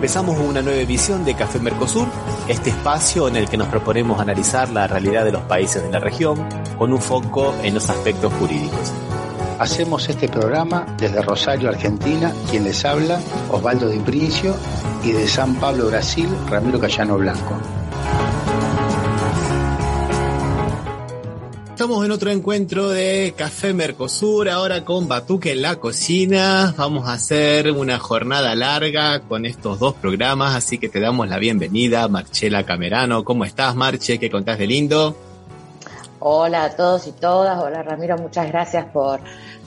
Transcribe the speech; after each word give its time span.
Empezamos 0.00 0.38
una 0.38 0.62
nueva 0.62 0.80
edición 0.80 1.26
de 1.26 1.34
Café 1.34 1.58
Mercosur, 1.58 2.08
este 2.48 2.70
espacio 2.70 3.28
en 3.28 3.36
el 3.36 3.50
que 3.50 3.58
nos 3.58 3.68
proponemos 3.68 4.18
analizar 4.18 4.70
la 4.70 4.86
realidad 4.86 5.26
de 5.26 5.32
los 5.32 5.42
países 5.42 5.82
de 5.82 5.90
la 5.90 5.98
región 5.98 6.42
con 6.78 6.94
un 6.94 7.02
foco 7.02 7.54
en 7.62 7.74
los 7.74 7.90
aspectos 7.90 8.32
jurídicos. 8.32 8.94
Hacemos 9.58 10.08
este 10.08 10.26
programa 10.26 10.86
desde 10.96 11.20
Rosario, 11.20 11.68
Argentina, 11.68 12.32
quien 12.48 12.64
les 12.64 12.82
habla, 12.86 13.20
Osvaldo 13.50 13.90
Di 13.90 13.98
Princio, 13.98 14.56
y 15.04 15.12
de 15.12 15.28
San 15.28 15.56
Pablo, 15.56 15.88
Brasil, 15.88 16.30
Ramiro 16.48 16.80
Cayano 16.80 17.18
Blanco. 17.18 17.79
Estamos 21.80 22.04
en 22.04 22.10
otro 22.10 22.30
encuentro 22.30 22.90
de 22.90 23.32
Café 23.34 23.72
Mercosur, 23.72 24.50
ahora 24.50 24.84
con 24.84 25.08
Batuque 25.08 25.52
en 25.52 25.62
la 25.62 25.76
cocina. 25.76 26.74
Vamos 26.76 27.08
a 27.08 27.14
hacer 27.14 27.72
una 27.72 27.98
jornada 27.98 28.54
larga 28.54 29.20
con 29.20 29.46
estos 29.46 29.78
dos 29.78 29.94
programas, 29.94 30.54
así 30.54 30.76
que 30.76 30.90
te 30.90 31.00
damos 31.00 31.26
la 31.30 31.38
bienvenida, 31.38 32.06
Marchela 32.06 32.66
Camerano. 32.66 33.24
¿Cómo 33.24 33.46
estás, 33.46 33.74
Marche? 33.76 34.18
¿Qué 34.18 34.30
contás 34.30 34.58
de 34.58 34.66
lindo? 34.66 35.16
Hola 36.18 36.64
a 36.64 36.76
todos 36.76 37.06
y 37.06 37.12
todas. 37.12 37.58
Hola, 37.58 37.82
Ramiro. 37.82 38.18
Muchas 38.18 38.48
gracias 38.48 38.84
por, 38.92 39.20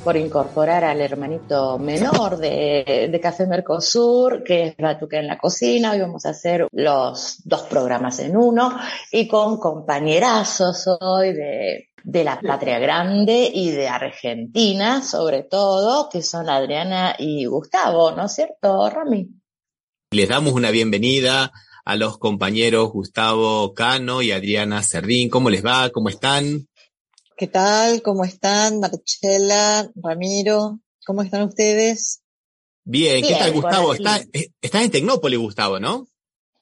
por 0.03 0.15
incorporar 0.15 0.83
al 0.83 1.01
hermanito 1.01 1.79
menor 1.79 2.37
de, 2.37 3.09
de 3.11 3.19
Café 3.19 3.47
Mercosur, 3.47 4.43
que 4.43 4.67
es 4.67 4.77
Batuque 4.77 5.17
en 5.17 5.25
la 5.25 5.39
cocina. 5.39 5.93
Hoy 5.93 6.01
vamos 6.01 6.27
a 6.27 6.29
hacer 6.29 6.67
los 6.73 7.41
dos 7.43 7.63
programas 7.63 8.19
en 8.19 8.37
uno 8.37 8.71
y 9.11 9.27
con 9.27 9.57
compañerazos 9.57 10.87
hoy 11.01 11.33
de 11.33 11.89
de 12.03 12.23
la 12.23 12.39
patria 12.39 12.79
grande 12.79 13.49
y 13.53 13.71
de 13.71 13.87
Argentina, 13.87 15.01
sobre 15.01 15.43
todo, 15.43 16.09
que 16.09 16.21
son 16.21 16.49
Adriana 16.49 17.15
y 17.17 17.45
Gustavo, 17.45 18.11
¿no 18.11 18.25
es 18.25 18.35
cierto, 18.35 18.89
Rami? 18.89 19.29
Les 20.11 20.29
damos 20.29 20.53
una 20.53 20.69
bienvenida 20.71 21.51
a 21.85 21.95
los 21.95 22.17
compañeros 22.17 22.91
Gustavo 22.91 23.73
Cano 23.73 24.21
y 24.21 24.31
Adriana 24.31 24.83
Cerdín. 24.83 25.29
¿Cómo 25.29 25.49
les 25.49 25.65
va? 25.65 25.89
¿Cómo 25.89 26.09
están? 26.09 26.67
¿Qué 27.35 27.47
tal? 27.47 28.01
¿Cómo 28.01 28.23
están? 28.23 28.79
Marchela, 28.79 29.89
Ramiro, 29.95 30.79
¿cómo 31.05 31.23
están 31.23 31.43
ustedes? 31.43 32.21
Bien, 32.85 33.23
¿qué 33.25 33.33
tal 33.33 33.53
Gustavo? 33.53 33.93
Estás 33.93 34.27
está 34.61 34.83
en 34.83 34.91
Tecnópolis, 34.91 35.39
Gustavo, 35.39 35.79
¿no? 35.79 36.05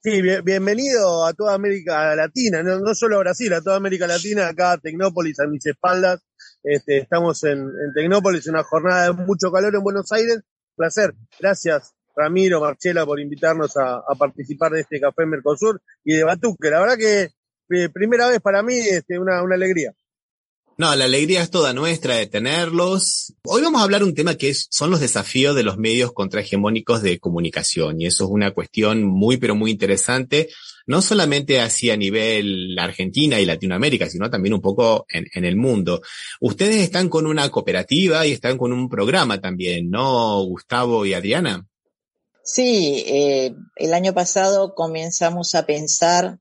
Sí, 0.04 0.20
bienvenido 0.44 1.28
a 1.28 1.34
toda 1.34 1.54
América 1.54 2.16
Latina, 2.16 2.64
no, 2.64 2.96
solo 2.96 3.18
a 3.18 3.20
Brasil, 3.20 3.54
a 3.54 3.62
toda 3.62 3.76
América 3.76 4.08
Latina, 4.08 4.48
acá 4.48 4.72
a 4.72 4.78
Tecnópolis, 4.80 5.40
a 5.40 5.46
mis 5.46 5.64
espaldas. 5.64 6.20
Este, 6.64 6.98
estamos 6.98 7.44
en, 7.44 7.60
en 7.60 7.94
Tecnópolis, 7.94 8.48
una 8.48 8.64
jornada 8.64 9.14
de 9.14 9.14
mucho 9.14 9.52
calor 9.52 9.76
en 9.76 9.84
Buenos 9.84 10.12
Aires. 10.12 10.40
Placer. 10.76 11.14
Gracias, 11.40 11.94
Ramiro, 12.16 12.60
Marchela, 12.62 13.06
por 13.06 13.20
invitarnos 13.20 13.78
a, 13.78 14.02
participar 14.18 14.72
de 14.72 14.80
este 14.82 15.00
Café 15.00 15.28
Mercosur 15.28 15.80
y 16.04 16.16
de 16.16 16.24
Batuque. 16.24 16.72
La 16.72 16.80
verdad 16.80 16.98
que 16.98 17.30
eh, 17.70 17.90
primera 17.90 18.28
vez 18.28 18.40
para 18.42 18.64
mí, 18.64 18.80
este, 18.80 19.20
una, 19.20 19.44
una 19.44 19.54
alegría. 19.54 19.94
No, 20.82 20.96
la 20.96 21.06
alegría 21.06 21.44
es 21.44 21.52
toda 21.52 21.74
nuestra 21.74 22.16
de 22.16 22.26
tenerlos. 22.26 23.36
Hoy 23.44 23.62
vamos 23.62 23.82
a 23.82 23.84
hablar 23.84 24.04
un 24.04 24.16
tema 24.16 24.34
que 24.34 24.52
son 24.56 24.90
los 24.90 25.00
desafíos 25.00 25.56
de 25.56 25.62
los 25.62 25.78
medios 25.78 26.12
contrahegemónicos 26.12 27.04
de 27.04 27.20
comunicación 27.20 28.02
y 28.02 28.08
eso 28.08 28.24
es 28.24 28.32
una 28.32 28.50
cuestión 28.50 29.04
muy 29.04 29.38
pero 29.38 29.54
muy 29.54 29.70
interesante, 29.70 30.50
no 30.88 31.04
solamente 31.04 31.62
así 31.62 31.92
a 31.92 31.98
nivel 31.98 32.76
Argentina 32.80 33.40
y 33.40 33.46
Latinoamérica, 33.46 34.10
sino 34.10 34.32
también 34.32 34.56
un 34.56 34.62
poco 34.62 35.06
en, 35.08 35.46
el 35.46 35.56
mundo. 35.56 36.02
Ustedes 36.40 36.78
están 36.78 37.10
con 37.10 37.28
una 37.28 37.48
cooperativa 37.50 38.26
y 38.26 38.32
están 38.32 38.58
con 38.58 38.74
un 38.74 38.90
programa 38.90 39.40
también, 39.40 39.92
¿no, 39.92 40.42
Gustavo 40.46 41.06
y 41.06 41.14
Adriana? 41.14 41.64
Sí, 42.44 43.04
eh, 43.06 43.54
el 43.76 43.94
año 43.94 44.16
pasado 44.16 44.74
comenzamos 44.74 45.54
a 45.54 45.68
pensar 45.68 46.40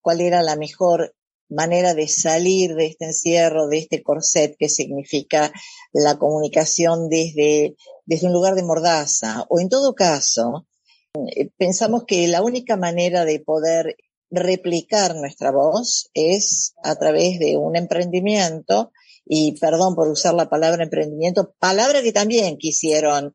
cuál 0.00 0.22
era 0.22 0.42
la 0.42 0.56
mejor 0.56 1.14
manera 1.48 1.94
de 1.94 2.08
salir 2.08 2.74
de 2.74 2.86
este 2.86 3.06
encierro, 3.06 3.68
de 3.68 3.78
este 3.78 4.02
corset 4.02 4.56
que 4.58 4.68
significa 4.68 5.52
la 5.92 6.18
comunicación 6.18 7.08
desde, 7.08 7.76
desde 8.06 8.26
un 8.26 8.32
lugar 8.32 8.54
de 8.54 8.62
mordaza. 8.62 9.44
O 9.48 9.60
en 9.60 9.68
todo 9.68 9.94
caso, 9.94 10.66
eh, 11.14 11.50
pensamos 11.56 12.04
que 12.06 12.26
la 12.28 12.42
única 12.42 12.76
manera 12.76 13.24
de 13.24 13.40
poder 13.40 13.96
replicar 14.30 15.14
nuestra 15.14 15.52
voz 15.52 16.10
es 16.14 16.74
a 16.82 16.96
través 16.96 17.38
de 17.38 17.56
un 17.56 17.76
emprendimiento 17.76 18.90
y 19.26 19.58
perdón 19.58 19.94
por 19.94 20.08
usar 20.08 20.34
la 20.34 20.48
palabra 20.48 20.84
emprendimiento, 20.84 21.54
palabra 21.58 22.02
que 22.02 22.12
también 22.12 22.58
quisieron 22.58 23.34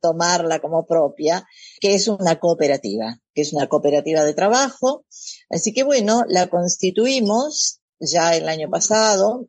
tomarla 0.00 0.60
como 0.60 0.86
propia, 0.86 1.46
que 1.80 1.94
es 1.94 2.08
una 2.08 2.38
cooperativa, 2.38 3.19
que 3.34 3.42
es 3.42 3.52
una 3.52 3.68
cooperativa 3.68 4.24
de 4.24 4.34
trabajo. 4.34 5.04
Así 5.48 5.72
que 5.72 5.82
bueno, 5.82 6.24
la 6.28 6.48
constituimos 6.48 7.80
ya 8.00 8.36
el 8.36 8.48
año 8.48 8.68
pasado 8.70 9.48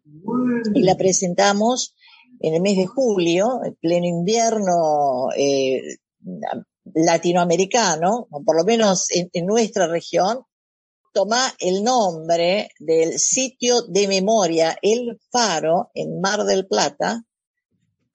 y 0.73 0.83
la 0.83 0.95
presentamos 0.97 1.95
en 2.39 2.55
el 2.55 2.61
mes 2.61 2.77
de 2.77 2.87
julio, 2.87 3.61
en 3.63 3.75
pleno 3.75 4.05
invierno 4.05 5.29
eh, 5.35 5.97
latinoamericano, 6.93 8.27
o 8.29 8.43
por 8.43 8.57
lo 8.57 8.63
menos 8.63 9.07
en, 9.11 9.45
nuestra 9.45 9.87
región, 9.87 10.43
toma 11.13 11.53
el 11.59 11.83
nombre 11.83 12.69
del 12.79 13.19
sitio 13.19 13.83
de 13.83 14.07
memoria 14.07 14.77
El 14.81 15.19
Faro 15.31 15.91
en 15.93 16.19
Mar 16.19 16.43
del 16.45 16.67
Plata, 16.67 17.23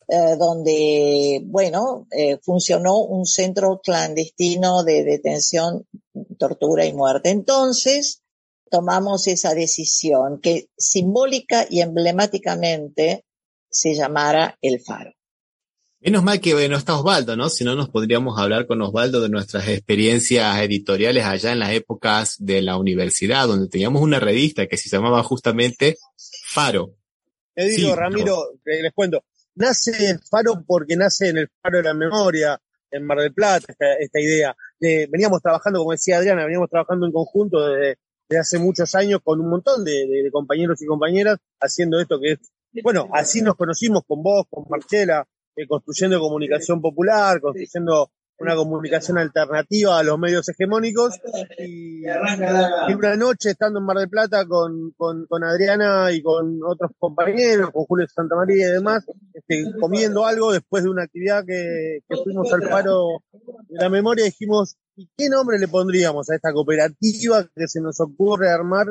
eh, 0.08 0.36
donde, 0.38 1.42
bueno, 1.44 2.06
eh, 2.10 2.38
funcionó 2.42 2.98
un 2.98 3.26
centro 3.26 3.80
clandestino 3.82 4.84
de 4.84 5.02
detención, 5.02 5.84
tortura 6.38 6.86
y 6.86 6.92
muerte. 6.92 7.30
Entonces, 7.30 8.22
tomamos 8.70 9.26
esa 9.26 9.54
decisión 9.54 10.40
que 10.40 10.68
simbólica 10.76 11.66
y 11.68 11.80
emblemáticamente 11.80 13.24
se 13.68 13.94
llamara 13.94 14.56
El 14.62 14.80
Faro. 14.80 15.12
Menos 15.98 16.22
mal 16.22 16.40
que 16.40 16.68
no 16.68 16.76
está 16.76 16.96
Osvaldo, 16.96 17.36
¿no? 17.36 17.48
Si 17.48 17.64
no, 17.64 17.74
nos 17.74 17.88
podríamos 17.88 18.38
hablar 18.38 18.66
con 18.66 18.80
Osvaldo 18.82 19.20
de 19.20 19.28
nuestras 19.28 19.66
experiencias 19.66 20.56
editoriales 20.60 21.24
allá 21.24 21.50
en 21.50 21.58
las 21.58 21.72
épocas 21.72 22.36
de 22.38 22.62
la 22.62 22.76
universidad, 22.76 23.48
donde 23.48 23.68
teníamos 23.68 24.02
una 24.02 24.20
revista 24.20 24.68
que 24.68 24.76
se 24.76 24.88
llamaba 24.88 25.24
justamente 25.24 25.96
Faro. 26.44 26.94
Te 27.54 27.66
digo, 27.68 27.96
Ramiro, 27.96 28.52
les 28.64 28.92
cuento, 28.92 29.24
nace 29.56 30.10
el 30.10 30.20
faro 30.20 30.62
porque 30.66 30.96
nace 30.96 31.28
en 31.28 31.38
el 31.38 31.50
faro 31.60 31.78
de 31.78 31.84
la 31.84 31.94
memoria, 31.94 32.60
en 32.90 33.04
Mar 33.04 33.18
del 33.18 33.34
Plata, 33.34 33.74
esta, 33.98 34.20
idea. 34.20 34.56
veníamos 34.80 35.42
trabajando, 35.42 35.80
como 35.80 35.92
decía 35.92 36.18
Adriana, 36.18 36.44
veníamos 36.44 36.70
trabajando 36.70 37.06
en 37.06 37.12
conjunto 37.12 37.68
desde, 37.68 37.98
hace 38.38 38.58
muchos 38.58 38.94
años 38.94 39.20
con 39.22 39.40
un 39.40 39.50
montón 39.50 39.84
de, 39.84 40.28
compañeros 40.32 40.80
y 40.82 40.86
compañeras 40.86 41.38
haciendo 41.60 42.00
esto 42.00 42.20
que 42.20 42.32
es, 42.32 42.38
bueno, 42.82 43.08
así 43.12 43.42
nos 43.42 43.56
conocimos 43.56 44.02
con 44.06 44.22
vos, 44.22 44.46
con 44.50 44.64
Marcela, 44.68 45.26
eh, 45.56 45.66
construyendo 45.66 46.20
comunicación 46.20 46.80
popular, 46.80 47.40
construyendo 47.40 48.10
una 48.38 48.54
comunicación 48.54 49.18
alternativa 49.18 49.98
a 49.98 50.02
los 50.02 50.18
medios 50.18 50.48
hegemónicos. 50.48 51.14
Y, 51.58 52.04
una 52.94 53.16
noche 53.16 53.50
estando 53.50 53.78
en 53.78 53.86
Mar 53.86 53.98
del 53.98 54.08
Plata 54.08 54.46
con, 54.46 54.92
con, 54.96 55.26
con, 55.26 55.44
Adriana 55.44 56.12
y 56.12 56.22
con 56.22 56.60
otros 56.64 56.92
compañeros, 56.98 57.70
con 57.70 57.84
Julio 57.84 58.06
Santa 58.08 58.36
María 58.36 58.68
y 58.68 58.72
demás, 58.72 59.04
este, 59.32 59.64
comiendo 59.80 60.26
algo 60.26 60.52
después 60.52 60.84
de 60.84 60.90
una 60.90 61.04
actividad 61.04 61.44
que, 61.44 62.00
que 62.08 62.16
fuimos 62.22 62.52
al 62.52 62.68
paro 62.68 63.22
de 63.68 63.78
la 63.78 63.88
memoria, 63.88 64.24
dijimos, 64.24 64.76
¿y 64.94 65.08
qué 65.16 65.28
nombre 65.28 65.58
le 65.58 65.68
pondríamos 65.68 66.28
a 66.30 66.34
esta 66.34 66.52
cooperativa 66.52 67.44
que 67.54 67.68
se 67.68 67.80
nos 67.80 68.00
ocurre 68.00 68.50
armar? 68.50 68.86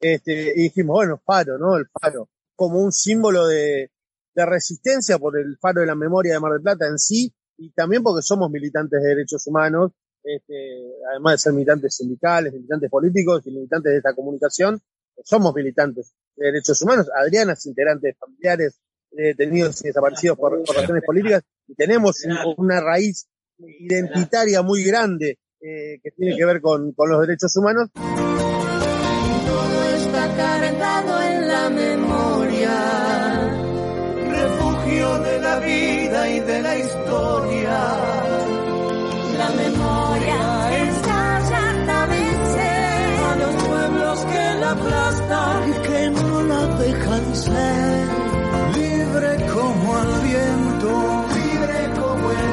Este, 0.00 0.52
y 0.56 0.62
dijimos, 0.64 0.94
bueno, 0.94 1.22
Faro, 1.24 1.58
¿no? 1.58 1.76
El 1.76 1.86
Faro, 1.88 2.28
como 2.56 2.80
un 2.80 2.92
símbolo 2.92 3.46
de, 3.46 3.90
de 4.34 4.46
resistencia 4.46 5.18
por 5.18 5.38
el 5.38 5.56
Faro 5.58 5.80
de 5.80 5.86
la 5.86 5.94
Memoria 5.94 6.34
de 6.34 6.40
Mar 6.40 6.52
del 6.52 6.62
Plata 6.62 6.86
en 6.86 6.98
sí, 6.98 7.32
y 7.56 7.70
también 7.70 8.02
porque 8.02 8.22
somos 8.22 8.50
militantes 8.50 9.02
de 9.02 9.08
derechos 9.08 9.46
humanos, 9.46 9.92
este, 10.22 10.94
además 11.10 11.34
de 11.34 11.38
ser 11.38 11.52
militantes 11.52 11.96
sindicales, 11.96 12.52
militantes 12.52 12.90
políticos 12.90 13.42
y 13.46 13.50
militantes 13.50 13.92
de 13.92 13.98
esta 13.98 14.14
comunicación, 14.14 14.80
somos 15.22 15.54
militantes 15.54 16.14
de 16.36 16.46
derechos 16.46 16.80
humanos. 16.82 17.08
Adriana 17.14 17.52
es 17.52 17.66
integrante 17.66 18.08
de 18.08 18.14
familiares 18.14 18.80
detenidos 19.10 19.80
y 19.84 19.88
desaparecidos 19.88 20.36
por, 20.36 20.60
razones 20.74 21.04
políticas 21.04 21.42
y 21.68 21.74
tenemos 21.74 22.16
una 22.56 22.80
raíz 22.80 23.28
identitaria 23.58 24.62
muy 24.62 24.82
grande 24.82 25.38
eh, 25.60 26.00
que 26.02 26.10
tiene 26.10 26.36
que 26.36 26.44
ver 26.44 26.60
con, 26.60 26.92
con 26.92 27.10
los 27.10 27.20
derechos 27.20 27.56
humanos. 27.56 27.90
Que 44.20 44.54
la 44.60 44.70
aplastan 44.72 45.70
y 45.70 45.72
que 45.86 46.10
no 46.10 46.42
la 46.42 46.66
dejan 46.78 47.36
ser. 47.36 48.08
Libre 48.74 49.46
como 49.52 49.98
el 50.02 50.20
viento, 50.22 51.26
libre 51.34 52.00
como 52.00 52.30
el 52.30 52.50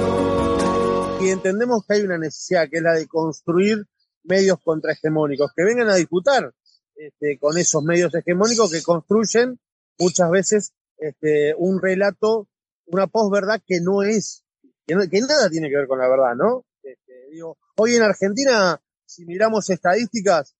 viento. 0.00 1.18
Y 1.24 1.30
entendemos 1.30 1.84
que 1.86 1.94
hay 1.94 2.02
una 2.02 2.18
necesidad 2.18 2.68
que 2.70 2.76
es 2.78 2.82
la 2.82 2.92
de 2.94 3.06
construir 3.06 3.84
medios 4.24 4.58
contrahegemónicos 4.62 5.52
que 5.56 5.64
vengan 5.64 5.88
a 5.88 5.94
disputar 5.96 6.52
este, 6.96 7.38
con 7.38 7.56
esos 7.58 7.82
medios 7.84 8.14
hegemónicos 8.14 8.70
que 8.72 8.82
construyen 8.82 9.58
muchas 9.98 10.30
veces 10.30 10.72
este, 10.98 11.54
un 11.56 11.80
relato, 11.80 12.48
una 12.86 13.06
posverdad 13.06 13.60
que 13.66 13.80
no 13.80 14.02
es, 14.02 14.44
que, 14.86 14.94
no- 14.94 15.08
que 15.08 15.20
nada 15.20 15.48
tiene 15.50 15.68
que 15.68 15.76
ver 15.76 15.86
con 15.86 15.98
la 15.98 16.08
verdad, 16.08 16.34
¿no? 16.36 16.64
Este, 16.82 17.12
digo, 17.30 17.56
hoy 17.76 17.94
en 17.96 18.02
Argentina, 18.02 18.80
si 19.04 19.24
miramos 19.26 19.68
estadísticas, 19.70 20.56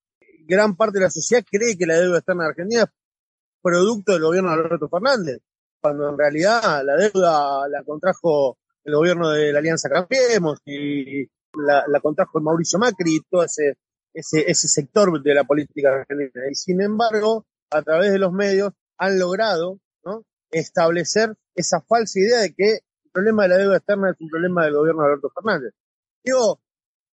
gran 0.46 0.76
parte 0.76 0.98
de 0.98 1.04
la 1.04 1.10
sociedad 1.10 1.44
cree 1.48 1.76
que 1.76 1.87
la 1.87 1.94
deuda 1.94 2.19
externa 2.19 2.44
de 2.44 2.50
Argentina 2.50 2.82
es 2.82 2.90
producto 3.62 4.12
del 4.12 4.22
gobierno 4.22 4.50
de 4.50 4.56
Alberto 4.56 4.88
Fernández, 4.88 5.38
cuando 5.81 6.08
en 6.08 6.19
realidad 6.19 6.82
la 6.84 6.96
deuda 6.96 7.69
la 7.69 7.82
contrajo 7.84 8.58
el 8.84 8.94
gobierno 8.94 9.31
de 9.31 9.52
la 9.52 9.58
Alianza 9.58 9.88
Cambiemos 9.88 10.60
y 10.64 11.25
la, 11.54 11.84
la 11.88 12.00
contrajo 12.00 12.40
Mauricio 12.40 12.78
Macri 12.78 13.16
y 13.16 13.20
todo 13.28 13.43
ese, 13.43 13.76
ese, 14.14 14.48
ese 14.48 14.69
sector 14.69 15.20
de 15.20 15.34
la 15.34 15.44
política 15.44 15.93
argentina. 15.94 16.44
Y 16.50 16.54
sin 16.54 16.81
embargo, 16.81 17.46
a 17.70 17.82
través 17.82 18.12
de 18.12 18.19
los 18.19 18.32
medios 18.32 18.72
han 18.98 19.19
logrado 19.19 19.81
establecer 20.50 21.34
esa 21.54 21.81
falsa 21.81 22.20
idea 22.20 22.40
de 22.40 22.54
que 22.54 22.70
el 22.75 23.10
problema 23.12 23.43
de 23.43 23.48
la 23.48 23.56
deuda 23.56 23.76
externa 23.78 24.10
es 24.10 24.16
un 24.20 24.28
problema 24.28 24.64
del 24.64 24.75
gobierno 24.75 25.02
de 25.02 25.08
Alberto 25.08 25.31
Fernández. 25.34 25.75
Digo, 26.25 26.60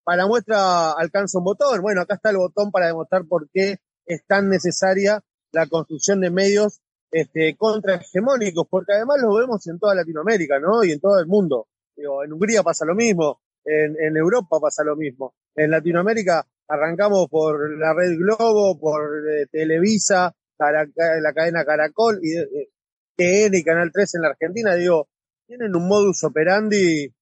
para 0.04 0.26
muestra 0.26 0.92
alcanza 0.92 1.38
un 1.38 1.44
botón. 1.44 1.80
Bueno, 1.82 2.02
acá 2.02 2.14
está 2.14 2.30
el 2.30 2.36
botón 2.36 2.70
para 2.70 2.86
demostrar 2.86 3.24
por 3.26 3.48
qué 3.50 3.78
es 4.06 4.24
tan 4.26 4.48
necesaria 4.48 5.22
la 5.52 5.66
construcción 5.66 6.20
de 6.20 6.30
medios 6.30 6.80
este, 7.10 7.56
contrahegemónicos, 7.56 8.66
porque 8.68 8.92
además 8.92 9.18
lo 9.22 9.34
vemos 9.34 9.66
en 9.66 9.78
toda 9.78 9.94
Latinoamérica, 9.94 10.58
¿no? 10.58 10.84
Y 10.84 10.92
en 10.92 11.00
todo 11.00 11.18
el 11.18 11.26
mundo. 11.26 11.68
Digo, 11.96 12.24
en 12.24 12.32
Hungría 12.32 12.62
pasa 12.62 12.84
lo 12.84 12.94
mismo, 12.94 13.40
en, 13.64 14.16
Europa 14.16 14.58
pasa 14.60 14.82
lo 14.84 14.96
mismo. 14.96 15.34
En 15.54 15.70
Latinoamérica 15.70 16.44
arrancamos 16.68 17.28
por 17.28 17.78
la 17.78 17.94
red 17.94 18.16
Globo, 18.18 18.78
por 18.78 19.28
eh, 19.30 19.46
Televisa, 19.50 20.34
la 20.58 21.32
cadena 21.32 21.64
Caracol 21.64 22.18
y 22.22 22.36
eh, 22.36 22.70
TN 23.16 23.54
y 23.54 23.62
Canal 23.62 23.90
3 23.92 24.16
en 24.16 24.22
la 24.22 24.28
Argentina, 24.28 24.74
digo, 24.74 25.08
tienen 25.46 25.74
un 25.76 25.86
modus 25.86 26.24
operandi 26.24 27.12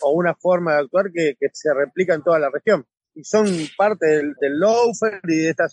o 0.00 0.12
una 0.12 0.34
forma 0.34 0.74
de 0.74 0.80
actuar 0.80 1.10
que, 1.12 1.36
se 1.52 1.72
replica 1.74 2.14
en 2.14 2.22
toda 2.22 2.38
la 2.38 2.50
región. 2.50 2.86
Y 3.14 3.24
son 3.24 3.48
parte 3.76 4.06
del, 4.06 4.34
del 4.40 4.58
lawfare 4.58 5.20
y 5.24 5.36
de 5.36 5.50
estas 5.50 5.72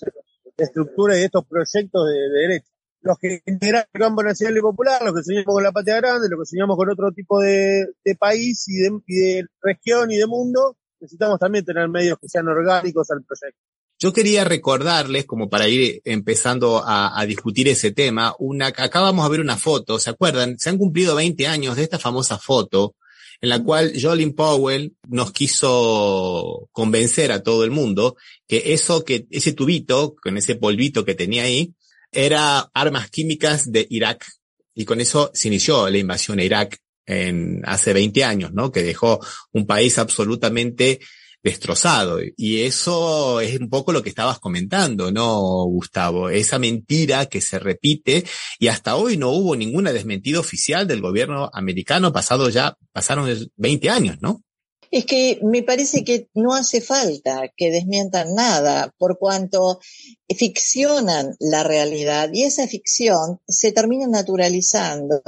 estructuras 0.57 1.18
y 1.18 1.19
de 1.19 1.25
estos 1.25 1.45
proyectos 1.45 2.07
de, 2.07 2.13
de 2.13 2.39
derecho. 2.48 2.72
Los 3.01 3.19
que 3.19 3.42
integran 3.45 3.86
el 3.94 4.01
campo 4.01 4.24
nacional 4.24 4.57
y 4.57 4.62
popular, 4.62 5.01
los 5.04 5.13
que 5.13 5.24
soñamos 5.24 5.54
con 5.54 5.63
la 5.63 5.72
patria 5.72 5.98
grande, 5.98 6.27
los 6.27 6.39
que 6.39 6.45
soñamos 6.45 6.75
con 6.75 6.89
otro 6.89 7.12
tipo 7.12 7.39
de, 7.39 7.88
país 8.18 8.68
y 8.68 8.77
de, 8.77 9.00
y 9.06 9.19
de 9.19 9.45
región 9.62 10.12
y 10.12 10.18
de 10.18 10.25
mundo, 10.25 10.75
necesitamos 11.00 11.38
también 11.38 11.63
tener 11.63 11.88
medios 11.88 12.18
que 12.19 12.27
sean 12.27 12.48
orgánicos 12.48 13.12
al 13.12 13.24
proyecto. 13.24 13.60
Yo 14.00 14.12
quería 14.12 14.44
recordarles, 14.44 15.25
como 15.25 15.50
para 15.50 15.68
ir 15.68 16.01
empezando 16.04 16.83
a, 16.83 17.19
a 17.19 17.25
discutir 17.25 17.68
ese 17.68 17.92
tema, 17.92 18.36
una, 18.39 18.68
acá 18.68 19.00
vamos 19.00 19.24
a 19.24 19.30
ver 19.30 19.39
una 19.39 19.56
foto, 19.56 20.00
¿se 20.00 20.10
acuerdan? 20.10 20.57
Se 20.57 20.69
han 20.69 20.77
cumplido 20.77 21.16
20 21.16 21.48
años 21.48 21.75
de 21.75 21.83
esta 21.83 22.00
famosa 22.00 22.38
foto 22.39 22.95
en 23.41 23.49
la 23.49 23.63
cual 23.63 23.93
Jolin 23.99 24.33
Powell 24.33 24.95
nos 25.07 25.31
quiso 25.31 26.69
convencer 26.71 27.31
a 27.31 27.43
todo 27.43 27.63
el 27.63 27.71
mundo 27.71 28.15
que 28.47 28.73
eso 28.73 29.03
que, 29.03 29.27
ese 29.31 29.53
tubito, 29.53 30.15
con 30.21 30.37
ese 30.37 30.55
polvito 30.55 31.05
que 31.05 31.15
tenía 31.15 31.43
ahí, 31.43 31.73
era 32.11 32.69
armas 32.73 33.09
químicas 33.09 33.71
de 33.71 33.85
Irak. 33.89 34.25
Y 34.73 34.85
con 34.85 35.01
eso 35.01 35.31
se 35.33 35.47
inició 35.47 35.89
la 35.89 35.97
invasión 35.97 36.39
a 36.39 36.43
Irak 36.43 36.77
en 37.05 37.61
hace 37.65 37.93
20 37.93 38.23
años, 38.23 38.53
¿no? 38.53 38.71
Que 38.71 38.83
dejó 38.83 39.19
un 39.51 39.65
país 39.65 39.97
absolutamente 39.99 40.99
destrozado. 41.45 42.19
Y 42.36 42.63
eso 42.63 43.39
es 43.39 43.59
un 43.59 43.69
poco 43.69 43.92
lo 43.92 44.01
que 44.01 44.09
estabas 44.09 44.39
comentando, 44.39 45.12
¿no, 45.12 45.63
Gustavo? 45.65 46.31
Esa 46.31 46.57
mentira 46.57 47.27
que 47.27 47.39
se 47.39 47.59
repite 47.59 48.25
y 48.57 48.68
hasta 48.68 48.95
hoy 48.95 49.15
no 49.15 49.30
hubo 49.30 49.56
ninguna 49.56 49.94
desmentida 49.94 50.39
oficial 50.39 50.88
del 50.88 51.01
gobierno 51.01 51.51
americano, 51.53 52.12
pasado 52.12 52.50
ya, 52.50 52.75
pasaron 52.92 53.30
20 53.57 53.89
años, 53.92 54.18
¿no? 54.21 54.42
Es 54.89 55.06
que 55.06 55.39
me 55.44 55.62
parece 55.62 56.03
que 56.03 56.30
no 56.33 56.56
hace 56.56 56.81
falta 56.81 57.51
que 57.56 57.69
desmientan 57.69 58.33
nada, 58.33 58.91
por 58.98 59.19
cuanto 59.19 59.80
ficcionan 60.36 61.36
la 61.39 61.63
realidad 61.63 62.30
y 62.33 62.44
esa 62.44 62.68
ficción 62.68 63.39
se 63.48 63.71
termina 63.71 64.07
naturalizando 64.07 65.21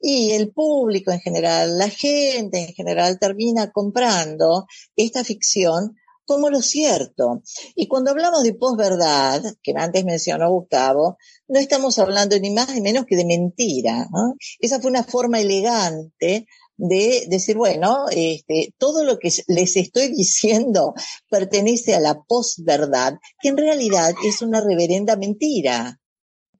y 0.00 0.32
el 0.32 0.52
público 0.52 1.10
en 1.10 1.20
general, 1.20 1.78
la 1.78 1.88
gente 1.88 2.60
en 2.60 2.74
general 2.74 3.18
termina 3.18 3.70
comprando 3.70 4.66
esta 4.96 5.24
ficción 5.24 5.96
como 6.28 6.50
lo 6.50 6.60
cierto. 6.60 7.42
Y 7.74 7.88
cuando 7.88 8.10
hablamos 8.10 8.42
de 8.42 8.52
posverdad, 8.52 9.42
que 9.62 9.72
antes 9.74 10.04
mencionó 10.04 10.50
Gustavo, 10.50 11.16
no 11.48 11.58
estamos 11.58 11.98
hablando 11.98 12.38
ni 12.38 12.50
más 12.50 12.72
ni 12.74 12.82
menos 12.82 13.06
que 13.06 13.16
de 13.16 13.24
mentira. 13.24 14.06
Esa 14.60 14.78
fue 14.78 14.90
una 14.90 15.04
forma 15.04 15.40
elegante 15.40 16.46
de 16.76 17.24
decir, 17.28 17.56
bueno, 17.56 18.04
este, 18.10 18.74
todo 18.78 19.04
lo 19.04 19.18
que 19.18 19.32
les 19.48 19.76
estoy 19.76 20.08
diciendo 20.08 20.94
pertenece 21.30 21.94
a 21.94 22.00
la 22.00 22.22
posverdad, 22.22 23.14
que 23.40 23.48
en 23.48 23.56
realidad 23.56 24.12
es 24.24 24.42
una 24.42 24.60
reverenda 24.60 25.16
mentira. 25.16 25.98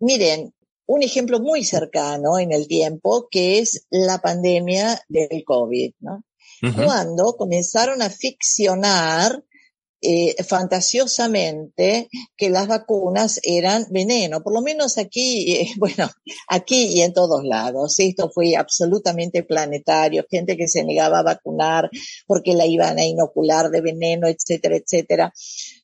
Miren, 0.01 0.55
un 0.89 1.03
ejemplo 1.03 1.39
muy 1.39 1.65
cercano 1.65 2.39
en 2.39 2.51
el 2.51 2.67
tiempo, 2.67 3.29
que 3.31 3.59
es 3.59 3.87
la 3.91 4.19
pandemia 4.19 5.01
del 5.09 5.45
COVID, 5.45 5.93
¿no? 6.01 6.25
Uh 6.63 6.67
-huh. 6.67 6.85
Cuando 6.85 7.37
comenzaron 7.37 8.01
a 8.03 8.11
ficcionar 8.11 9.45
eh, 10.01 10.37
fantasiosamente 10.45 12.09
que 12.37 12.51
las 12.51 12.69
vacunas 12.69 13.41
eran 13.43 13.85
veneno, 13.91 14.43
por 14.45 14.55
lo 14.55 14.63
menos 14.63 14.97
aquí, 14.97 15.53
eh, 15.57 15.69
bueno, 15.77 16.09
aquí 16.49 16.87
y 16.87 17.03
en 17.03 17.13
todos 17.13 17.45
lados. 17.45 17.99
Esto 17.99 18.31
fue 18.31 18.57
absolutamente 18.57 19.43
planetario, 19.43 20.25
gente 20.31 20.57
que 20.57 20.69
se 20.69 20.85
negaba 20.85 21.19
a 21.19 21.25
vacunar 21.25 21.91
porque 22.27 22.55
la 22.55 22.65
iban 22.65 22.99
a 22.99 23.05
inocular 23.05 23.71
de 23.71 23.81
veneno, 23.81 24.27
etcétera, 24.27 24.77
etcétera. 24.77 25.35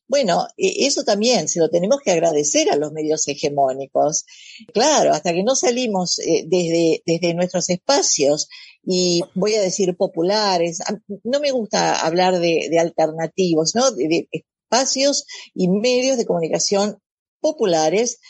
Bueno, 0.07 0.47
eso 0.57 1.03
también 1.03 1.49
se 1.49 1.61
lo 1.61 1.71
tenemos 1.71 2.01
que 2.05 2.11
agradecer 2.11 2.71
a 2.71 2.77
los 2.77 2.93
medios 2.93 3.27
hegemónicos. 3.27 4.25
Claro, 4.73 5.13
hasta 5.13 5.33
que 5.33 5.43
no 5.43 5.55
salimos 5.57 6.19
eh, 6.19 6.45
desde, 6.47 7.03
desde 7.07 7.35
nuestros 7.35 7.71
espacios 7.71 8.49
y 8.83 9.23
voy 9.35 9.55
a 9.55 9.63
decir 9.63 9.97
populares, 9.97 10.81
no 11.23 11.41
me 11.41 11.53
gusta 11.53 12.05
hablar 12.05 12.39
de, 12.39 12.69
de 12.71 12.79
alternativos, 12.79 13.75
¿no? 13.75 13.91
De, 13.93 14.09
de, 14.09 14.29
espacios 14.75 15.25
y 15.55 15.69
medios 15.69 16.19
de 16.19 16.27
comunicación 16.27 16.99
populares, 17.41 18.21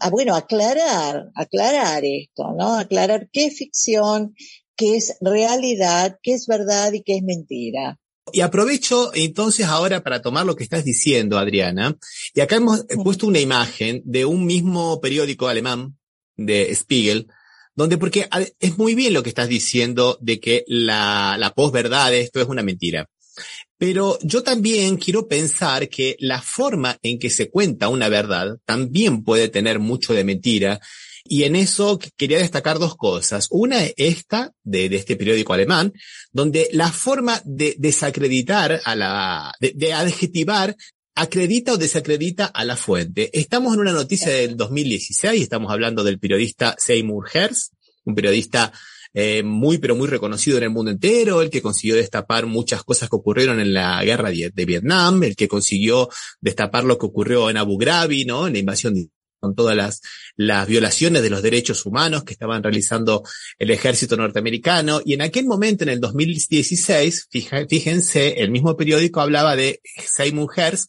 a, 0.00 0.10
bueno, 0.10 0.34
aclarar, 0.34 1.30
aclarar 1.34 2.04
esto, 2.04 2.52
¿no? 2.56 2.76
Aclarar 2.76 3.28
qué 3.32 3.46
es 3.46 3.56
ficción, 3.56 4.34
qué 4.76 4.96
es 4.96 5.16
realidad, 5.20 6.18
qué 6.22 6.32
es 6.32 6.46
verdad 6.46 6.92
y 6.92 7.02
qué 7.02 7.16
es 7.16 7.22
mentira. 7.22 8.00
Y 8.30 8.40
aprovecho 8.40 9.10
entonces 9.14 9.66
ahora 9.66 10.02
para 10.02 10.22
tomar 10.22 10.46
lo 10.46 10.54
que 10.54 10.62
estás 10.62 10.84
diciendo, 10.84 11.38
Adriana. 11.38 11.96
Y 12.34 12.40
acá 12.40 12.56
hemos 12.56 12.84
puesto 13.02 13.26
una 13.26 13.40
imagen 13.40 14.02
de 14.04 14.24
un 14.24 14.46
mismo 14.46 15.00
periódico 15.00 15.48
alemán, 15.48 15.96
de 16.36 16.72
Spiegel, 16.74 17.26
donde 17.74 17.98
porque 17.98 18.28
es 18.60 18.78
muy 18.78 18.94
bien 18.94 19.14
lo 19.14 19.22
que 19.22 19.30
estás 19.30 19.48
diciendo 19.48 20.18
de 20.20 20.38
que 20.38 20.64
la, 20.68 21.36
la 21.38 21.54
posverdad, 21.54 22.14
esto 22.14 22.40
es 22.40 22.46
una 22.46 22.62
mentira. 22.62 23.08
Pero 23.76 24.18
yo 24.22 24.42
también 24.42 24.96
quiero 24.96 25.26
pensar 25.26 25.88
que 25.88 26.16
la 26.20 26.40
forma 26.40 26.96
en 27.02 27.18
que 27.18 27.30
se 27.30 27.50
cuenta 27.50 27.88
una 27.88 28.08
verdad 28.08 28.58
también 28.64 29.24
puede 29.24 29.48
tener 29.48 29.80
mucho 29.80 30.14
de 30.14 30.22
mentira. 30.22 30.80
Y 31.24 31.44
en 31.44 31.56
eso 31.56 31.98
quería 32.16 32.38
destacar 32.38 32.78
dos 32.78 32.96
cosas. 32.96 33.48
Una 33.50 33.84
es 33.84 33.94
esta, 33.96 34.52
de, 34.62 34.88
de 34.88 34.96
este 34.96 35.16
periódico 35.16 35.52
alemán, 35.52 35.92
donde 36.32 36.68
la 36.72 36.90
forma 36.90 37.40
de 37.44 37.74
desacreditar 37.78 38.80
a 38.84 38.96
la, 38.96 39.54
de, 39.60 39.72
de 39.74 39.92
adjetivar 39.92 40.76
acredita 41.14 41.74
o 41.74 41.78
desacredita 41.78 42.46
a 42.46 42.64
la 42.64 42.76
fuente. 42.76 43.30
Estamos 43.38 43.74
en 43.74 43.80
una 43.80 43.92
noticia 43.92 44.32
del 44.32 44.56
2016, 44.56 45.42
estamos 45.42 45.70
hablando 45.70 46.04
del 46.04 46.18
periodista 46.18 46.74
Seymour 46.78 47.28
Hersh, 47.32 47.68
un 48.04 48.14
periodista 48.14 48.72
eh, 49.14 49.42
muy 49.42 49.76
pero 49.76 49.94
muy 49.94 50.08
reconocido 50.08 50.56
en 50.56 50.64
el 50.64 50.70
mundo 50.70 50.90
entero, 50.90 51.42
el 51.42 51.50
que 51.50 51.60
consiguió 51.60 51.96
destapar 51.96 52.46
muchas 52.46 52.82
cosas 52.82 53.10
que 53.10 53.16
ocurrieron 53.16 53.60
en 53.60 53.74
la 53.74 54.02
guerra 54.04 54.30
de, 54.30 54.50
de 54.52 54.64
Vietnam, 54.64 55.22
el 55.22 55.36
que 55.36 55.48
consiguió 55.48 56.08
destapar 56.40 56.84
lo 56.84 56.96
que 56.98 57.06
ocurrió 57.06 57.50
en 57.50 57.58
Abu 57.58 57.76
Ghraib, 57.76 58.26
¿no? 58.26 58.46
En 58.46 58.54
la 58.54 58.58
invasión 58.58 58.94
de 58.94 59.08
con 59.42 59.56
todas 59.56 59.76
las, 59.76 60.00
las 60.36 60.68
violaciones 60.68 61.20
de 61.20 61.28
los 61.28 61.42
derechos 61.42 61.84
humanos 61.84 62.22
que 62.22 62.32
estaban 62.32 62.62
realizando 62.62 63.24
el 63.58 63.72
ejército 63.72 64.16
norteamericano. 64.16 65.02
Y 65.04 65.14
en 65.14 65.22
aquel 65.22 65.46
momento, 65.46 65.82
en 65.82 65.90
el 65.90 66.00
2016, 66.00 67.28
fíjense, 67.68 68.40
el 68.40 68.52
mismo 68.52 68.76
periódico 68.76 69.20
hablaba 69.20 69.56
de 69.56 69.80
Seymour 70.06 70.48
Hersh, 70.56 70.84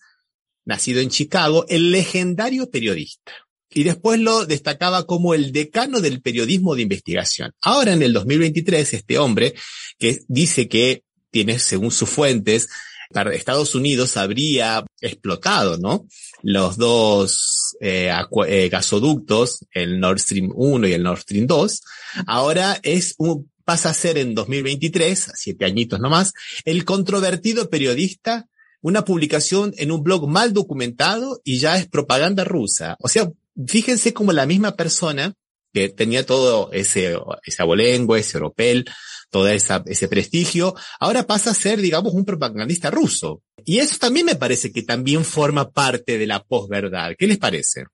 nacido 0.65 1.01
en 1.01 1.09
Chicago, 1.09 1.65
el 1.67 1.91
legendario 1.91 2.69
periodista. 2.69 3.33
Y 3.71 3.83
después 3.83 4.19
lo 4.19 4.45
destacaba 4.45 5.07
como 5.07 5.33
el 5.33 5.51
decano 5.51 5.99
del 5.99 6.21
periodismo 6.21 6.75
de 6.75 6.83
investigación. 6.83 7.53
Ahora, 7.59 7.93
en 7.93 8.03
el 8.03 8.13
2023, 8.13 8.93
este 8.93 9.17
hombre, 9.17 9.55
que 9.97 10.19
dice 10.27 10.69
que 10.69 11.03
tiene, 11.31 11.57
según 11.57 11.89
sus 11.89 12.07
fuentes, 12.07 12.69
para 13.11 13.33
Estados 13.33 13.73
Unidos 13.73 14.15
habría 14.15 14.85
explotado, 15.01 15.79
¿no? 15.79 16.07
Los 16.43 16.77
dos 16.77 17.75
eh, 17.79 18.11
eh, 18.47 18.69
gasoductos, 18.69 19.65
el 19.71 19.99
Nord 19.99 20.19
Stream 20.19 20.51
1 20.53 20.87
y 20.87 20.93
el 20.93 21.01
Nord 21.01 21.21
Stream 21.21 21.47
2. 21.47 21.81
Ahora 22.27 22.79
es 22.83 23.15
un, 23.17 23.49
pasa 23.63 23.89
a 23.89 23.93
ser 23.93 24.17
en 24.17 24.35
2023, 24.35 25.31
siete 25.35 25.65
añitos 25.65 25.99
nomás, 25.99 26.33
el 26.65 26.83
controvertido 26.85 27.69
periodista, 27.69 28.49
una 28.81 29.05
publicación 29.05 29.73
en 29.77 29.91
un 29.91 30.03
blog 30.03 30.27
mal 30.27 30.51
documentado 30.51 31.41
y 31.45 31.59
ya 31.59 31.77
es 31.77 31.87
propaganda 31.87 32.43
rusa. 32.43 32.97
O 32.99 33.07
sea, 33.07 33.31
fíjense 33.65 34.13
como 34.13 34.33
la 34.33 34.45
misma 34.45 34.75
persona 34.75 35.33
que 35.73 35.89
tenía 35.89 36.25
todo 36.25 36.71
ese, 36.71 37.17
ese 37.43 37.61
abolengo, 37.61 38.15
ese 38.15 38.37
oropel, 38.37 38.85
todo 39.29 39.47
esa, 39.47 39.83
ese 39.87 40.07
prestigio, 40.07 40.75
ahora 40.99 41.23
pasa 41.23 41.49
a 41.49 41.55
ser, 41.55 41.81
digamos, 41.81 42.13
un 42.13 42.23
propagandista 42.23 42.91
ruso. 42.91 43.41
Y 43.65 43.79
eso 43.79 43.97
también 43.99 44.27
me 44.27 44.35
parece 44.35 44.71
que 44.71 44.83
también 44.83 45.25
forma 45.25 45.71
parte 45.71 46.19
de 46.19 46.27
la 46.27 46.43
posverdad. 46.43 47.13
¿Qué 47.17 47.25
les 47.25 47.39
parece? 47.39 47.85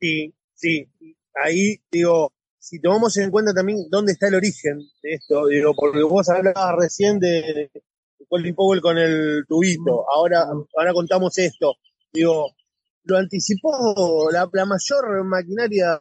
Sí, 0.00 0.34
sí. 0.54 0.88
Ahí, 1.34 1.76
digo, 1.90 2.32
si 2.58 2.80
tomamos 2.80 3.16
en 3.16 3.30
cuenta 3.30 3.54
también 3.54 3.86
dónde 3.88 4.12
está 4.12 4.26
el 4.26 4.34
origen 4.34 4.78
de 5.02 5.14
esto, 5.14 5.46
digo, 5.46 5.72
porque 5.76 6.02
vos 6.02 6.28
hablabas 6.28 6.74
recién 6.76 7.20
de 7.20 7.70
Colin 8.28 8.54
Powell 8.54 8.80
con 8.80 8.98
el 8.98 9.44
tubito, 9.48 10.04
ahora, 10.12 10.46
ahora 10.76 10.92
contamos 10.92 11.38
esto, 11.38 11.76
digo, 12.12 12.52
lo 13.04 13.16
anticipó 13.16 14.30
la, 14.30 14.46
mayor 14.46 15.24
maquinaria 15.24 15.98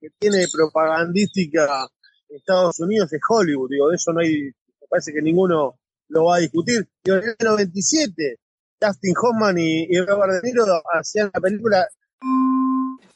que 0.00 0.08
tiene 0.18 0.46
propagandística 0.52 1.88
Estados 2.28 2.80
Unidos 2.80 3.12
es 3.12 3.20
Hollywood, 3.28 3.70
digo, 3.70 3.88
de 3.88 3.96
eso 3.96 4.12
no 4.12 4.20
hay, 4.20 4.32
me 4.44 4.86
parece 4.88 5.12
que 5.12 5.22
ninguno 5.22 5.78
lo 6.08 6.24
va 6.24 6.36
a 6.36 6.40
discutir. 6.40 6.88
Digo, 7.04 7.18
en 7.18 7.24
el 7.28 7.36
97, 7.40 8.38
Dustin 8.80 9.14
Hoffman 9.20 9.58
y, 9.58 9.84
y 9.84 10.00
Robert 10.00 10.42
De 10.42 10.50
Niro 10.50 10.64
hacían 10.92 11.30
la 11.32 11.40
película 11.40 11.86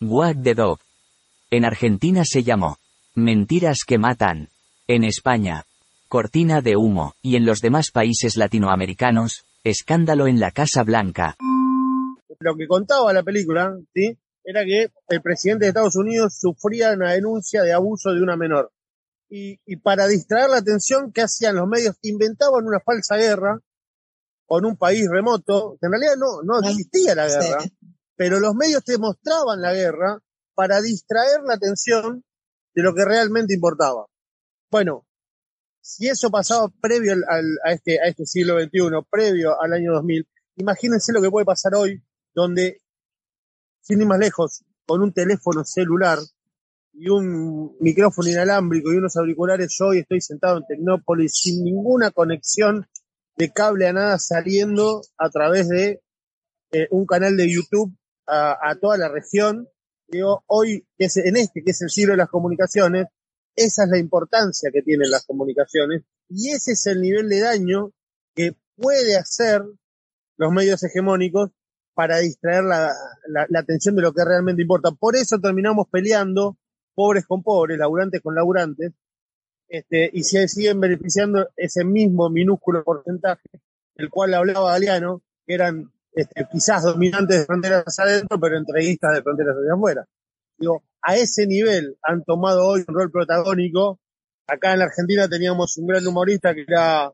What 0.01 0.37
the 0.43 0.55
Dog. 0.55 0.79
En 1.51 1.65
Argentina 1.65 2.23
se 2.25 2.43
llamó 2.43 2.79
Mentiras 3.15 3.81
que 3.87 3.99
matan. 3.99 4.49
En 4.87 5.05
España, 5.05 5.65
Cortina 6.09 6.63
de 6.63 6.77
humo, 6.77 7.15
y 7.23 7.37
en 7.37 7.45
los 7.45 7.61
demás 7.61 7.91
países 7.93 8.37
latinoamericanos, 8.37 9.45
Escándalo 9.63 10.27
en 10.27 10.41
la 10.41 10.53
Casa 10.53 10.83
Blanca. 10.83 11.37
Lo 12.41 12.57
que 12.57 12.67
contaba 12.67 13.13
la 13.13 13.23
película, 13.23 13.77
¿sí? 13.95 14.19
Era 14.43 14.65
que 14.65 14.91
el 15.09 15.23
presidente 15.23 15.67
de 15.67 15.69
Estados 15.69 15.97
Unidos 15.97 16.39
sufría 16.41 16.93
una 16.93 17.13
denuncia 17.13 17.63
de 17.63 17.73
abuso 17.73 18.13
de 18.13 18.23
una 18.23 18.37
menor. 18.37 18.73
Y, 19.29 19.61
y 19.67 19.77
para 19.77 20.07
distraer 20.07 20.49
la 20.51 20.57
atención, 20.57 21.13
¿qué 21.13 21.21
hacían 21.23 21.57
los 21.57 21.69
medios? 21.69 21.97
Inventaban 22.03 22.67
una 22.67 22.81
falsa 22.81 23.17
guerra 23.17 23.61
con 24.47 24.65
un 24.65 24.77
país 24.77 25.09
remoto, 25.09 25.77
que 25.81 25.87
en 25.87 25.93
realidad 25.93 26.15
no, 26.19 26.43
no 26.43 26.59
existía 26.67 27.15
la 27.15 27.29
guerra, 27.29 27.61
Sí. 27.61 27.77
pero 28.17 28.41
los 28.41 28.55
medios 28.55 28.83
te 28.85 28.99
mostraban 28.99 29.61
la 29.61 29.73
guerra 29.75 30.19
para 30.55 30.81
distraer 30.81 31.43
la 31.47 31.55
atención 31.55 32.25
de 32.75 32.83
lo 32.83 32.95
que 32.95 33.05
realmente 33.05 33.55
importaba. 33.55 34.07
Bueno, 34.71 35.07
si 35.81 36.09
eso 36.09 36.31
pasaba 36.31 36.69
previo 36.81 37.13
al, 37.13 37.25
al- 37.29 37.59
a, 37.65 37.73
este, 37.73 38.01
a 38.01 38.09
este 38.09 38.25
siglo 38.27 38.59
XXI, 38.61 38.81
previo 39.11 39.61
al 39.61 39.73
año 39.75 39.93
2000, 39.93 40.27
imagínense 40.57 41.13
lo 41.13 41.23
que 41.23 41.31
puede 41.31 41.47
pasar 41.47 41.75
hoy, 41.77 42.03
donde, 42.35 42.81
sin 43.81 44.01
ir 44.01 44.07
más 44.07 44.19
lejos, 44.19 44.65
con 44.87 45.03
un 45.03 45.13
teléfono 45.13 45.65
celular 45.65 46.19
y 46.93 47.09
un 47.09 47.77
micrófono 47.81 48.29
inalámbrico 48.29 48.93
y 48.93 48.97
unos 48.97 49.17
auriculares, 49.17 49.75
yo 49.79 49.87
hoy 49.87 49.99
estoy 50.01 50.21
sentado 50.21 50.59
en 50.59 50.67
Tecnópolis 50.67 51.33
sin 51.35 51.65
ninguna 51.65 52.11
conexión 52.11 52.87
de 53.37 53.53
cable 53.53 53.87
a 53.87 53.93
nada 53.93 54.19
saliendo 54.19 55.03
a 55.17 55.31
través 55.31 55.69
de 55.69 56.03
eh, 56.73 56.89
un 56.91 57.07
canal 57.07 57.37
de 57.37 57.53
YouTube 57.53 57.97
a, 58.27 58.77
toda 58.81 58.97
la 58.97 59.09
región. 59.09 59.69
Digo, 60.07 60.45
hoy, 60.47 60.87
que 60.97 61.07
es, 61.07 61.17
en 61.17 61.37
este 61.37 61.63
que 61.65 61.73
es 61.73 61.83
el 61.83 61.91
siglo 61.91 62.13
de 62.13 62.19
las 62.19 62.29
comunicaciones, 62.29 63.07
esa 63.57 63.85
es 63.85 63.91
la 63.91 63.99
importancia 63.99 64.71
que 64.73 64.83
tienen 64.83 65.11
las 65.11 65.25
comunicaciones 65.27 66.03
y 66.29 66.51
ese 66.51 66.73
es 66.73 66.87
el 66.87 67.01
nivel 67.01 67.29
de 67.29 67.41
daño 67.41 67.93
que 68.35 68.57
puede 68.77 69.17
hacer 69.17 69.63
los 70.37 70.53
medios 70.53 70.83
hegemónicos 70.83 71.51
para 71.95 72.19
distraer 72.19 72.65
la, 72.65 72.91
la, 73.29 73.47
la 73.49 73.61
atención 73.61 73.97
de 73.97 74.03
lo 74.03 74.13
que 74.13 74.25
realmente 74.25 74.63
importa. 74.63 74.91
Por 74.93 75.17
eso 75.17 75.39
terminamos 75.39 75.87
peleando 75.91 76.57
pobres 76.95 77.27
con 77.27 77.43
pobres, 77.43 77.79
laburantes 77.79 78.21
con 78.21 78.35
laburantes, 78.35 78.93
este, 79.69 80.11
y 80.13 80.25
se 80.25 80.49
siguen 80.49 80.81
beneficiando 80.81 81.49
ese 81.57 81.85
mismo 81.85 82.29
minúsculo 82.29 82.83
porcentaje 82.83 83.49
del 83.95 84.11
cual 84.11 84.35
hablaba 84.35 84.73
Galeano, 84.73 85.23
que 85.47 85.55
eran 85.55 85.93
este, 86.13 86.47
quizás 86.51 86.83
dominantes 86.83 87.39
de 87.39 87.45
fronteras 87.45 87.99
adentro, 87.99 88.41
pero 88.41 88.59
entreguistas 88.59 89.15
de 89.15 89.23
fronteras 89.23 89.57
hacia 89.57 89.75
afuera. 89.75 90.07
Digo, 90.59 90.83
a 91.03 91.17
ese 91.17 91.47
nivel 91.47 91.97
han 92.03 92.25
tomado 92.25 92.67
hoy 92.67 92.85
un 92.87 92.95
rol 92.95 93.11
protagónico. 93.11 94.01
Acá 94.47 94.73
en 94.73 94.81
la 94.81 94.87
Argentina 94.87 95.29
teníamos 95.29 95.77
un 95.77 95.87
gran 95.87 96.07
humorista 96.07 96.53
que 96.55 96.65
era 96.67 97.13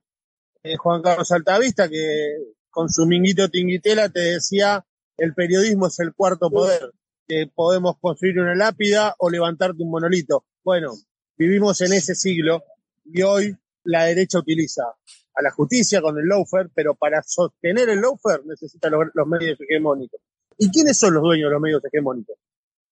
eh, 0.63 0.77
Juan 0.77 1.03
Carlos 1.03 1.31
Altavista, 1.31 1.89
que 1.89 2.37
con 2.77 2.91
su 2.91 3.07
minguito 3.07 3.49
tinguitela 3.49 4.11
te 4.11 4.21
decía, 4.21 4.85
el 5.17 5.33
periodismo 5.33 5.87
es 5.87 5.99
el 5.99 6.13
cuarto 6.13 6.51
poder, 6.51 6.93
que 7.27 7.47
podemos 7.47 7.97
construir 7.99 8.39
una 8.39 8.55
lápida 8.55 9.15
o 9.17 9.31
levantarte 9.31 9.83
un 9.83 9.91
monolito. 9.91 10.45
Bueno, 10.63 10.93
vivimos 11.39 11.81
en 11.81 11.95
ese 11.95 12.15
siglo 12.15 12.63
y 13.03 13.23
hoy 13.23 13.57
la 13.85 14.05
derecha 14.05 14.41
utiliza 14.41 14.83
a 14.83 15.43
la 15.43 15.51
justicia 15.53 16.03
con 16.03 16.19
el 16.19 16.29
lawfare, 16.29 16.69
pero 16.75 16.95
para 16.95 17.23
sostener 17.23 17.89
el 17.89 18.03
lawfare 18.03 18.43
necesita 18.45 18.91
los, 18.91 19.07
los 19.15 19.27
medios 19.27 19.59
hegemónicos. 19.59 20.21
¿Y 20.59 20.71
quiénes 20.71 20.99
son 20.99 21.15
los 21.15 21.23
dueños 21.23 21.49
de 21.49 21.53
los 21.55 21.63
medios 21.63 21.83
hegemónicos? 21.83 22.37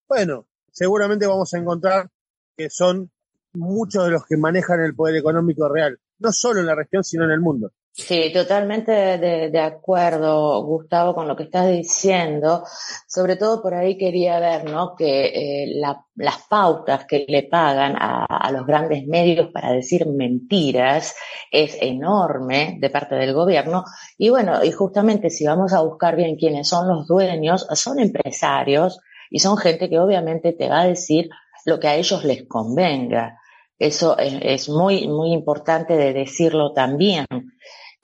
Bueno, 0.08 0.46
seguramente 0.72 1.26
vamos 1.26 1.52
a 1.52 1.58
encontrar 1.58 2.08
que 2.56 2.70
son 2.70 3.10
muchos 3.52 4.06
de 4.06 4.12
los 4.12 4.24
que 4.24 4.38
manejan 4.38 4.80
el 4.80 4.94
poder 4.94 5.16
económico 5.16 5.68
real, 5.68 6.00
no 6.20 6.32
solo 6.32 6.60
en 6.60 6.66
la 6.66 6.74
región, 6.74 7.04
sino 7.04 7.24
en 7.24 7.32
el 7.32 7.40
mundo. 7.40 7.70
Sí, 7.96 8.32
totalmente 8.32 8.90
de, 8.90 9.60
acuerdo, 9.60 10.64
Gustavo, 10.64 11.14
con 11.14 11.28
lo 11.28 11.36
que 11.36 11.44
estás 11.44 11.68
diciendo. 11.70 12.64
Sobre 13.06 13.36
todo 13.36 13.62
por 13.62 13.72
ahí 13.74 13.96
quería 13.96 14.40
ver, 14.40 14.68
¿no? 14.68 14.96
Que 14.96 15.26
eh, 15.62 15.66
la- 15.76 16.04
las 16.16 16.38
pautas 16.48 17.06
que 17.06 17.24
le 17.28 17.44
pagan 17.44 17.94
a, 17.96 18.24
a 18.26 18.50
los 18.50 18.66
grandes 18.66 19.06
medios 19.06 19.50
para 19.52 19.70
decir 19.72 20.06
mentiras 20.08 21.14
es 21.52 21.78
enorme 21.80 22.78
de 22.80 22.90
parte 22.90 23.14
del 23.14 23.32
gobierno. 23.32 23.84
Y 24.18 24.28
bueno, 24.28 24.64
y 24.64 24.72
justamente 24.72 25.30
si 25.30 25.46
vamos 25.46 25.72
a 25.72 25.82
buscar 25.82 26.16
bien 26.16 26.34
quiénes 26.36 26.66
son 26.68 26.88
los 26.88 27.06
dueños, 27.06 27.64
son 27.74 28.00
empresarios 28.00 28.98
y 29.30 29.38
son 29.38 29.56
gente 29.56 29.88
que 29.88 30.00
obviamente 30.00 30.52
te 30.52 30.68
va 30.68 30.80
a 30.80 30.88
decir 30.88 31.28
lo 31.64 31.78
que 31.78 31.86
a 31.88 31.94
ellos 31.94 32.24
les 32.24 32.44
convenga. 32.48 33.38
Eso 33.78 34.18
es, 34.18 34.34
es 34.42 34.68
muy, 34.68 35.06
muy 35.08 35.32
importante 35.32 35.96
de 35.96 36.12
decirlo 36.12 36.72
también 36.72 37.26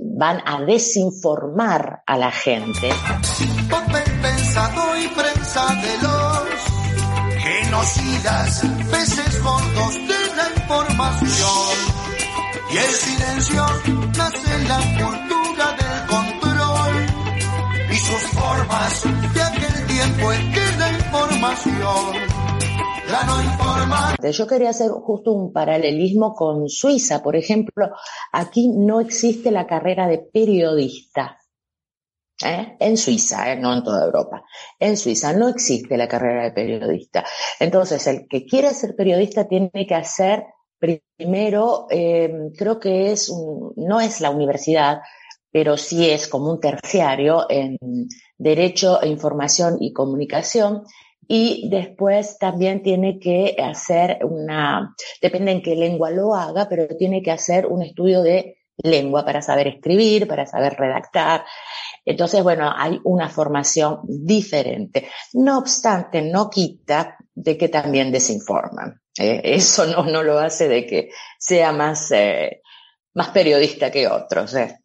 van 0.03 0.43
a 0.45 0.61
desinformar 0.63 2.03
a 2.07 2.17
la 2.17 2.31
gente. 2.31 2.91
Papel 3.71 4.21
pensado 4.21 4.99
y 4.99 5.09
prensa 5.09 5.67
de 5.75 5.99
los 6.03 7.43
genocidas, 7.43 8.63
peces 8.91 9.43
gordos 9.43 9.95
de 9.95 10.37
la 10.37 10.61
información. 10.61 11.77
Y 12.73 12.77
el 12.77 12.95
silencio 12.95 13.67
nace 14.17 14.55
en 14.55 14.69
la 14.69 14.79
cultura 14.79 15.77
del 15.81 16.07
control 16.07 17.07
y 17.91 17.97
sus 17.97 18.23
formas 18.39 19.03
de 19.35 19.43
aquel 19.43 19.87
tiempo 19.87 20.33
en 20.33 20.53
que 20.53 20.77
la 20.79 20.93
información 20.93 22.60
Yo 24.33 24.47
quería 24.47 24.71
hacer 24.71 24.91
justo 24.91 25.33
un 25.33 25.53
paralelismo 25.53 26.35
con 26.35 26.69
Suiza. 26.69 27.23
Por 27.23 27.37
ejemplo, 27.37 27.91
aquí 28.33 28.69
no 28.69 29.01
existe 29.01 29.51
la 29.51 29.67
carrera 29.67 30.07
de 30.07 30.19
periodista. 30.19 31.39
¿eh? 32.45 32.77
En 32.79 32.97
Suiza, 32.97 33.53
¿eh? 33.53 33.57
no 33.57 33.73
en 33.73 33.83
toda 33.83 34.05
Europa. 34.05 34.45
En 34.79 34.97
Suiza 34.97 35.33
no 35.33 35.49
existe 35.49 35.97
la 35.97 36.09
carrera 36.09 36.45
de 36.45 36.53
periodista. 36.53 37.25
Entonces, 37.59 38.07
el 38.07 38.27
que 38.29 38.47
quiere 38.47 38.73
ser 38.75 38.95
periodista 38.95 39.49
tiene 39.49 39.87
que 39.87 39.95
hacer 39.95 40.45
primero, 40.79 41.87
eh, 41.91 42.51
creo 42.57 42.81
que 42.81 43.13
es 43.13 43.31
no 43.77 44.01
es 44.01 44.21
la 44.21 44.31
universidad, 44.31 45.01
pero 45.51 45.77
sí 45.77 46.09
es 46.09 46.29
como 46.29 46.51
un 46.51 46.61
terciario 46.61 47.47
en 47.51 47.77
Derecho, 48.39 49.01
Información 49.03 49.77
y 49.81 49.93
Comunicación. 49.93 50.85
Y 51.33 51.69
después 51.71 52.39
también 52.39 52.83
tiene 52.83 53.21
que 53.21 53.55
hacer 53.63 54.19
una, 54.25 54.97
depende 55.23 55.53
en 55.53 55.63
qué 55.63 55.77
lengua 55.77 56.11
lo 56.11 56.35
haga, 56.35 56.69
pero 56.69 56.89
tiene 56.97 57.23
que 57.23 57.31
hacer 57.31 57.67
un 57.67 57.83
estudio 57.83 58.21
de 58.21 58.59
lengua 58.79 59.25
para 59.25 59.41
saber 59.41 59.69
escribir, 59.69 60.27
para 60.27 60.45
saber 60.45 60.75
redactar. 60.77 61.45
Entonces, 62.05 62.43
bueno, 62.43 62.73
hay 62.77 62.99
una 63.05 63.29
formación 63.29 64.01
diferente. 64.09 65.07
No 65.35 65.59
obstante, 65.59 66.21
no 66.21 66.51
quita 66.51 67.17
de 67.33 67.57
que 67.57 67.69
también 67.69 68.11
desinforman. 68.11 69.01
Eh, 69.17 69.41
eso 69.45 69.87
no, 69.87 70.03
no 70.03 70.25
lo 70.25 70.37
hace 70.37 70.67
de 70.67 70.85
que 70.85 71.11
sea 71.39 71.71
más, 71.71 72.11
eh, 72.11 72.61
más 73.15 73.29
periodista 73.29 73.89
que 73.93 74.09
otros. 74.09 74.53
Eh. 74.57 74.80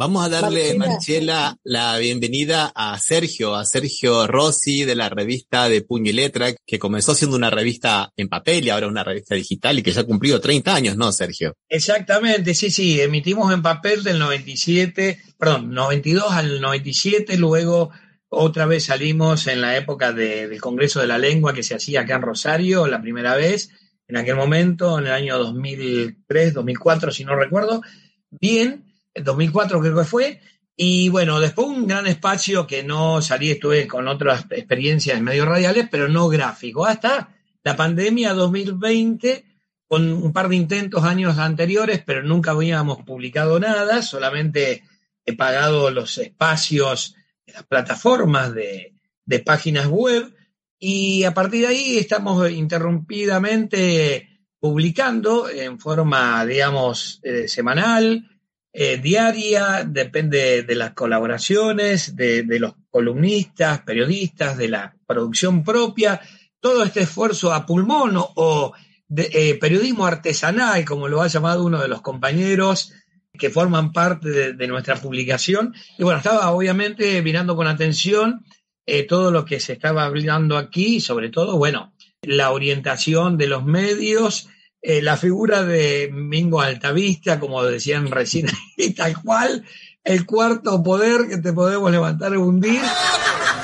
Vamos 0.00 0.24
a 0.24 0.30
darle, 0.30 0.78
Marcela. 0.78 0.86
Marchela, 0.94 1.56
la 1.62 1.98
bienvenida 1.98 2.72
a 2.74 2.98
Sergio, 2.98 3.54
a 3.54 3.66
Sergio 3.66 4.26
Rossi 4.26 4.84
de 4.86 4.94
la 4.94 5.10
revista 5.10 5.68
de 5.68 5.82
Puño 5.82 6.08
y 6.08 6.14
Letra, 6.14 6.54
que 6.66 6.78
comenzó 6.78 7.14
siendo 7.14 7.36
una 7.36 7.50
revista 7.50 8.10
en 8.16 8.30
papel 8.30 8.64
y 8.64 8.70
ahora 8.70 8.86
una 8.86 9.04
revista 9.04 9.34
digital 9.34 9.78
y 9.78 9.82
que 9.82 9.92
ya 9.92 10.00
ha 10.00 10.04
cumplido 10.04 10.40
30 10.40 10.74
años, 10.74 10.96
¿no, 10.96 11.12
Sergio? 11.12 11.52
Exactamente, 11.68 12.54
sí, 12.54 12.70
sí, 12.70 12.98
emitimos 12.98 13.52
en 13.52 13.60
papel 13.60 14.02
del 14.02 14.18
97, 14.18 15.20
perdón, 15.38 15.70
92 15.74 16.32
al 16.32 16.62
97, 16.62 17.36
luego 17.36 17.90
otra 18.30 18.64
vez 18.64 18.84
salimos 18.86 19.48
en 19.48 19.60
la 19.60 19.76
época 19.76 20.14
de- 20.14 20.48
del 20.48 20.62
Congreso 20.62 21.00
de 21.00 21.08
la 21.08 21.18
Lengua 21.18 21.52
que 21.52 21.62
se 21.62 21.74
hacía 21.74 22.00
acá 22.00 22.16
en 22.16 22.22
Rosario, 22.22 22.86
la 22.86 23.02
primera 23.02 23.34
vez, 23.36 23.68
en 24.08 24.16
aquel 24.16 24.36
momento, 24.36 24.98
en 24.98 25.08
el 25.08 25.12
año 25.12 25.36
2003, 25.36 26.54
2004, 26.54 27.10
si 27.12 27.26
no 27.26 27.36
recuerdo, 27.36 27.82
bien, 28.30 28.86
en 29.20 29.24
2004 29.24 29.80
creo 29.80 29.96
que 29.96 30.04
fue, 30.04 30.40
y 30.76 31.08
bueno, 31.08 31.40
después 31.40 31.68
un 31.68 31.86
gran 31.86 32.06
espacio 32.06 32.66
que 32.66 32.82
no 32.82 33.22
salí, 33.22 33.50
estuve 33.50 33.86
con 33.86 34.08
otras 34.08 34.46
experiencias 34.50 35.18
en 35.18 35.24
medios 35.24 35.46
radiales, 35.46 35.88
pero 35.90 36.08
no 36.08 36.28
gráfico, 36.28 36.86
hasta 36.86 37.36
la 37.62 37.76
pandemia 37.76 38.32
2020 38.34 39.44
con 39.86 40.12
un 40.12 40.32
par 40.32 40.48
de 40.48 40.56
intentos 40.56 41.04
años 41.04 41.38
anteriores, 41.38 42.02
pero 42.04 42.22
nunca 42.22 42.52
habíamos 42.52 43.02
publicado 43.02 43.58
nada, 43.58 44.02
solamente 44.02 44.84
he 45.24 45.36
pagado 45.36 45.90
los 45.90 46.16
espacios 46.18 47.14
las 47.46 47.64
plataformas 47.64 48.54
de, 48.54 48.94
de 49.24 49.38
páginas 49.40 49.86
web 49.86 50.32
y 50.78 51.24
a 51.24 51.34
partir 51.34 51.62
de 51.62 51.66
ahí 51.68 51.98
estamos 51.98 52.50
interrumpidamente 52.50 54.30
publicando 54.58 55.48
en 55.48 55.78
forma, 55.78 56.44
digamos, 56.46 57.20
eh, 57.22 57.48
semanal, 57.48 58.29
eh, 58.72 58.98
diaria, 58.98 59.84
depende 59.84 60.62
de 60.62 60.74
las 60.76 60.92
colaboraciones, 60.92 62.14
de, 62.14 62.44
los 62.60 62.74
columnistas, 62.90 63.82
periodistas, 63.82 64.56
de 64.56 64.68
la 64.68 64.94
producción 65.06 65.64
propia, 65.64 66.20
todo 66.60 66.84
este 66.84 67.00
esfuerzo 67.00 67.52
a 67.52 67.66
pulmón 67.66 68.12
o, 68.16 68.72
de, 69.08 69.28
eh, 69.32 69.54
periodismo 69.56 70.06
artesanal, 70.06 70.84
como 70.84 71.08
lo 71.08 71.20
ha 71.20 71.26
llamado 71.26 71.64
uno 71.64 71.80
de 71.82 71.88
los 71.88 72.00
compañeros 72.00 72.92
que 73.36 73.50
forman 73.50 73.92
parte 73.92 74.52
de, 74.52 74.66
nuestra 74.68 74.96
publicación. 74.96 75.74
Y 75.98 76.04
bueno, 76.04 76.18
estaba 76.18 76.50
obviamente 76.50 77.20
mirando 77.22 77.56
con 77.56 77.66
atención 77.66 78.44
eh, 78.86 79.04
todo 79.04 79.32
lo 79.32 79.44
que 79.44 79.58
se 79.58 79.72
estaba 79.72 80.04
hablando 80.04 80.56
aquí, 80.56 81.00
sobre 81.00 81.30
todo, 81.30 81.56
bueno, 81.56 81.92
la 82.22 82.50
orientación 82.50 83.36
de 83.36 83.46
los 83.46 83.64
medios, 83.64 84.48
eh, 84.82 85.02
la 85.02 85.16
figura 85.16 85.62
de 85.62 86.10
Mingo 86.12 86.60
Altavista, 86.60 87.38
como 87.38 87.62
decían 87.62 88.10
recién, 88.10 88.46
y 88.76 88.90
tal 88.94 89.20
cual, 89.22 89.64
el 90.04 90.26
cuarto 90.26 90.82
poder 90.82 91.28
que 91.28 91.38
te 91.38 91.52
podemos 91.52 91.90
levantar 91.90 92.32
y 92.32 92.36
hundir. 92.36 92.80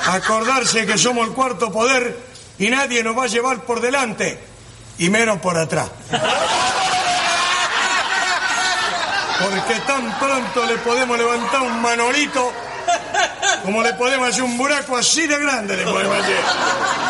Acordarse 0.05 0.85
que 0.85 0.97
somos 0.97 1.27
el 1.27 1.33
cuarto 1.33 1.71
poder 1.71 2.15
y 2.59 2.69
nadie 2.69 3.03
nos 3.03 3.17
va 3.17 3.25
a 3.25 3.27
llevar 3.27 3.63
por 3.65 3.81
delante 3.81 4.39
y 4.99 5.09
menos 5.09 5.39
por 5.39 5.57
atrás. 5.57 5.89
Porque 9.39 9.79
tan 9.85 10.17
pronto 10.17 10.65
le 10.65 10.77
podemos 10.77 11.17
levantar 11.17 11.61
un 11.61 11.81
manolito 11.81 12.51
como 13.63 13.83
le 13.83 13.93
podemos 13.93 14.29
hacer 14.29 14.43
un 14.43 14.57
buraco 14.57 14.95
así 14.95 15.27
de 15.27 15.37
grande 15.39 15.75
le 15.75 15.83
podemos 15.83 16.17
hacer. 16.17 16.39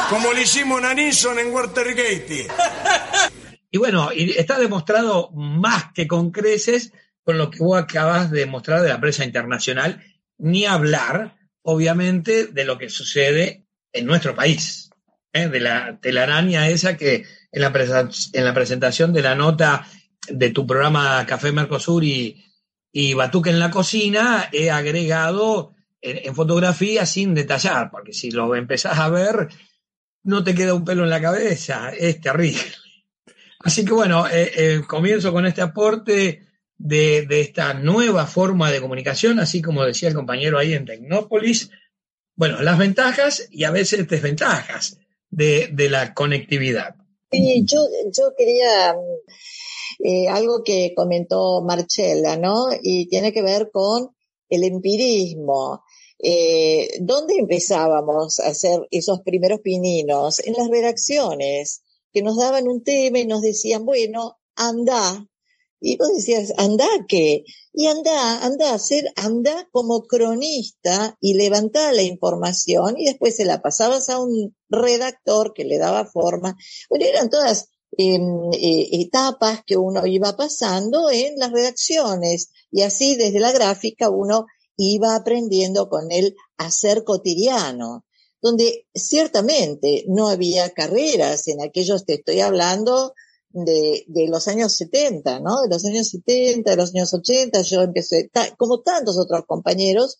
Como 0.09 0.33
le 0.33 0.41
hicimos 0.41 0.83
a 0.83 0.93
Nixon 0.93 1.37
en 1.39 1.53
Watergate. 1.53 2.47
Y 3.71 3.77
bueno, 3.77 4.11
y 4.13 4.31
está 4.31 4.59
demostrado 4.59 5.31
más 5.33 5.91
que 5.93 6.07
con 6.07 6.31
creces 6.31 6.93
con 7.23 7.37
lo 7.37 7.51
que 7.51 7.59
vos 7.59 7.77
acabas 7.77 8.31
de 8.31 8.45
mostrar 8.45 8.81
de 8.81 8.87
la 8.87 9.01
prensa 9.01 9.25
internacional, 9.25 10.01
ni 10.37 10.65
hablar, 10.65 11.35
obviamente, 11.61 12.47
de 12.47 12.63
lo 12.63 12.77
que 12.77 12.89
sucede 12.89 13.65
en 13.91 14.05
nuestro 14.05 14.33
país, 14.33 14.89
¿eh? 15.33 15.49
de 15.49 15.59
la 15.59 15.99
telaraña 15.99 16.69
esa 16.69 16.95
que 16.95 17.25
en 17.51 17.61
la, 17.61 18.09
en 18.33 18.45
la 18.45 18.53
presentación 18.53 19.11
de 19.11 19.21
la 19.21 19.35
nota 19.35 19.85
de 20.29 20.51
tu 20.51 20.65
programa 20.65 21.25
Café 21.25 21.51
Mercosur 21.51 22.05
y, 22.05 22.45
y 22.93 23.13
Batuque 23.13 23.49
en 23.49 23.59
la 23.59 23.71
cocina 23.71 24.47
he 24.53 24.71
agregado 24.71 25.75
en, 25.99 26.29
en 26.29 26.33
fotografía 26.33 27.05
sin 27.05 27.33
detallar, 27.33 27.91
porque 27.91 28.13
si 28.13 28.31
lo 28.31 28.55
empezás 28.55 28.99
a 28.99 29.09
ver, 29.09 29.49
no 30.23 30.45
te 30.45 30.55
queda 30.55 30.73
un 30.73 30.85
pelo 30.85 31.03
en 31.03 31.09
la 31.09 31.21
cabeza, 31.21 31.89
es 31.89 32.21
terrible. 32.21 32.61
Así 33.67 33.83
que 33.83 33.91
bueno, 33.91 34.25
eh, 34.29 34.49
eh, 34.55 34.81
comienzo 34.87 35.33
con 35.33 35.45
este 35.45 35.61
aporte 35.61 36.39
de, 36.77 37.27
esta 37.29 37.73
nueva 37.73 38.25
forma 38.25 38.71
de 38.71 38.79
comunicación, 38.79 39.41
así 39.41 39.61
como 39.61 39.83
decía 39.83 40.07
el 40.07 40.15
compañero 40.15 40.57
ahí 40.57 40.73
en 40.73 40.85
Tecnópolis. 40.85 41.69
Bueno, 42.33 42.61
las 42.61 42.77
ventajas 42.77 43.45
y 43.51 43.65
a 43.65 43.71
veces 43.71 44.07
desventajas 44.07 44.99
de, 45.29 45.69
la 45.89 46.13
conectividad. 46.13 46.95
Yo, 47.29 47.85
yo 48.09 48.33
quería 48.37 48.93
mm, 48.93 50.05
eh, 50.05 50.29
algo 50.29 50.63
que 50.63 50.93
comentó 50.95 51.61
Marcella, 51.61 52.37
¿no? 52.37 52.69
Y 52.81 53.09
tiene 53.09 53.33
que 53.33 53.41
ver 53.41 53.69
con 53.69 54.15
el 54.47 54.63
empirismo. 54.63 55.83
Eh, 56.19 56.99
¿Dónde 57.01 57.35
empezábamos 57.35 58.39
a 58.39 58.47
hacer 58.47 58.87
esos 58.91 59.19
primeros 59.23 59.59
pininos? 59.59 60.39
En 60.39 60.53
las 60.53 60.69
redacciones, 60.69 61.81
que 62.17 62.23
nos 62.23 62.37
daban 62.37 62.67
un 62.67 62.83
tema 62.83 63.19
y 63.19 63.27
nos 63.27 63.43
decían, 63.43 63.85
bueno, 63.85 64.39
anda. 64.55 65.23
Y 65.79 65.97
vos 65.97 66.09
decías, 66.15 66.51
¿anda 66.57 66.87
qué? 67.07 67.43
Y 67.73 67.85
anda, 67.85 68.43
anda 68.43 68.73
a 68.73 68.79
ser, 68.79 69.05
anda 69.15 69.69
como 69.71 70.07
cronista 70.07 71.15
y 71.21 71.35
levantá 71.35 71.91
la 71.91 72.01
información 72.01 72.95
y 72.97 73.05
después 73.05 73.35
se 73.35 73.45
la 73.45 73.61
pasabas 73.61 74.09
a 74.09 74.19
un 74.19 74.55
redactor 74.67 75.53
que 75.53 75.63
le 75.63 75.77
daba 75.77 76.05
forma. 76.05 76.57
Bueno, 76.89 77.05
eran 77.05 77.29
todas 77.29 77.69
eh, 77.95 78.15
eh, 78.15 78.87
etapas 78.93 79.61
que 79.63 79.77
uno 79.77 80.07
iba 80.07 80.35
pasando 80.35 81.11
en 81.11 81.37
las 81.37 81.51
redacciones 81.51 82.49
y 82.71 82.81
así 82.81 83.15
desde 83.15 83.39
la 83.39 83.51
gráfica 83.51 84.09
uno 84.09 84.47
iba 84.75 85.15
aprendiendo 85.15 85.87
con 85.87 86.11
el 86.11 86.35
hacer 86.57 87.03
cotidiano, 87.03 88.06
donde 88.41 88.85
ciertamente 88.93 90.05
no 90.07 90.27
había 90.29 90.69
carreras, 90.71 91.47
en 91.47 91.61
aquellos 91.61 92.05
te 92.05 92.15
estoy 92.15 92.39
hablando 92.41 93.13
de, 93.49 94.03
de 94.07 94.27
los 94.27 94.47
años 94.47 94.73
70, 94.73 95.39
¿no? 95.39 95.61
De 95.63 95.69
los 95.69 95.85
años 95.85 96.09
70, 96.09 96.71
de 96.71 96.77
los 96.77 96.93
años 96.93 97.13
80, 97.13 97.61
yo 97.63 97.81
empecé, 97.81 98.29
como 98.57 98.81
tantos 98.81 99.17
otros 99.17 99.45
compañeros, 99.47 100.17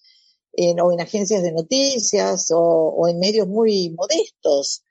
en, 0.53 0.79
o 0.81 0.91
en 0.91 1.01
agencias 1.01 1.43
de 1.43 1.51
noticias 1.51 2.49
o, 2.51 2.59
o 2.59 3.07
en 3.07 3.19
medios 3.19 3.47
muy 3.47 3.91
modestos. 3.91 4.81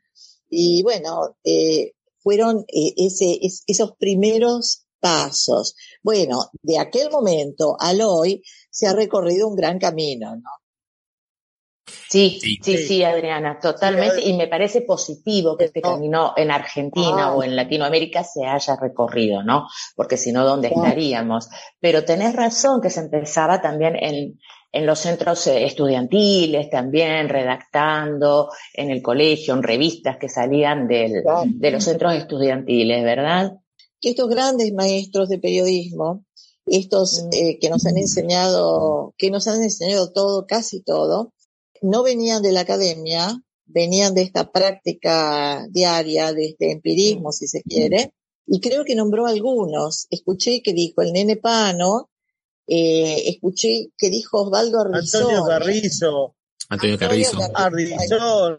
Y 0.49 0.83
bueno, 0.85 1.37
eh, 1.45 1.93
fueron 2.19 2.65
eh, 2.69 2.95
ese, 2.97 3.39
es- 3.43 3.65
esos 3.67 3.93
primeros 3.99 4.85
pasos. 5.01 5.75
Bueno, 6.03 6.51
de 6.62 6.79
aquel 6.79 7.11
momento 7.11 7.77
al 7.81 8.01
hoy 8.03 8.43
se 8.71 8.87
ha 8.87 8.93
recorrido 8.93 9.49
un 9.49 9.57
gran 9.57 9.79
camino, 9.79 10.37
¿no? 10.37 10.51
Sí, 11.87 12.38
Sí. 12.40 12.59
sí, 12.62 12.79
sí, 12.79 13.05
Adriana, 13.05 13.59
totalmente. 13.61 14.20
Y 14.22 14.35
me 14.35 14.49
parece 14.49 14.83
positivo 14.83 15.57
que 15.57 15.66
este 15.66 15.81
camino 15.81 16.33
en 16.37 16.51
Argentina 16.51 17.27
Ah. 17.29 17.35
o 17.35 17.42
en 17.44 17.55
Latinoamérica 17.55 18.25
se 18.25 18.44
haya 18.44 18.77
recorrido, 18.77 19.42
¿no? 19.42 19.66
Porque 19.94 20.16
si 20.16 20.33
no, 20.33 20.44
¿dónde 20.44 20.68
estaríamos? 20.68 21.49
Pero 21.81 22.05
tenés 22.05 22.35
razón 22.35 22.81
que 22.81 22.90
se 22.90 23.01
empezaba 23.01 23.61
también 23.61 23.96
en, 23.96 24.38
en 24.72 24.87
los 24.87 24.99
centros 24.99 25.46
eh, 25.46 25.64
estudiantiles, 25.64 26.70
también 26.70 27.29
redactando, 27.29 28.51
en 28.75 28.90
el 28.90 29.01
colegio, 29.03 29.55
en 29.55 29.62
revistas 29.62 30.16
que 30.18 30.29
salían 30.29 30.88
del, 30.88 31.22
de 31.44 31.70
los 31.70 31.85
centros 31.85 32.14
estudiantiles, 32.14 33.05
¿verdad? 33.05 33.53
que 34.01 34.11
estos 34.11 34.29
grandes 34.29 34.72
maestros 34.75 35.29
de 35.31 35.38
periodismo, 35.38 36.25
estos 36.66 37.25
eh, 37.33 37.59
que 37.59 37.70
nos 37.70 37.87
han 37.87 37.96
enseñado, 37.96 39.14
que 39.16 39.31
nos 39.31 39.46
han 39.49 39.62
enseñado 39.62 40.12
todo, 40.12 40.46
casi 40.46 40.83
todo, 40.83 41.33
no 41.83 42.03
venían 42.03 42.43
de 42.43 42.53
la 42.53 42.61
academia, 42.61 43.43
venían 43.67 44.15
de 44.15 44.23
esta 44.23 44.51
práctica 44.51 45.67
diaria, 45.71 46.33
de 46.33 46.47
este 46.47 46.71
empirismo, 46.73 47.33
si 47.33 47.47
se 47.49 47.62
quiere, 47.62 48.12
y 48.47 48.61
creo 48.61 48.85
que 48.85 48.95
nombró 48.95 49.27
algunos. 49.27 50.07
Escuché 50.11 50.62
que 50.62 50.73
dijo 50.73 51.03
el 51.03 51.12
nene 51.12 51.37
Pano, 51.37 52.11
eh, 52.67 53.29
escuché 53.29 53.91
que 53.97 54.11
dijo 54.11 54.43
Osvaldo 54.43 54.81
Arrizón, 54.81 55.23
Antonio 55.23 55.45
Carrizo, 55.45 56.37
Antonio 56.69 56.99
Carrizo. 56.99 57.39
Arrizón, 57.55 58.59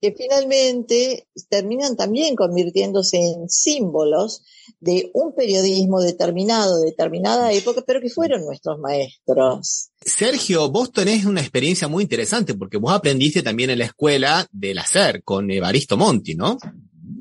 que 0.00 0.12
finalmente 0.12 1.26
terminan 1.48 1.96
también 1.96 2.36
convirtiéndose 2.36 3.16
en 3.16 3.48
símbolos 3.48 4.42
de 4.80 5.10
un 5.14 5.34
periodismo 5.34 6.00
determinado, 6.00 6.78
de 6.80 6.86
determinada 6.86 7.52
época, 7.52 7.82
pero 7.86 8.00
que 8.00 8.10
fueron 8.10 8.44
nuestros 8.44 8.78
maestros. 8.78 9.90
Sergio, 10.00 10.70
vos 10.70 10.92
tenés 10.92 11.24
una 11.24 11.40
experiencia 11.40 11.88
muy 11.88 12.02
interesante 12.02 12.54
porque 12.54 12.76
vos 12.76 12.92
aprendiste 12.92 13.42
también 13.42 13.70
en 13.70 13.78
la 13.78 13.86
escuela 13.86 14.46
del 14.50 14.78
hacer 14.78 15.22
con 15.22 15.50
Evaristo 15.50 15.96
Monti, 15.96 16.34
¿no? 16.34 16.58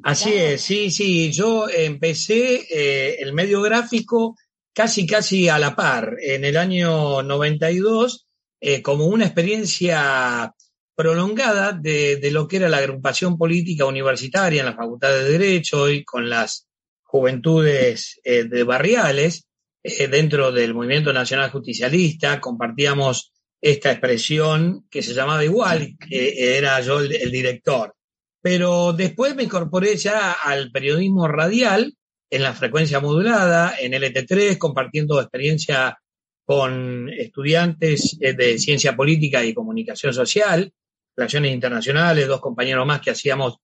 Así 0.03 0.33
es, 0.33 0.61
sí, 0.61 0.91
sí. 0.91 1.31
Yo 1.31 1.67
empecé 1.69 2.67
eh, 2.69 3.17
el 3.19 3.33
medio 3.33 3.61
gráfico 3.61 4.35
casi, 4.73 5.07
casi 5.07 5.47
a 5.49 5.57
la 5.57 5.75
par, 5.75 6.17
en 6.21 6.43
el 6.45 6.57
año 6.57 7.23
92, 7.23 8.27
eh, 8.59 8.81
como 8.81 9.05
una 9.05 9.25
experiencia 9.25 10.54
prolongada 10.95 11.73
de, 11.73 12.19
lo 12.31 12.47
que 12.47 12.57
era 12.57 12.69
la 12.69 12.77
agrupación 12.77 13.37
política 13.37 13.85
universitaria 13.85 14.61
en 14.61 14.67
la 14.67 14.75
Facultad 14.75 15.09
de 15.09 15.23
Derecho 15.25 15.89
y 15.89 16.03
con 16.03 16.29
las 16.29 16.67
juventudes 17.03 18.19
eh, 18.23 18.45
de 18.45 18.63
barriales 18.63 19.47
eh, 19.83 20.07
dentro 20.07 20.51
del 20.51 20.73
movimiento 20.73 21.13
nacional 21.13 21.51
justicialista, 21.51 22.39
compartíamos 22.39 23.33
esta 23.61 23.91
expresión 23.91 24.85
que 24.89 25.01
se 25.01 25.13
llamaba 25.13 25.43
igual, 25.43 25.95
que 25.99 26.57
era 26.57 26.79
yo 26.81 26.99
el, 26.99 27.13
el 27.13 27.31
director. 27.31 27.93
Pero 28.41 28.93
después 28.93 29.35
me 29.35 29.43
incorporé 29.43 29.97
ya 29.97 30.31
al 30.31 30.71
periodismo 30.71 31.27
radial 31.27 31.95
en 32.29 32.43
la 32.43 32.53
frecuencia 32.53 32.99
modulada, 32.99 33.75
en 33.79 33.93
LT3, 33.93 34.57
compartiendo 34.57 35.19
experiencia 35.19 35.97
con 36.45 37.09
estudiantes 37.09 38.17
eh, 38.21 38.33
de 38.33 38.57
ciencia 38.59 38.95
política 38.95 39.43
y 39.43 39.53
comunicación 39.53 40.13
social, 40.13 40.71
relaciones 41.15 41.53
internacionales, 41.53 42.27
dos 42.27 42.41
compañeros 42.41 42.85
más 42.85 43.01
que 43.01 43.11
hacíamos 43.11 43.57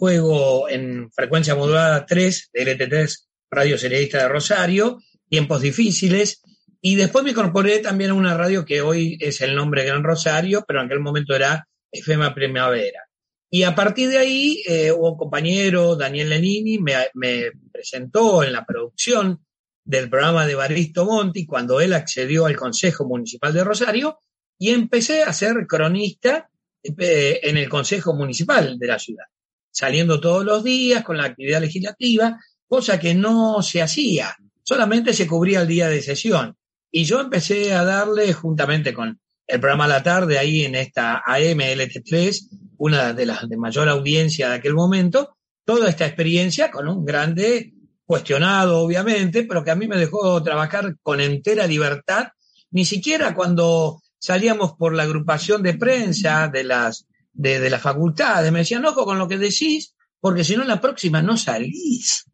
luego 0.00 0.68
en 0.68 1.10
frecuencia 1.12 1.54
modulada 1.54 2.04
3 2.04 2.50
de 2.52 2.78
LT3 2.78 3.16
Radio 3.50 3.78
Serialista 3.78 4.18
de 4.18 4.28
Rosario, 4.28 4.98
tiempos 5.28 5.62
difíciles, 5.62 6.42
y 6.80 6.94
después 6.94 7.24
me 7.24 7.30
incorporé 7.30 7.78
también 7.80 8.10
a 8.10 8.14
una 8.14 8.36
radio 8.36 8.64
que 8.64 8.82
hoy 8.82 9.16
es 9.20 9.40
el 9.40 9.54
nombre 9.54 9.84
Gran 9.84 10.04
Rosario, 10.04 10.64
pero 10.66 10.80
en 10.80 10.86
aquel 10.86 11.00
momento 11.00 11.34
era 11.34 11.66
FM 11.90 12.30
Primavera. 12.32 13.08
Y 13.50 13.62
a 13.62 13.74
partir 13.74 14.10
de 14.10 14.18
ahí, 14.18 14.62
eh, 14.68 14.92
un 14.92 15.16
compañero, 15.16 15.96
Daniel 15.96 16.28
Lenini, 16.28 16.78
me, 16.78 16.94
me, 17.14 17.50
presentó 17.72 18.44
en 18.44 18.52
la 18.52 18.64
producción 18.64 19.42
del 19.84 20.10
programa 20.10 20.46
de 20.46 20.54
Baristo 20.54 21.06
Monti 21.06 21.46
cuando 21.46 21.80
él 21.80 21.94
accedió 21.94 22.44
al 22.44 22.56
Consejo 22.56 23.06
Municipal 23.06 23.54
de 23.54 23.64
Rosario 23.64 24.18
y 24.58 24.70
empecé 24.70 25.22
a 25.22 25.32
ser 25.32 25.66
cronista 25.66 26.50
eh, 26.82 27.40
en 27.42 27.56
el 27.56 27.68
Consejo 27.68 28.14
Municipal 28.14 28.78
de 28.78 28.86
la 28.86 28.98
ciudad, 28.98 29.24
saliendo 29.70 30.20
todos 30.20 30.44
los 30.44 30.62
días 30.64 31.04
con 31.04 31.16
la 31.16 31.24
actividad 31.24 31.60
legislativa, 31.60 32.38
cosa 32.66 32.98
que 32.98 33.14
no 33.14 33.62
se 33.62 33.82
hacía, 33.82 34.36
solamente 34.62 35.12
se 35.12 35.26
cubría 35.26 35.62
el 35.62 35.68
día 35.68 35.88
de 35.88 36.02
sesión. 36.02 36.56
Y 36.90 37.04
yo 37.04 37.20
empecé 37.20 37.74
a 37.74 37.84
darle, 37.84 38.32
juntamente 38.32 38.94
con 38.94 39.20
el 39.46 39.60
programa 39.60 39.88
la 39.88 40.02
tarde, 40.02 40.38
ahí 40.38 40.64
en 40.64 40.74
esta 40.74 41.22
AMLT3, 41.26 42.48
una 42.78 43.12
de 43.12 43.26
las 43.26 43.48
de 43.48 43.56
mayor 43.56 43.88
audiencia 43.88 44.50
de 44.50 44.56
aquel 44.56 44.74
momento, 44.74 45.36
toda 45.64 45.88
esta 45.88 46.06
experiencia 46.06 46.70
con 46.70 46.88
un 46.88 47.04
grande 47.04 47.72
cuestionado, 48.04 48.78
obviamente, 48.78 49.44
pero 49.44 49.62
que 49.62 49.70
a 49.70 49.74
mí 49.74 49.86
me 49.86 49.98
dejó 49.98 50.42
trabajar 50.42 50.96
con 51.02 51.20
entera 51.20 51.66
libertad, 51.66 52.28
ni 52.70 52.84
siquiera 52.84 53.34
cuando 53.34 54.00
salíamos 54.18 54.72
por 54.74 54.94
la 54.94 55.04
agrupación 55.04 55.62
de 55.62 55.74
prensa 55.74 56.48
de 56.48 56.64
las, 56.64 57.06
de, 57.32 57.60
de 57.60 57.70
las 57.70 57.82
facultades, 57.82 58.52
me 58.52 58.60
decían, 58.60 58.84
ojo 58.84 59.04
con 59.04 59.18
lo 59.18 59.28
que 59.28 59.38
decís, 59.38 59.94
porque 60.20 60.44
si 60.44 60.56
no 60.56 60.64
la 60.64 60.80
próxima 60.80 61.22
no 61.22 61.36
salís. 61.36 62.24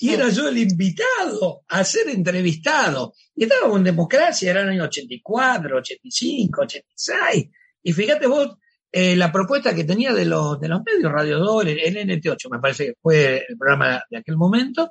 Y 0.00 0.10
era 0.10 0.28
yo 0.28 0.48
el 0.48 0.58
invitado 0.58 1.62
a 1.68 1.84
ser 1.84 2.08
entrevistado. 2.08 3.14
Y 3.34 3.44
estábamos 3.44 3.78
en 3.78 3.84
democracia, 3.84 4.50
era 4.50 4.62
el 4.62 4.70
año 4.70 4.84
84, 4.84 5.78
85, 5.78 6.62
86. 6.62 7.48
Y 7.82 7.92
fíjate 7.92 8.26
vos, 8.26 8.56
eh, 8.90 9.16
la 9.16 9.30
propuesta 9.30 9.74
que 9.74 9.84
tenía 9.84 10.12
de 10.12 10.24
los, 10.24 10.58
de 10.58 10.68
los 10.68 10.80
medios, 10.82 11.12
Radio 11.12 11.38
2, 11.38 11.66
el, 11.66 11.78
el, 11.78 12.08
NT8, 12.08 12.50
me 12.50 12.58
parece 12.58 12.86
que 12.86 12.94
fue 13.00 13.44
el 13.48 13.56
programa 13.56 14.02
de 14.10 14.18
aquel 14.18 14.36
momento, 14.36 14.90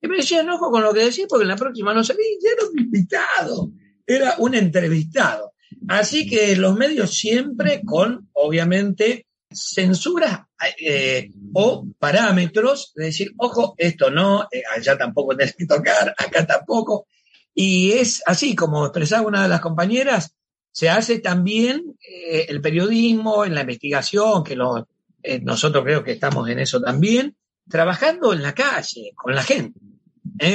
y 0.00 0.08
me 0.08 0.16
decían, 0.16 0.48
ojo 0.50 0.70
con 0.70 0.82
lo 0.82 0.92
que 0.92 1.04
decís, 1.04 1.26
porque 1.28 1.44
en 1.44 1.48
la 1.48 1.56
próxima 1.56 1.94
no 1.94 2.04
salí, 2.04 2.22
y 2.40 2.46
era 2.46 2.66
un 2.70 2.78
invitado, 2.78 3.70
era 4.06 4.36
un 4.38 4.54
entrevistado. 4.54 5.52
Así 5.88 6.28
que 6.28 6.56
los 6.56 6.76
medios 6.76 7.14
siempre 7.14 7.82
con, 7.84 8.28
obviamente, 8.34 9.26
censuras 9.50 10.40
eh, 10.78 11.30
o 11.54 11.86
parámetros 11.98 12.92
de 12.94 13.06
decir, 13.06 13.32
ojo, 13.36 13.74
esto 13.76 14.10
no, 14.10 14.48
eh, 14.50 14.62
allá 14.74 14.96
tampoco 14.96 15.36
tenés 15.36 15.54
que 15.56 15.66
tocar, 15.66 16.14
acá 16.18 16.46
tampoco. 16.46 17.06
Y 17.54 17.92
es 17.92 18.22
así, 18.26 18.54
como 18.54 18.86
expresaba 18.86 19.26
una 19.26 19.42
de 19.42 19.48
las 19.48 19.60
compañeras, 19.60 20.34
se 20.70 20.88
hace 20.88 21.18
también 21.18 21.96
eh, 22.06 22.46
el 22.48 22.60
periodismo, 22.62 23.44
en 23.44 23.54
la 23.54 23.60
investigación, 23.60 24.42
que 24.42 24.56
lo, 24.56 24.88
eh, 25.22 25.40
nosotros 25.40 25.84
creo 25.84 26.02
que 26.02 26.12
estamos 26.12 26.48
en 26.48 26.58
eso 26.58 26.80
también, 26.80 27.36
trabajando 27.68 28.32
en 28.32 28.42
la 28.42 28.54
calle, 28.54 29.12
con 29.14 29.34
la 29.34 29.42
gente. 29.42 29.78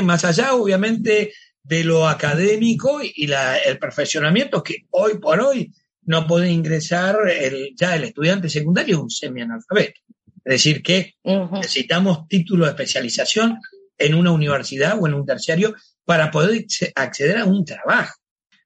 Más 0.04 0.26
allá, 0.26 0.56
obviamente, 0.56 1.34
de 1.68 1.84
lo 1.84 2.08
académico 2.08 3.02
y 3.04 3.28
la, 3.28 3.58
el 3.58 3.78
perfeccionamiento 3.78 4.64
que 4.64 4.86
hoy 4.92 5.20
por 5.20 5.42
hoy 5.42 5.74
no 6.04 6.26
puede 6.26 6.50
ingresar 6.50 7.18
el, 7.30 7.76
ya 7.76 7.96
el 7.96 8.06
estudiante 8.06 8.50
secundario 8.50 9.02
un 9.02 9.10
semianalfabeto. 9.10 10.00
Es 10.46 10.54
decir, 10.54 10.82
que 10.82 11.16
uh 11.24 11.32
-huh. 11.32 11.60
necesitamos 11.60 12.26
título 12.30 12.64
de 12.64 12.72
especialización 12.72 13.60
en 13.98 14.16
una 14.16 14.32
universidad 14.32 14.98
o 14.98 15.08
en 15.08 15.14
un 15.14 15.26
terciario 15.26 15.76
para 16.06 16.32
poder 16.32 16.66
acceder 16.96 17.38
a 17.38 17.46
un 17.46 17.66
trabajo. 17.66 18.16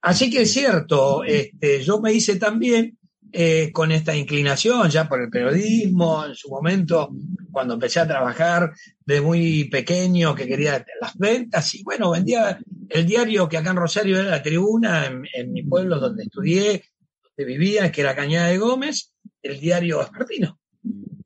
Así 0.01 0.29
que 0.29 0.43
es 0.43 0.53
cierto, 0.53 1.23
este, 1.23 1.83
yo 1.83 1.99
me 1.99 2.13
hice 2.13 2.35
también 2.35 2.99
eh, 3.33 3.71
con 3.71 3.91
esta 3.91 4.15
inclinación 4.15 4.89
ya 4.89 5.07
por 5.07 5.21
el 5.21 5.29
periodismo, 5.29 6.25
en 6.25 6.35
su 6.35 6.49
momento, 6.49 7.09
cuando 7.51 7.75
empecé 7.75 8.01
a 8.01 8.07
trabajar 8.07 8.73
de 9.05 9.21
muy 9.21 9.65
pequeño, 9.65 10.35
que 10.35 10.47
quería 10.47 10.85
las 10.99 11.17
ventas, 11.17 11.73
y 11.75 11.83
bueno, 11.83 12.11
vendía 12.11 12.59
el 12.89 13.05
diario 13.05 13.47
que 13.47 13.57
acá 13.57 13.71
en 13.71 13.77
Rosario 13.77 14.19
era 14.19 14.31
La 14.31 14.43
Tribuna, 14.43 15.05
en, 15.05 15.51
mi 15.51 15.63
pueblo 15.63 15.99
donde 15.99 16.23
estudié, 16.23 16.83
donde 17.23 17.51
vivía, 17.51 17.91
que 17.91 18.01
era 18.01 18.15
Cañada 18.15 18.47
de 18.47 18.57
Gómez, 18.57 19.13
el 19.41 19.59
diario 19.59 19.99
Vespertino. 19.99 20.59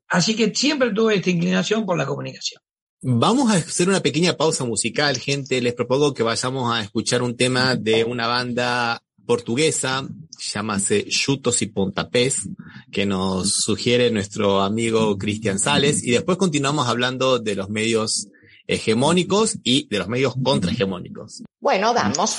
Así 0.08 0.36
que 0.36 0.54
siempre 0.54 0.92
tuve 0.92 1.16
esta 1.16 1.32
inclinación 1.32 1.86
por 1.86 1.98
la 1.98 2.06
comunicación. 2.06 2.62
Vamos 3.02 3.52
a 3.52 3.56
hacer 3.56 3.90
una 3.90 4.02
pequeña 4.02 4.38
pausa 4.38 4.64
musical, 4.64 5.18
gente. 5.18 5.62
Les 5.62 5.74
propongo 5.74 6.14
que 6.14 6.24
vayamos 6.24 6.72
a 6.72 6.82
escuchar 6.82 7.22
un 7.22 7.36
tema 7.36 7.76
de 7.76 8.04
una 8.04 8.28
banda 8.28 9.02
portuguesa, 9.26 10.08
llámase 10.40 11.06
Chutos 11.08 11.62
y 11.62 11.68
Pontapés, 11.68 12.50
que 12.92 13.06
nos 13.06 13.56
sugiere 13.56 14.12
nuestro 14.12 14.62
amigo 14.62 15.18
Cristian 15.18 15.60
Sales, 15.60 16.04
y 16.04 16.12
después 16.12 16.38
continuamos 16.38 16.88
hablando 16.88 17.40
de 17.40 17.56
los 17.56 17.70
medios 17.70 18.28
hegemónicos 18.68 19.58
y 19.64 19.88
de 19.90 20.00
los 20.00 20.08
medios 20.08 20.36
contrahegemónicos. 20.42 21.44
Bueno, 21.60 21.94
vamos. 21.94 22.38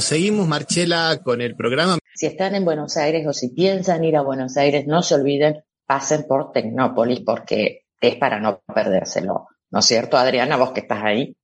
Bueno, 0.00 0.08
seguimos, 0.08 0.48
Marchela, 0.48 1.20
con 1.22 1.42
el 1.42 1.54
programa. 1.54 1.98
Si 2.14 2.24
están 2.24 2.54
en 2.54 2.64
Buenos 2.64 2.96
Aires 2.96 3.26
o 3.26 3.34
si 3.34 3.50
piensan 3.50 4.02
ir 4.02 4.16
a 4.16 4.22
Buenos 4.22 4.56
Aires, 4.56 4.86
no 4.86 5.02
se 5.02 5.14
olviden, 5.14 5.62
pasen 5.84 6.26
por 6.26 6.52
Tecnópolis 6.52 7.20
porque 7.20 7.84
es 8.00 8.16
para 8.16 8.40
no 8.40 8.62
perdérselo. 8.74 9.48
¿No 9.68 9.80
es 9.80 9.84
cierto, 9.84 10.16
Adriana, 10.16 10.56
vos 10.56 10.72
que 10.72 10.80
estás 10.80 11.04
ahí? 11.04 11.36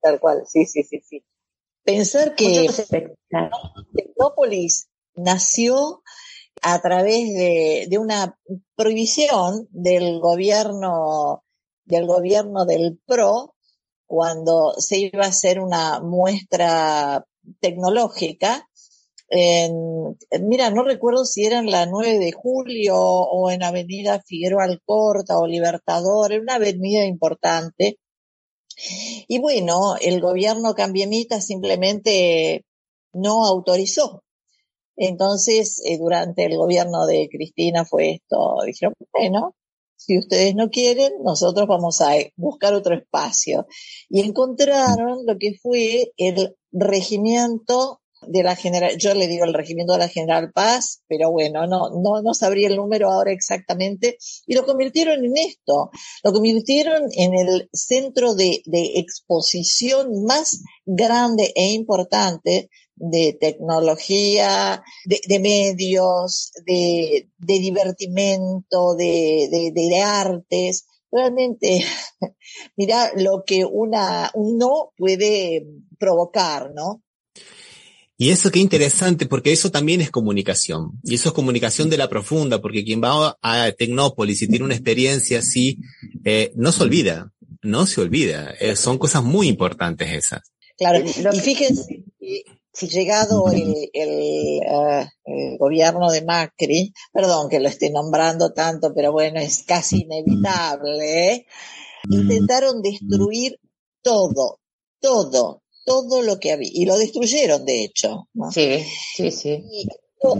Tal 0.00 0.20
cual, 0.20 0.44
sí, 0.46 0.64
sí, 0.64 0.84
sí, 0.84 1.00
sí. 1.00 1.24
Pensar 1.82 2.36
que. 2.36 2.68
Tecnópolis 3.92 4.86
nació 5.16 6.04
a 6.62 6.80
través 6.80 7.34
de, 7.34 7.86
de 7.90 7.98
una 7.98 8.38
prohibición 8.76 9.66
del 9.70 10.20
gobierno, 10.20 11.42
del 11.84 12.06
gobierno 12.06 12.64
del 12.64 12.96
PRO, 13.06 13.56
cuando 14.06 14.74
se 14.78 14.98
iba 14.98 15.24
a 15.24 15.30
hacer 15.30 15.58
una 15.58 15.98
muestra 15.98 17.24
tecnológica. 17.60 18.68
En, 19.28 20.16
mira, 20.42 20.70
no 20.70 20.84
recuerdo 20.84 21.24
si 21.24 21.44
era 21.44 21.58
en 21.58 21.70
la 21.70 21.86
9 21.86 22.18
de 22.18 22.32
julio 22.32 22.96
o 22.96 23.50
en 23.50 23.62
Avenida 23.62 24.22
Figueroa 24.24 24.64
Alcorta 24.64 25.38
o 25.38 25.46
Libertador, 25.46 26.32
era 26.32 26.42
una 26.42 26.56
avenida 26.56 27.04
importante. 27.04 27.98
Y 29.28 29.38
bueno, 29.38 29.96
el 30.00 30.20
gobierno 30.20 30.74
cambiemita 30.74 31.40
simplemente 31.40 32.64
no 33.12 33.46
autorizó. 33.46 34.24
Entonces, 34.96 35.82
eh, 35.84 35.98
durante 35.98 36.44
el 36.44 36.56
gobierno 36.56 37.06
de 37.06 37.28
Cristina 37.30 37.84
fue 37.84 38.12
esto, 38.12 38.58
dijeron, 38.64 38.94
bueno, 39.12 39.54
si 40.06 40.18
ustedes 40.18 40.54
no 40.54 40.68
quieren, 40.70 41.12
nosotros 41.22 41.66
vamos 41.66 42.00
a 42.00 42.12
buscar 42.36 42.74
otro 42.74 42.94
espacio. 42.94 43.66
Y 44.08 44.20
encontraron 44.20 45.24
lo 45.26 45.38
que 45.38 45.54
fue 45.62 46.12
el 46.16 46.56
regimiento 46.72 48.00
de 48.26 48.42
la 48.42 48.56
general, 48.56 48.96
yo 48.96 49.14
le 49.14 49.26
digo 49.26 49.44
el 49.44 49.54
regimiento 49.54 49.92
de 49.92 49.98
la 49.98 50.08
General 50.08 50.50
Paz, 50.52 51.02
pero 51.08 51.30
bueno, 51.30 51.66
no, 51.66 51.90
no, 51.90 52.22
no 52.22 52.34
sabría 52.34 52.68
el 52.68 52.76
número 52.76 53.10
ahora 53.10 53.32
exactamente, 53.32 54.16
y 54.46 54.54
lo 54.54 54.64
convirtieron 54.64 55.24
en 55.24 55.36
esto, 55.36 55.90
lo 56.22 56.32
convirtieron 56.32 57.02
en 57.12 57.34
el 57.34 57.68
centro 57.72 58.34
de, 58.34 58.62
de 58.64 58.92
exposición 58.96 60.24
más 60.24 60.62
grande 60.86 61.52
e 61.54 61.72
importante 61.72 62.70
de 62.96 63.36
tecnología, 63.40 64.82
de, 65.04 65.20
de 65.26 65.40
medios, 65.40 66.52
de, 66.66 67.28
de 67.38 67.58
divertimento, 67.58 68.94
de, 68.94 69.48
de, 69.50 69.72
de 69.72 70.00
artes. 70.00 70.86
Realmente, 71.10 71.84
mira 72.76 73.12
lo 73.16 73.44
que 73.46 73.64
una, 73.64 74.30
un 74.34 74.58
no 74.58 74.92
puede 74.96 75.66
provocar, 75.98 76.72
¿no? 76.74 77.02
Y 78.16 78.30
eso 78.30 78.50
qué 78.50 78.60
interesante, 78.60 79.26
porque 79.26 79.52
eso 79.52 79.70
también 79.70 80.00
es 80.00 80.10
comunicación. 80.10 80.92
Y 81.02 81.16
eso 81.16 81.30
es 81.30 81.34
comunicación 81.34 81.90
de 81.90 81.96
la 81.96 82.08
profunda, 82.08 82.60
porque 82.60 82.84
quien 82.84 83.02
va 83.02 83.36
a 83.42 83.72
Tecnópolis 83.72 84.40
y 84.42 84.48
tiene 84.48 84.64
una 84.64 84.74
experiencia 84.74 85.40
así, 85.40 85.78
eh, 86.24 86.52
no 86.54 86.70
se 86.70 86.84
olvida, 86.84 87.32
no 87.62 87.86
se 87.86 88.00
olvida. 88.00 88.54
Eh, 88.60 88.76
son 88.76 88.98
cosas 88.98 89.24
muy 89.24 89.48
importantes 89.48 90.12
esas. 90.12 90.42
Claro, 90.76 91.04
y 91.04 91.40
fíjense 91.40 92.04
que 92.20 92.44
si 92.74 92.88
llegado 92.88 93.50
el, 93.50 93.88
el, 93.92 94.60
uh, 94.68 95.06
el, 95.24 95.58
gobierno 95.58 96.10
de 96.10 96.22
Macri, 96.22 96.92
perdón 97.12 97.48
que 97.48 97.60
lo 97.60 97.68
esté 97.68 97.90
nombrando 97.90 98.52
tanto, 98.52 98.92
pero 98.92 99.12
bueno, 99.12 99.38
es 99.38 99.62
casi 99.62 100.02
inevitable, 100.02 101.32
¿eh? 101.32 101.46
intentaron 102.10 102.82
destruir 102.82 103.58
todo, 104.02 104.60
todo, 105.00 105.62
todo 105.84 106.22
lo 106.22 106.38
que 106.38 106.52
había. 106.52 106.70
Y 106.72 106.84
lo 106.84 106.98
destruyeron, 106.98 107.64
de 107.64 107.84
hecho. 107.84 108.28
¿no? 108.34 108.50
Sí, 108.50 108.84
sí, 109.16 109.30
sí. 109.30 109.62
Y 109.70 109.86
quedó, 110.20 110.38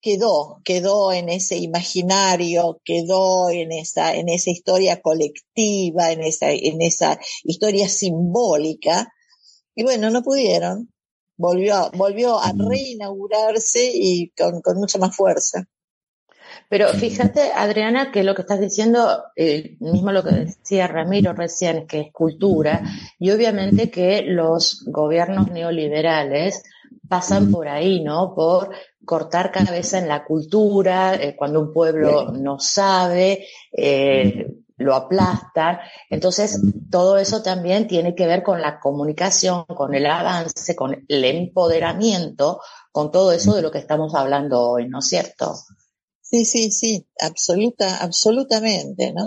quedó, 0.00 0.60
quedó 0.64 1.12
en 1.12 1.28
ese 1.28 1.56
imaginario, 1.56 2.80
quedó 2.84 3.50
en 3.50 3.72
esa, 3.72 4.14
en 4.14 4.28
esa 4.28 4.50
historia 4.50 5.00
colectiva, 5.00 6.12
en 6.12 6.22
esa, 6.22 6.52
en 6.52 6.80
esa 6.80 7.18
historia 7.44 7.88
simbólica. 7.88 9.12
Y 9.74 9.82
bueno, 9.82 10.10
no 10.10 10.22
pudieron. 10.22 10.89
Volvió, 11.40 11.90
volvió 11.94 12.38
a 12.38 12.52
reinaugurarse 12.52 13.90
y 13.94 14.30
con, 14.30 14.60
con 14.60 14.76
mucha 14.76 14.98
más 14.98 15.16
fuerza. 15.16 15.66
Pero 16.68 16.88
fíjate, 16.88 17.50
Adriana, 17.54 18.12
que 18.12 18.22
lo 18.22 18.34
que 18.34 18.42
estás 18.42 18.60
diciendo, 18.60 19.24
eh, 19.34 19.76
mismo 19.80 20.12
lo 20.12 20.22
que 20.22 20.30
decía 20.32 20.86
Ramiro 20.86 21.32
recién, 21.32 21.78
es 21.78 21.86
que 21.86 22.00
es 22.00 22.12
cultura, 22.12 22.82
y 23.18 23.30
obviamente 23.30 23.90
que 23.90 24.22
los 24.22 24.84
gobiernos 24.86 25.50
neoliberales 25.50 26.62
pasan 27.08 27.50
por 27.50 27.68
ahí, 27.68 28.04
¿no? 28.04 28.34
Por 28.34 28.70
cortar 29.04 29.50
cabeza 29.50 29.98
en 29.98 30.08
la 30.08 30.24
cultura, 30.24 31.14
eh, 31.14 31.34
cuando 31.36 31.60
un 31.60 31.72
pueblo 31.72 32.30
no 32.32 32.60
sabe, 32.60 33.46
eh, 33.72 34.46
lo 34.80 34.94
aplastan. 34.94 35.78
Entonces, 36.08 36.58
todo 36.90 37.18
eso 37.18 37.42
también 37.42 37.86
tiene 37.86 38.14
que 38.14 38.26
ver 38.26 38.42
con 38.42 38.60
la 38.60 38.80
comunicación, 38.80 39.64
con 39.66 39.94
el 39.94 40.06
avance, 40.06 40.74
con 40.74 41.04
el 41.06 41.24
empoderamiento, 41.24 42.60
con 42.90 43.10
todo 43.10 43.32
eso 43.32 43.54
de 43.54 43.62
lo 43.62 43.70
que 43.70 43.78
estamos 43.78 44.14
hablando 44.14 44.70
hoy, 44.70 44.88
¿no 44.88 45.00
es 45.00 45.08
cierto? 45.08 45.54
Sí, 46.22 46.44
sí, 46.44 46.70
sí, 46.70 47.06
absoluta, 47.20 47.98
absolutamente, 47.98 49.12
¿no? 49.12 49.26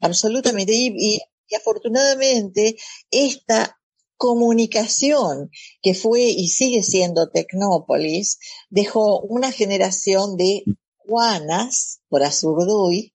Absolutamente. 0.00 0.72
Y, 0.74 0.88
y, 0.88 1.20
y, 1.48 1.54
afortunadamente, 1.54 2.76
esta 3.10 3.78
comunicación 4.16 5.50
que 5.80 5.94
fue 5.94 6.22
y 6.22 6.48
sigue 6.48 6.82
siendo 6.82 7.30
Tecnópolis 7.30 8.38
dejó 8.68 9.20
una 9.20 9.50
generación 9.50 10.36
de 10.36 10.64
Juanas, 10.98 12.02
por 12.08 12.22
Azurduy, 12.22 13.14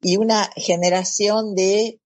y 0.00 0.16
una 0.16 0.50
generación 0.56 1.54
de 1.54 2.00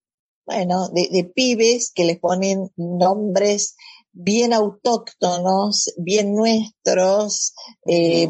bueno, 0.45 0.89
de, 0.89 1.09
de 1.11 1.25
pibes 1.25 1.93
que 1.95 2.05
les 2.05 2.19
ponen 2.19 2.71
nombres 2.77 3.77
bien 4.13 4.53
autóctonos, 4.53 5.93
bien 5.97 6.35
nuestros. 6.35 7.55
eh, 7.87 8.29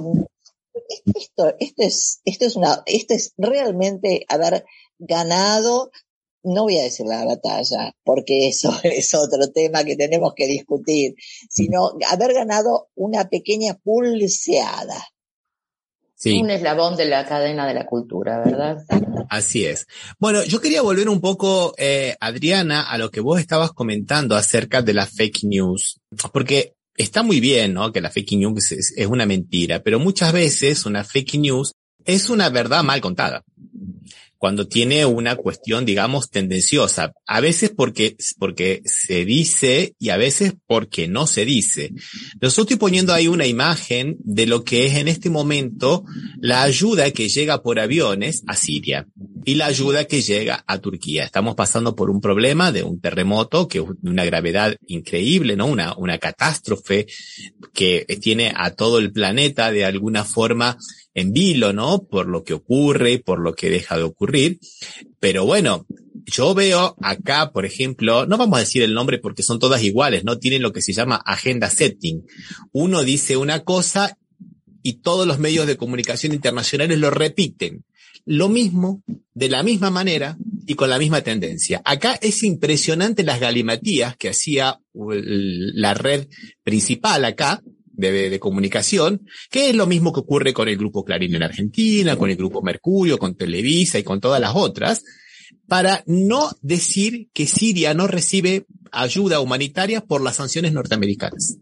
esto, 1.15 1.55
esto 1.59 1.83
es, 1.83 2.21
esto 2.25 2.47
es 2.47 2.57
una, 2.57 2.83
esto 2.87 3.15
es 3.15 3.35
realmente 3.37 4.25
haber 4.29 4.65
ganado, 4.99 5.91
no 6.45 6.65
voy 6.65 6.79
a 6.79 6.85
decir 6.85 7.07
la 7.07 7.25
batalla, 7.25 7.95
porque 8.05 8.49
eso 8.49 8.73
es 8.83 9.15
otro 9.15 9.51
tema 9.53 9.85
que 9.85 9.97
tenemos 9.97 10.35
que 10.35 10.47
discutir, 10.47 11.15
sino 11.51 11.93
haber 12.09 12.35
ganado 12.35 12.89
una 12.95 13.29
pequeña 13.29 13.75
pulseada. 13.75 15.12
Sí. 16.23 16.41
Un 16.41 16.51
eslabón 16.51 16.97
de 16.97 17.07
la 17.07 17.27
cadena 17.27 17.67
de 17.67 17.75
la 17.75 17.85
cultura, 17.85 18.45
¿verdad? 18.45 18.85
Así 19.29 19.65
es. 19.65 19.89
Bueno, 20.21 20.45
yo 20.45 20.61
quería 20.61 20.81
volver 20.81 21.09
un 21.09 21.21
poco, 21.21 21.75
eh, 21.77 22.15
Adriana, 22.21 22.83
a 22.83 22.97
lo 22.97 23.11
que 23.11 23.19
vos 23.19 23.41
estabas 23.41 23.73
comentando 23.73 24.37
acerca 24.37 24.83
de 24.83 24.95
la 24.95 25.05
fake 25.05 25.43
news, 25.43 25.99
porque 26.33 26.75
está 26.97 27.25
muy 27.25 27.41
bien, 27.41 27.75
¿no? 27.75 27.91
Que 27.91 28.01
la 28.01 28.09
fake 28.09 28.35
news 28.35 28.71
es, 28.71 28.95
es 28.97 29.07
una 29.09 29.27
mentira, 29.27 29.83
pero 29.83 29.99
muchas 29.99 30.33
veces 30.33 30.87
una 30.87 31.03
fake 31.03 31.41
news 31.41 31.73
es 32.05 32.31
una 32.31 32.51
verdad 32.51 32.85
mal 32.85 33.01
contada. 33.01 33.43
Cuando 34.43 34.67
tiene 34.67 35.07
una 35.07 35.37
cuestión, 35.37 35.85
digamos, 35.85 36.29
tendenciosa. 36.29 37.13
A 37.29 37.39
veces 37.39 37.71
porque, 37.71 38.17
porque 38.41 38.83
se 38.85 39.25
dice 39.25 39.95
y 40.01 40.09
a 40.09 40.17
veces 40.17 40.55
porque 40.67 41.07
no 41.07 41.29
se 41.29 41.45
dice. 41.45 41.93
Yo 42.41 42.49
estoy 42.49 42.75
poniendo 42.75 43.13
ahí 43.13 43.29
una 43.29 43.47
imagen 43.47 44.17
de 44.19 44.47
lo 44.47 44.65
que 44.65 44.87
es 44.87 44.95
en 44.97 45.07
este 45.07 45.31
momento 45.31 46.03
la 46.41 46.65
ayuda 46.65 47.13
que 47.13 47.29
llega 47.29 47.63
por 47.63 47.79
aviones 47.79 48.43
a 48.49 48.57
Siria 48.57 49.07
y 49.45 49.55
la 49.55 49.67
ayuda 49.67 50.07
que 50.07 50.23
llega 50.23 50.65
a 50.67 50.79
Turquía. 50.79 51.23
Estamos 51.23 51.55
pasando 51.55 51.95
por 51.95 52.11
un 52.11 52.21
problema 52.21 52.73
de 52.73 52.83
un 52.83 53.01
terremoto 53.01 53.69
que 53.69 53.79
es 53.79 53.85
de 54.01 54.11
una 54.11 54.25
gravedad 54.25 54.75
increíble, 54.89 55.55
¿no? 55.55 55.67
Una, 55.67 55.95
una 55.97 56.19
catástrofe 56.19 57.07
que 57.73 58.07
tiene 58.21 58.53
a 58.57 58.73
todo 58.73 58.99
el 58.99 59.13
planeta 59.13 59.71
de 59.71 59.85
alguna 59.85 60.25
forma 60.25 60.77
en 61.15 61.33
vilo, 61.33 61.73
¿no? 61.73 62.03
Por 62.05 62.27
lo 62.27 62.43
que 62.45 62.55
ocurre 62.55 63.19
por 63.19 63.41
lo 63.41 63.55
que 63.55 63.71
deja 63.71 63.97
de 63.97 64.03
ocurrir. 64.03 64.59
Pero 65.21 65.45
bueno, 65.45 65.87
yo 66.25 66.55
veo 66.55 66.97
acá, 67.03 67.53
por 67.53 67.67
ejemplo, 67.67 68.27
no 68.27 68.39
vamos 68.39 68.57
a 68.57 68.61
decir 68.61 68.83
el 68.83 68.95
nombre 68.95 69.19
porque 69.19 69.43
son 69.43 69.59
todas 69.59 69.83
iguales, 69.83 70.25
¿no? 70.25 70.39
Tienen 70.39 70.63
lo 70.63 70.73
que 70.73 70.83
se 70.83 70.93
llama 70.93 71.17
agenda 71.17 71.69
setting. 71.69 72.23
Uno 72.73 73.03
dice 73.03 73.37
una 73.37 73.61
cosa 73.61 74.17
y 74.83 74.95
todos 74.95 75.27
los 75.27 75.39
medios 75.39 75.67
de 75.67 75.77
comunicación 75.77 76.33
internacionales 76.33 76.99
lo 76.99 77.11
repiten. 77.11 77.85
Lo 78.25 78.49
mismo, 78.49 79.03
de 79.35 79.49
la 79.49 79.63
misma 79.63 79.91
manera 79.91 80.37
y 80.67 80.75
con 80.75 80.91
la 80.91 80.99
misma 80.99 81.23
tendencia. 81.23 81.83
Acá 81.85 82.19
es 82.23 82.43
impresionante 82.45 83.25
las 83.25 83.41
galimatías 83.41 84.17
que 84.17 84.29
hacía 84.29 84.79
el- 84.95 85.73
la 85.75 85.95
red 85.95 86.29
principal 86.63 87.25
acá, 87.25 87.63
de, 88.11 88.31
de 88.31 88.41
comunicación, 88.41 89.27
que 89.51 89.71
es 89.71 89.77
lo 89.77 89.87
mismo 89.87 90.13
que 90.13 90.21
ocurre 90.21 90.53
con 90.53 90.69
el 90.69 90.77
grupo 90.77 91.05
Clarín 91.05 91.35
en 91.35 91.43
Argentina, 91.43 92.17
con 92.17 92.31
el 92.31 92.37
grupo 92.37 92.63
Mercurio, 92.63 93.19
con 93.19 93.37
Televisa 93.37 93.99
y 93.99 94.03
con 94.03 94.21
todas 94.21 94.41
las 94.41 94.53
otras, 94.55 95.05
para 95.69 96.03
no 96.07 96.51
decir 96.61 97.29
que 97.33 97.47
Siria 97.47 97.95
no 97.95 98.07
recibe 98.07 98.67
ayuda 98.91 99.41
humanitaria 99.41 100.01
por 100.01 100.23
las 100.23 100.37
sanciones 100.37 100.73
norteamericanas. 100.73 101.57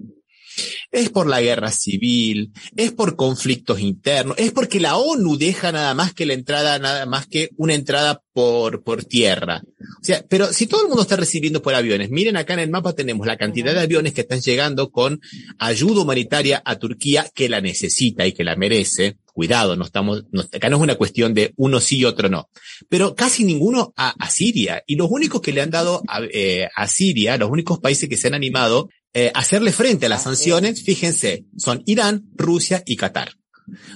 Es 0.90 1.10
por 1.10 1.26
la 1.28 1.40
guerra 1.40 1.70
civil, 1.70 2.52
es 2.76 2.92
por 2.92 3.16
conflictos 3.16 3.80
internos, 3.80 4.36
es 4.38 4.52
porque 4.52 4.80
la 4.80 4.96
ONU 4.96 5.36
deja 5.38 5.70
nada 5.72 5.94
más 5.94 6.12
que 6.14 6.26
la 6.26 6.34
entrada, 6.34 6.78
nada 6.78 7.06
más 7.06 7.26
que 7.26 7.50
una 7.56 7.74
entrada 7.74 8.22
por, 8.32 8.82
por 8.82 9.04
tierra. 9.04 9.62
O 10.00 10.04
sea, 10.04 10.24
pero 10.28 10.52
si 10.52 10.66
todo 10.66 10.82
el 10.82 10.88
mundo 10.88 11.02
está 11.02 11.16
recibiendo 11.16 11.62
por 11.62 11.74
aviones, 11.74 12.10
miren 12.10 12.36
acá 12.36 12.54
en 12.54 12.60
el 12.60 12.70
mapa 12.70 12.92
tenemos 12.94 13.26
la 13.26 13.36
cantidad 13.36 13.72
de 13.74 13.80
aviones 13.80 14.12
que 14.14 14.22
están 14.22 14.40
llegando 14.40 14.90
con 14.90 15.20
ayuda 15.58 16.02
humanitaria 16.02 16.62
a 16.64 16.76
Turquía 16.78 17.26
que 17.34 17.48
la 17.48 17.60
necesita 17.60 18.26
y 18.26 18.32
que 18.32 18.44
la 18.44 18.56
merece. 18.56 19.16
Cuidado, 19.32 19.76
no 19.76 19.84
estamos, 19.84 20.24
no- 20.32 20.42
acá 20.42 20.68
no 20.68 20.76
es 20.76 20.82
una 20.82 20.96
cuestión 20.96 21.32
de 21.34 21.52
uno 21.56 21.80
sí 21.80 21.98
y 21.98 22.04
otro 22.04 22.28
no. 22.28 22.50
Pero 22.88 23.14
casi 23.14 23.44
ninguno 23.44 23.92
a, 23.96 24.10
a 24.18 24.30
Siria. 24.30 24.82
Y 24.86 24.96
los 24.96 25.08
únicos 25.10 25.40
que 25.40 25.52
le 25.52 25.60
han 25.62 25.70
dado 25.70 26.02
a, 26.08 26.20
eh, 26.32 26.68
a 26.74 26.86
Siria, 26.88 27.36
los 27.36 27.48
únicos 27.50 27.78
países 27.78 28.08
que 28.08 28.16
se 28.16 28.26
han 28.26 28.34
animado 28.34 28.90
eh, 29.14 29.30
hacerle 29.34 29.72
frente 29.72 30.06
a 30.06 30.08
las 30.08 30.22
sanciones, 30.22 30.82
fíjense, 30.82 31.44
son 31.56 31.82
Irán, 31.86 32.28
Rusia 32.34 32.82
y 32.86 32.96
Qatar. 32.96 33.34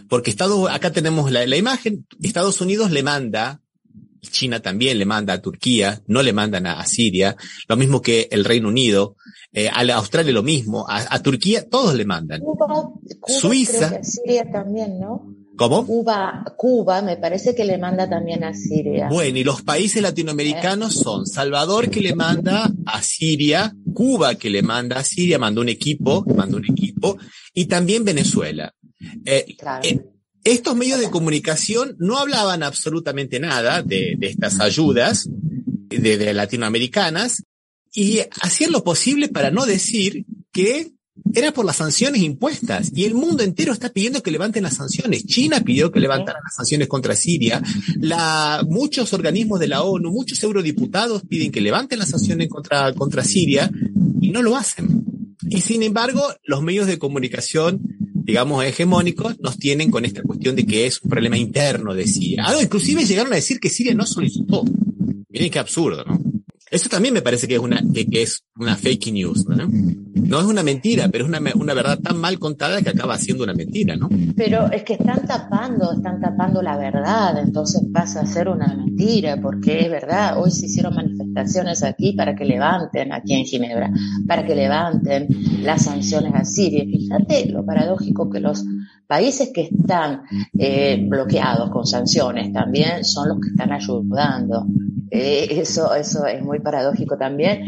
Porque 0.09 0.31
Estados, 0.31 0.71
acá 0.71 0.93
tenemos 0.93 1.31
la, 1.33 1.47
la 1.47 1.57
imagen, 1.57 2.07
Estados 2.21 2.61
Unidos 2.61 2.91
le 2.91 3.03
manda 3.03 3.61
China 4.31 4.61
también 4.61 4.99
le 4.99 5.05
manda 5.05 5.35
a 5.35 5.43
Turquía, 5.43 6.03
no 6.07 6.23
le 6.23 6.33
mandan 6.33 6.67
a, 6.67 6.81
a 6.81 6.87
Siria, 6.87 7.37
lo 7.69 7.77
mismo 7.77 8.01
que 8.01 8.29
el 8.31 8.45
Reino 8.45 8.69
Unido, 8.69 9.17
eh, 9.53 9.69
a 9.69 9.85
la 9.85 9.97
Australia 9.97 10.33
lo 10.33 10.43
mismo, 10.43 10.87
a, 10.89 11.15
a 11.15 11.23
Turquía 11.23 11.69
todos 11.69 11.95
le 11.95 12.05
mandan. 12.05 12.41
Cuba, 12.41 12.67
Cuba 13.21 13.39
Suiza. 13.41 14.03
Siria 14.03 14.51
también, 14.51 14.99
¿no? 14.99 15.34
¿Cómo? 15.57 15.87
Cuba, 15.87 16.45
Cuba 16.57 17.01
me 17.03 17.17
parece 17.17 17.55
que 17.55 17.65
le 17.65 17.79
manda 17.79 18.09
también 18.09 18.43
a 18.45 18.55
Siria. 18.55 19.09
Bueno, 19.09 19.39
y 19.39 19.45
los 19.45 19.63
países 19.63 20.03
latinoamericanos 20.03 20.95
son 20.95 21.27
Salvador 21.27 21.91
que 21.91 22.01
le 22.01 22.15
manda 22.15 22.71
a 22.87 23.03
Siria, 23.03 23.73
Cuba 23.93 24.35
que 24.35 24.51
le 24.51 24.63
manda 24.63 24.99
a 24.99 25.05
Siria, 25.05 25.39
mandó 25.39 25.61
un 25.61 25.69
equipo, 25.69 26.25
mandó 26.35 26.57
un 26.57 26.65
equipo, 26.65 27.19
y 27.53 27.67
también 27.67 28.05
Venezuela. 28.05 28.75
Eh, 29.25 29.55
Claro. 29.59 29.83
eh, 29.85 30.05
estos 30.43 30.77
medios 30.77 31.01
de 31.01 31.11
comunicación 31.11 31.97
no 31.99 32.19
hablaban 32.19 32.63
absolutamente 32.63 33.39
nada 33.41 33.83
de, 33.83 34.15
de 34.19 34.27
estas 34.27 34.61
ayudas 34.61 35.29
de, 35.31 36.19
de 36.19 36.35
latinoamericanas 36.35 37.45
y 37.95 38.19
hacían 38.43 38.73
lo 38.73 38.83
posible 38.85 39.29
para 39.29 39.51
no 39.51 39.65
decir 39.67 40.27
que 40.53 40.91
era 41.33 41.53
por 41.53 41.65
las 41.65 41.77
sanciones 41.77 42.23
impuestas 42.23 42.91
y 42.95 43.05
el 43.05 43.15
mundo 43.15 43.43
entero 43.43 43.73
está 43.73 43.89
pidiendo 43.89 44.23
que 44.23 44.31
levanten 44.31 44.63
las 44.63 44.75
sanciones. 44.75 45.27
China 45.27 45.61
pidió 45.61 45.91
que 45.91 46.01
levantaran 46.01 46.43
las 46.43 46.55
sanciones 46.55 46.89
contra 46.89 47.15
Siria. 47.15 47.63
La, 48.01 48.65
muchos 48.69 49.13
organismos 49.13 49.61
de 49.61 49.69
la 49.69 49.83
ONU, 49.83 50.11
muchos 50.11 50.43
eurodiputados 50.43 51.23
piden 51.23 51.51
que 51.51 51.61
levanten 51.61 51.99
las 51.99 52.11
sanciones 52.11 52.49
contra, 52.49 52.93
contra 52.95 53.25
Siria 53.25 53.71
y 54.21 54.31
no 54.31 54.43
lo 54.43 54.57
hacen. 54.57 55.05
Y 55.49 55.61
sin 55.61 55.83
embargo, 55.83 56.23
los 56.45 56.63
medios 56.63 56.87
de 56.87 56.99
comunicación, 56.99 57.81
digamos, 58.15 58.65
hegemónicos, 58.65 59.39
nos 59.41 59.59
tienen 59.59 59.91
con 59.91 60.05
esta 60.05 60.23
cuestión 60.23 60.57
de 60.57 60.67
que 60.67 60.87
es 60.87 61.01
un 61.03 61.11
problema 61.11 61.37
interno 61.37 61.95
de 61.95 62.07
Siria. 62.07 62.45
No, 62.51 62.61
inclusive 62.61 63.05
llegaron 63.05 63.33
a 63.33 63.37
decir 63.37 63.61
que 63.61 63.71
Siria 63.71 63.95
no 63.95 64.07
solicitó. 64.07 64.65
Miren 65.29 65.51
qué 65.51 65.59
absurdo, 65.59 66.05
¿no? 66.05 66.21
Eso 66.71 66.89
también 66.89 67.15
me 67.15 67.23
parece 67.23 67.47
que 67.47 67.55
es 67.55 67.61
una, 67.61 67.83
que, 67.93 68.07
que 68.07 68.23
es 68.23 68.43
una 68.57 68.77
fake 68.77 69.13
news, 69.13 69.47
¿no? 69.47 69.69
No 70.15 70.41
es 70.41 70.47
una 70.47 70.63
mentira, 70.63 71.09
pero 71.11 71.25
es 71.25 71.29
una, 71.29 71.41
una 71.55 71.75
verdad 71.75 71.99
tan 71.99 72.19
mal 72.19 72.39
contada 72.39 72.81
que 72.83 72.91
acaba 72.91 73.19
siendo 73.19 73.45
una 73.45 73.55
mentira, 73.55 73.97
¿no? 73.97 74.09
Pero 74.37 74.71
es 74.71 74.83
que 74.85 74.95
están 74.95 75.27
tapando, 75.27 75.93
están 75.93 76.21
tapando 76.21 76.63
la 76.63 76.77
verdad, 76.77 77.39
entonces 77.39 77.83
pasa 77.93 78.21
a 78.21 78.27
ser 78.27 78.49
una 78.49 78.75
mentira, 78.75 79.37
porque 79.41 79.81
es 79.81 79.91
verdad, 79.91 80.41
hoy 80.41 80.51
se 80.51 80.67
hicieron 80.67 80.95
manifestaciones 80.95 81.83
aquí 81.83 82.13
para 82.13 82.35
que 82.35 82.45
levanten, 82.45 83.13
aquí 83.13 83.35
en 83.35 83.45
Ginebra, 83.45 83.91
para 84.27 84.45
que 84.47 84.55
levanten 84.55 85.29
las 85.63 85.85
sanciones 85.85 86.33
a 86.35 86.45
Siria. 86.45 86.85
Fíjate 86.85 87.47
lo 87.51 87.65
paradójico 87.65 88.31
que 88.31 88.41
los 88.41 88.65
países 89.07 89.51
que 89.53 89.63
están 89.63 90.23
eh, 90.59 91.05
bloqueados 91.07 91.71
con 91.71 91.87
sanciones 91.87 92.53
también 92.53 93.05
son 93.05 93.29
los 93.29 93.41
que 93.41 93.49
están 93.51 93.73
ayudando. 93.73 94.67
Eh, 95.11 95.61
eso, 95.61 95.95
eso 95.95 96.27
es 96.27 96.43
muy 96.43 96.61
paradójico 96.61 97.17
también. 97.17 97.65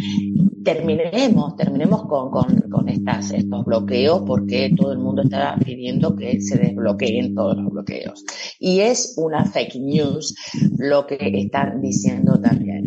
Terminemos, 0.64 1.55
terminemos 1.57 2.07
con, 2.07 2.30
con, 2.70 2.89
estas, 2.89 3.30
estos 3.30 3.64
bloqueos 3.64 4.22
porque 4.26 4.72
todo 4.76 4.93
el 4.93 4.99
mundo 4.99 5.22
está 5.22 5.57
pidiendo 5.64 6.14
que 6.14 6.41
se 6.41 6.59
desbloqueen 6.59 7.34
todos 7.34 7.57
los 7.57 7.72
bloqueos. 7.72 8.24
Y 8.59 8.80
es 8.80 9.14
una 9.16 9.45
fake 9.45 9.76
news 9.76 10.34
lo 10.78 11.07
que 11.07 11.16
están 11.20 11.80
diciendo 11.80 12.39
también. 12.41 12.84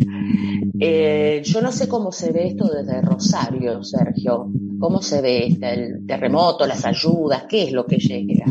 Eh, 0.78 1.42
yo 1.44 1.60
no 1.60 1.72
sé 1.72 1.88
cómo 1.88 2.12
se 2.12 2.32
ve 2.32 2.48
esto 2.48 2.68
desde 2.68 3.02
Rosario, 3.02 3.82
Sergio. 3.82 4.50
¿Cómo 4.78 5.02
se 5.02 5.20
ve 5.20 5.46
este, 5.48 5.74
el 5.74 6.06
terremoto, 6.06 6.66
las 6.66 6.84
ayudas? 6.84 7.44
¿Qué 7.48 7.64
es 7.64 7.72
lo 7.72 7.86
que 7.86 7.96
llega? 7.96 8.46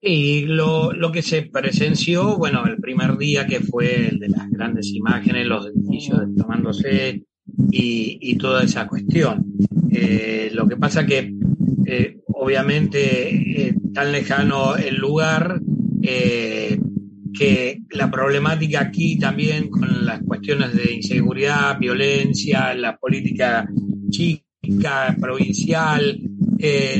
Y 0.00 0.42
lo, 0.42 0.92
lo 0.92 1.12
que 1.12 1.22
se 1.22 1.42
presenció, 1.42 2.38
bueno, 2.38 2.64
el 2.66 2.78
primer 2.78 3.18
día 3.18 3.46
que 3.46 3.60
fue 3.60 4.08
el 4.08 4.18
de 4.18 4.28
las 4.28 4.48
grandes 4.48 4.88
imágenes, 4.92 5.46
los 5.46 5.66
edificios 5.66 6.20
desplomándose 6.20 7.24
y, 7.70 8.36
toda 8.36 8.64
esa 8.64 8.86
cuestión. 8.86 9.44
Eh, 9.90 10.50
lo 10.52 10.66
que 10.68 10.76
pasa 10.76 11.06
que, 11.06 11.34
eh, 11.86 12.20
obviamente, 12.26 13.68
eh, 13.68 13.74
tan 13.92 14.12
lejano 14.12 14.76
el 14.76 14.96
lugar, 14.96 15.60
que 16.00 17.82
la 17.90 18.10
problemática 18.10 18.80
aquí 18.80 19.18
también 19.18 19.68
con 19.68 20.06
las 20.06 20.22
cuestiones 20.22 20.74
de 20.74 20.94
inseguridad, 20.94 21.78
violencia, 21.78 22.72
la 22.74 22.96
política 22.96 23.68
chica, 24.08 25.14
provincial, 25.20 26.18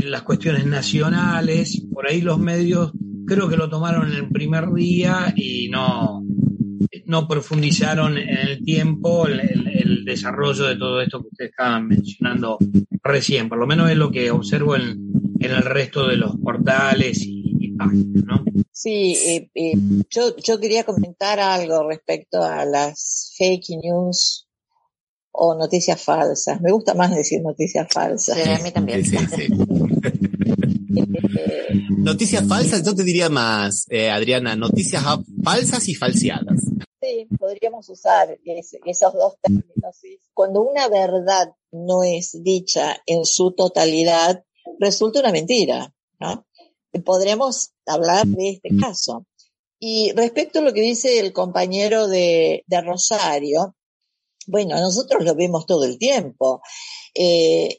las 0.05 0.23
cuestiones 0.23 0.67
nacionales, 0.67 1.83
por 1.91 2.07
ahí 2.07 2.21
los 2.21 2.39
medios 2.39 2.93
creo 3.27 3.49
que 3.49 3.57
lo 3.57 3.69
tomaron 3.69 4.13
el 4.13 4.29
primer 4.29 4.73
día 4.73 5.33
y 5.37 5.69
no, 5.69 6.23
no 7.07 7.27
profundizaron 7.29 8.19
en 8.19 8.29
el 8.49 8.65
tiempo 8.65 9.27
el, 9.27 9.41
el- 9.41 9.69
el 9.69 10.05
desarrollo 10.05 10.65
de 10.65 10.77
todo 10.77 11.01
esto 11.01 11.21
que 11.23 11.29
ustedes 11.29 11.51
estaban 11.51 11.87
mencionando 11.89 12.59
recién. 13.03 13.49
Por 13.49 13.59
lo 13.59 13.67
menos 13.67 13.91
es 13.91 13.97
lo 13.97 14.11
que 14.11 14.31
observo 14.31 14.77
en, 14.77 14.99
en 15.41 15.51
el 15.51 15.63
resto 15.63 16.07
de 16.09 16.17
los 16.17 16.37
portales 16.37 17.23
y, 17.23 17.43
y 17.61 17.73
páginas, 17.73 18.25
¿no? 18.25 18.45
Sí, 18.73 19.17
eh, 19.27 19.51
eh, 19.55 19.73
yo, 20.11 20.37
yo 20.37 20.61
quería 20.61 20.85
comentar 20.85 21.41
algo 21.41 21.89
respecto 21.89 22.43
a 22.43 22.65
las 22.65 23.35
fake 23.37 23.71
news 23.83 24.47
o 25.33 25.55
noticias 25.57 26.03
falsas. 26.03 26.61
Me 26.61 26.71
gusta 26.73 26.95
más 26.95 27.15
decir 27.15 27.41
noticias 27.43 27.87
falsas. 27.93 28.37
Sí, 28.37 28.49
a 28.51 28.59
mí 28.61 28.71
también. 28.73 29.05
Sí, 29.05 29.17
sí. 29.17 29.49
Eh, 30.91 31.87
Noticias 31.99 32.47
falsas, 32.47 32.83
yo 32.85 32.95
te 32.95 33.05
diría 33.05 33.29
más, 33.29 33.85
eh, 33.91 34.11
Adriana, 34.11 34.57
noticias 34.57 35.03
falsas 35.45 35.89
y 35.89 35.95
falseadas. 35.95 36.61
Podríamos 37.39 37.89
usar 37.89 38.39
es- 38.45 38.77
esos 38.85 39.13
dos 39.15 39.35
términos. 39.43 39.97
Cuando 40.35 40.63
una 40.63 40.89
verdad 40.89 41.53
no 41.73 42.03
es 42.03 42.43
dicha 42.43 42.97
en 43.07 43.25
su 43.25 43.53
totalidad, 43.53 44.45
resulta 44.79 45.21
una 45.21 45.33
mentira, 45.33 45.95
¿no? 46.21 46.47
Podremos 47.05 47.73
hablar 47.87 48.27
de 48.27 48.51
este 48.51 48.69
caso. 48.81 49.27
Y 49.81 50.13
respecto 50.13 50.59
a 50.59 50.63
lo 50.63 50.73
que 50.73 50.81
dice 50.81 51.19
el 51.21 51.33
compañero 51.33 52.09
de, 52.09 52.65
de 52.67 52.81
Rosario, 52.81 53.77
bueno, 54.47 54.81
nosotros 54.81 55.23
lo 55.25 55.35
vemos 55.35 55.67
todo 55.67 55.85
el 55.85 55.99
tiempo. 55.99 56.61
Eh, 57.15 57.79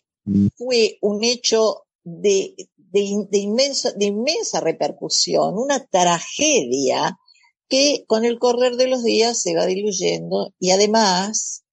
fue 0.56 0.98
un 1.02 1.24
hecho 1.24 1.86
de, 2.04 2.56
de, 2.78 3.00
in- 3.02 3.28
de 3.30 3.38
inmensa, 3.40 3.92
de 3.94 4.06
inmensa 4.06 4.60
repercusión, 4.60 5.58
una 5.58 5.86
tragedia 5.88 7.18
que 7.70 8.04
con 8.08 8.26
el 8.26 8.40
correr 8.40 8.76
de 8.76 8.88
los 8.88 9.04
días 9.04 9.42
se 9.42 9.56
va 9.56 9.66
diluyendo 9.66 10.54
y 10.60 10.72
además 10.72 11.64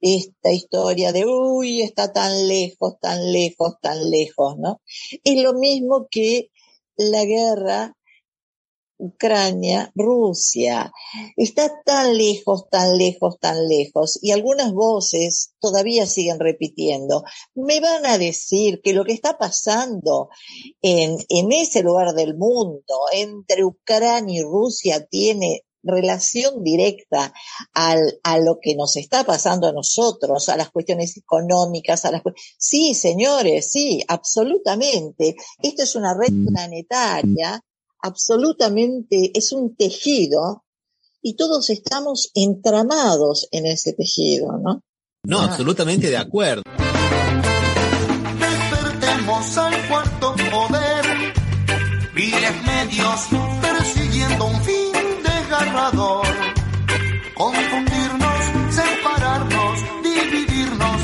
esta 0.00 0.52
historia 0.52 1.12
de, 1.12 1.26
uy, 1.26 1.82
está 1.82 2.12
tan 2.12 2.48
lejos, 2.48 2.94
tan 3.00 3.32
lejos, 3.32 3.74
tan 3.82 4.10
lejos, 4.10 4.56
¿no? 4.58 4.80
Es 5.24 5.42
lo 5.42 5.52
mismo 5.54 6.08
que 6.10 6.50
la 6.96 7.24
guerra 7.24 7.96
Ucrania-Rusia. 9.00 10.92
Está 11.36 11.72
tan 11.84 12.16
lejos, 12.16 12.68
tan 12.70 12.96
lejos, 12.96 13.38
tan 13.40 13.66
lejos. 13.66 14.18
Y 14.22 14.30
algunas 14.30 14.72
voces 14.72 15.54
todavía 15.58 16.06
siguen 16.06 16.38
repitiendo. 16.38 17.24
Me 17.54 17.80
van 17.80 18.06
a 18.06 18.18
decir 18.18 18.80
que 18.82 18.92
lo 18.92 19.04
que 19.04 19.12
está 19.12 19.38
pasando 19.38 20.28
en, 20.82 21.16
en 21.28 21.52
ese 21.52 21.82
lugar 21.82 22.14
del 22.14 22.36
mundo, 22.36 22.94
entre 23.12 23.64
Ucrania 23.64 24.40
y 24.40 24.42
Rusia, 24.42 25.06
tiene 25.06 25.64
relación 25.82 26.62
directa 26.62 27.32
al, 27.72 28.18
a 28.22 28.38
lo 28.38 28.58
que 28.60 28.74
nos 28.74 28.96
está 28.96 29.24
pasando 29.24 29.66
a 29.68 29.72
nosotros, 29.72 30.48
a 30.48 30.56
las 30.56 30.70
cuestiones 30.70 31.16
económicas, 31.16 32.04
a 32.04 32.10
las 32.10 32.22
Sí, 32.58 32.94
señores, 32.94 33.70
sí, 33.70 34.02
absolutamente. 34.06 35.36
Esto 35.62 35.82
es 35.82 35.94
una 35.94 36.14
red 36.14 36.32
planetaria, 36.46 37.62
absolutamente, 38.02 39.32
es 39.34 39.52
un 39.52 39.76
tejido 39.76 40.64
y 41.22 41.36
todos 41.36 41.70
estamos 41.70 42.30
entramados 42.34 43.48
en 43.52 43.66
ese 43.66 43.92
tejido, 43.92 44.58
¿no? 44.58 44.82
No, 45.22 45.40
absolutamente 45.40 46.08
de 46.08 46.16
acuerdo. 46.16 46.62
Despertemos 48.38 49.58
al 49.58 49.88
cuarto 49.88 50.34
poder, 50.50 51.04
viles 52.14 52.62
medios 52.64 53.20
persiguiendo 53.60 54.46
un 54.46 54.60
fin 54.62 54.92
desgarrador. 55.22 56.26
Confundirnos, 57.34 58.44
separarnos, 58.70 59.78
dividirnos, 60.02 61.02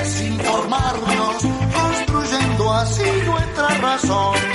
desinformarnos, 0.00 1.42
construyendo 1.74 2.72
así 2.72 3.04
nuestra 3.26 3.68
razón. 3.78 4.47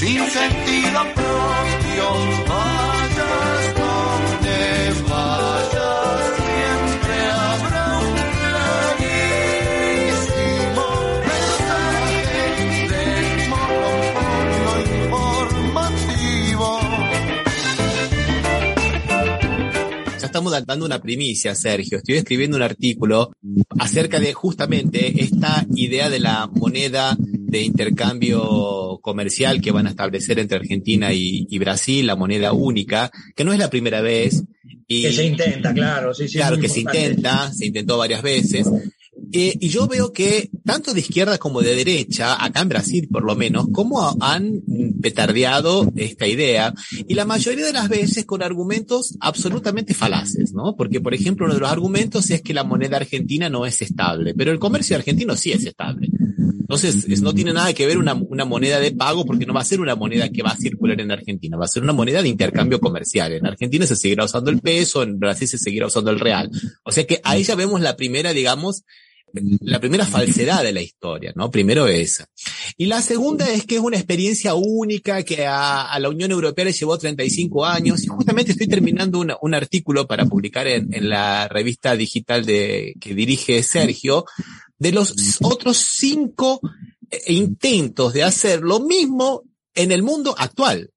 Sin 0.00 0.16
sentido 0.30 1.00
propio, 1.14 2.06
vayas 2.48 3.74
donde 3.76 4.56
vayas, 5.06 6.24
siempre 6.40 7.16
habrá 7.30 7.84
un 7.98 8.16
clarísimo 9.68 10.86
mensaje 11.28 12.32
del 12.88 13.28
monopolio 13.50 14.72
informativo. 15.44 16.68
Ya 20.18 20.24
estamos 20.24 20.50
dando 20.64 20.86
una 20.86 21.02
primicia, 21.02 21.54
Sergio. 21.54 21.98
Estoy 21.98 22.14
escribiendo 22.16 22.56
un 22.56 22.62
artículo 22.62 23.32
acerca 23.78 24.18
de 24.18 24.32
justamente 24.32 25.22
esta 25.22 25.66
idea 25.74 26.08
de 26.08 26.20
la 26.20 26.46
moneda 26.46 27.18
de 27.50 27.62
intercambio 27.62 29.00
comercial 29.02 29.60
que 29.60 29.72
van 29.72 29.86
a 29.86 29.90
establecer 29.90 30.38
entre 30.38 30.58
Argentina 30.58 31.12
y, 31.12 31.46
y 31.50 31.58
Brasil, 31.58 32.06
la 32.06 32.16
moneda 32.16 32.52
única, 32.52 33.10
que 33.34 33.44
no 33.44 33.52
es 33.52 33.58
la 33.58 33.70
primera 33.70 34.00
vez. 34.00 34.44
Y, 34.86 35.02
Que 35.02 35.12
se 35.12 35.24
intenta, 35.26 35.74
claro, 35.74 36.14
sí, 36.14 36.28
sí. 36.28 36.36
claro, 36.36 36.58
que 36.58 36.68
se 36.68 36.80
intenta, 36.80 37.52
se 37.52 37.66
intentó 37.66 37.98
varias 37.98 38.22
veces. 38.22 38.66
Eh, 39.32 39.56
y 39.60 39.68
yo 39.68 39.86
veo 39.86 40.12
que 40.12 40.50
tanto 40.64 40.92
de 40.92 41.00
izquierda 41.00 41.38
como 41.38 41.60
de 41.60 41.76
derecha, 41.76 42.42
acá 42.42 42.62
en 42.62 42.68
Brasil 42.68 43.08
por 43.10 43.22
lo 43.24 43.36
menos, 43.36 43.66
cómo 43.72 44.16
han 44.20 44.62
petardeado 45.00 45.90
esta 45.94 46.26
idea 46.26 46.74
y 47.06 47.14
la 47.14 47.24
mayoría 47.24 47.66
de 47.66 47.72
las 47.72 47.88
veces 47.88 48.24
con 48.24 48.42
argumentos 48.42 49.16
absolutamente 49.20 49.94
falaces, 49.94 50.52
¿no? 50.52 50.74
Porque, 50.74 51.00
por 51.00 51.14
ejemplo, 51.14 51.46
uno 51.46 51.54
de 51.54 51.60
los 51.60 51.70
argumentos 51.70 52.30
es 52.30 52.42
que 52.42 52.54
la 52.54 52.64
moneda 52.64 52.96
argentina 52.96 53.48
no 53.48 53.66
es 53.66 53.82
estable, 53.82 54.34
pero 54.34 54.50
el 54.50 54.58
comercio 54.58 54.96
argentino 54.96 55.36
sí 55.36 55.52
es 55.52 55.64
estable. 55.64 56.08
Entonces, 56.70 57.04
es- 57.08 57.20
no 57.20 57.34
tiene 57.34 57.52
nada 57.52 57.72
que 57.72 57.84
ver 57.84 57.98
una, 57.98 58.14
moneda 58.14 58.78
de 58.78 58.92
pago 58.92 59.26
porque 59.26 59.44
no 59.44 59.52
va 59.52 59.60
a 59.60 59.64
ser 59.64 59.80
una 59.80 59.96
moneda 59.96 60.28
que 60.28 60.40
va 60.40 60.50
a 60.50 60.56
circular 60.56 61.00
en 61.00 61.10
Argentina, 61.10 61.56
va 61.56 61.64
a 61.64 61.68
ser 61.68 61.82
una 61.82 61.92
moneda 61.92 62.22
de 62.22 62.28
intercambio 62.28 62.78
comercial. 62.78 63.32
En 63.32 63.44
Argentina 63.44 63.84
se 63.88 63.96
seguirá 63.96 64.24
usando 64.24 64.52
el 64.52 64.60
peso, 64.60 65.02
en 65.02 65.18
Brasil 65.18 65.48
se 65.48 65.58
seguirá 65.58 65.88
usando 65.88 66.12
el 66.12 66.20
real. 66.20 66.48
O 66.84 66.92
sea 66.92 67.04
que 67.04 67.20
ahí 67.24 67.42
ya 67.42 67.56
vemos 67.56 67.80
la 67.80 67.96
primera, 67.96 68.32
digamos, 68.32 68.84
la 69.62 69.80
primera 69.80 70.06
falsedad 70.06 70.62
de 70.62 70.72
la 70.72 70.80
historia, 70.80 71.32
¿no? 71.34 71.50
Primero 71.50 71.88
esa. 71.88 72.28
Y 72.76 72.86
la 72.86 73.02
segunda 73.02 73.50
es 73.50 73.66
que 73.66 73.74
es 73.74 73.80
una 73.80 73.96
experiencia 73.96 74.54
única 74.54 75.24
que 75.24 75.46
a, 75.48 75.98
la 75.98 76.08
Unión 76.08 76.30
Europea 76.30 76.66
le 76.66 76.72
llevó 76.72 76.96
35 76.96 77.66
años 77.66 78.04
y 78.04 78.06
justamente 78.06 78.52
estoy 78.52 78.68
terminando 78.68 79.18
un 79.18 79.54
artículo 79.54 80.06
para 80.06 80.24
publicar 80.24 80.68
en, 80.68 80.94
en 80.94 81.08
la 81.08 81.48
revista 81.48 81.96
digital 81.96 82.46
de, 82.46 82.94
que 83.00 83.12
dirige 83.12 83.60
Sergio 83.64 84.24
de 84.80 84.90
los 84.92 85.14
otros 85.42 85.76
cinco 85.76 86.60
eh, 87.10 87.32
intentos 87.32 88.12
de 88.12 88.24
hacer 88.24 88.62
lo 88.62 88.80
mismo 88.80 89.44
en 89.74 89.92
el 89.92 90.02
mundo 90.02 90.34
actual. 90.36 90.90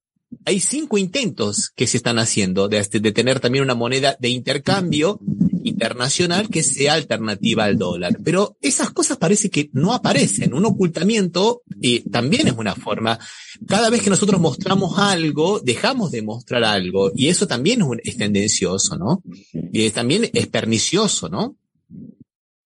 Hay 0.46 0.60
cinco 0.60 0.98
intentos 0.98 1.70
que 1.76 1.86
se 1.86 1.98
están 1.98 2.18
haciendo 2.18 2.68
de, 2.68 2.82
de 2.82 3.12
tener 3.12 3.40
también 3.40 3.64
una 3.64 3.76
moneda 3.76 4.18
de 4.20 4.30
intercambio 4.30 5.20
internacional 5.64 6.50
que 6.50 6.64
sea 6.64 6.94
alternativa 6.96 7.66
al 7.66 7.78
dólar. 7.78 8.18
Pero 8.24 8.58
esas 8.60 8.90
cosas 8.90 9.18
parece 9.18 9.50
que 9.52 9.70
no 9.74 9.94
aparecen. 9.94 10.54
Un 10.56 10.66
ocultamiento 10.66 11.62
eh, 11.82 12.04
también 12.10 12.48
es 12.48 12.54
una 12.58 12.74
forma. 12.76 13.20
Cada 13.68 13.90
vez 13.92 14.02
que 14.02 14.10
nosotros 14.10 14.42
mostramos 14.42 14.98
algo, 14.98 15.60
dejamos 15.60 16.10
de 16.12 16.24
mostrar 16.24 16.64
algo. 16.64 17.12
Y 17.16 17.28
eso 17.28 17.46
también 17.48 17.82
es, 17.82 17.88
un- 17.88 18.02
es 18.04 18.18
tendencioso, 18.18 18.98
¿no? 18.98 19.22
Y 19.72 19.84
es- 19.86 19.94
también 19.94 20.30
es 20.34 20.48
pernicioso, 20.48 21.30
¿no? 21.30 21.56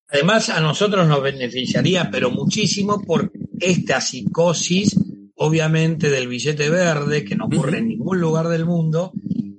Además, 0.10 0.50
a 0.50 0.62
nosotros 0.62 1.08
nos 1.08 1.22
beneficiaría, 1.22 2.10
pero 2.12 2.32
muchísimo, 2.32 3.02
por 3.02 3.32
esta 3.60 4.00
psicosis, 4.00 4.96
obviamente, 5.36 6.10
del 6.10 6.28
billete 6.28 6.70
verde, 6.70 7.26
que 7.26 7.36
no 7.36 7.46
ocurre 7.46 7.80
en 7.80 7.90
ningún 7.90 8.20
lugar 8.20 8.48
del 8.48 8.66
mundo, 8.66 9.12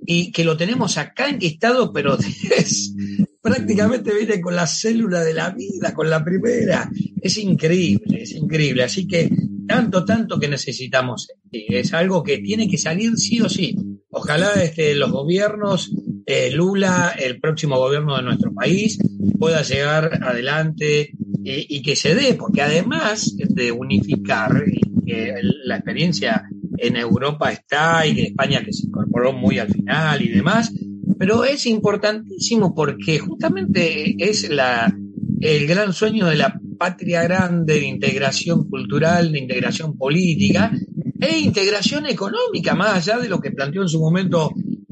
y 0.05 0.31
que 0.31 0.43
lo 0.43 0.57
tenemos 0.57 0.97
acá 0.97 1.29
enquistado, 1.29 1.93
pero 1.93 2.17
es 2.57 2.95
prácticamente 3.41 4.13
viene 4.13 4.41
con 4.41 4.55
la 4.55 4.67
célula 4.67 5.21
de 5.21 5.33
la 5.33 5.51
vida, 5.51 5.93
con 5.93 6.09
la 6.09 6.23
primera. 6.23 6.89
Es 7.21 7.37
increíble, 7.37 8.23
es 8.23 8.31
increíble. 8.31 8.83
Así 8.83 9.07
que 9.07 9.29
tanto, 9.67 10.03
tanto 10.05 10.39
que 10.39 10.47
necesitamos. 10.47 11.27
Es 11.51 11.93
algo 11.93 12.23
que 12.23 12.39
tiene 12.39 12.67
que 12.67 12.77
salir 12.77 13.15
sí 13.17 13.39
o 13.41 13.49
sí. 13.49 13.75
Ojalá 14.09 14.53
este, 14.63 14.95
los 14.95 15.11
gobiernos, 15.11 15.91
eh, 16.31 16.51
Lula, 16.51 17.15
el 17.17 17.39
próximo 17.39 17.75
gobierno 17.77 18.15
de 18.15 18.21
nuestro 18.21 18.53
país, 18.53 18.99
pueda 19.39 19.63
llegar 19.63 20.19
adelante 20.23 21.11
eh, 21.43 21.65
y 21.67 21.81
que 21.81 21.95
se 21.95 22.13
dé, 22.13 22.35
porque 22.35 22.61
además 22.61 23.35
de 23.35 23.71
unificar, 23.71 24.51
y 24.67 25.05
que 25.05 25.29
el- 25.31 25.55
la 25.65 25.77
experiencia 25.77 26.43
en 26.77 26.97
Europa 26.97 27.51
está 27.51 28.05
y 28.05 28.13
que 28.13 28.21
España 28.27 28.63
que 28.63 28.71
se 28.73 28.85
incorporó 28.85 29.33
muy 29.33 29.57
al 29.57 29.69
final 29.69 30.21
y 30.21 30.29
demás, 30.29 30.71
pero 31.17 31.43
es 31.45 31.65
importantísimo 31.65 32.75
porque 32.75 33.17
justamente 33.17 34.15
es 34.19 34.49
la, 34.49 34.95
el 35.41 35.65
gran 35.67 35.93
sueño 35.93 36.27
de 36.27 36.35
la 36.37 36.59
patria 36.77 37.23
grande 37.23 37.73
de 37.73 37.85
integración 37.87 38.69
cultural, 38.69 39.31
de 39.31 39.39
integración 39.39 39.97
política 39.97 40.71
e 41.19 41.39
integración 41.39 42.05
económica, 42.05 42.75
más 42.75 42.95
allá 43.09 43.19
de 43.19 43.29
lo 43.29 43.39
que 43.41 43.51
planteó 43.51 43.81
en 43.81 43.89
su 43.89 43.99
momento 43.99 44.51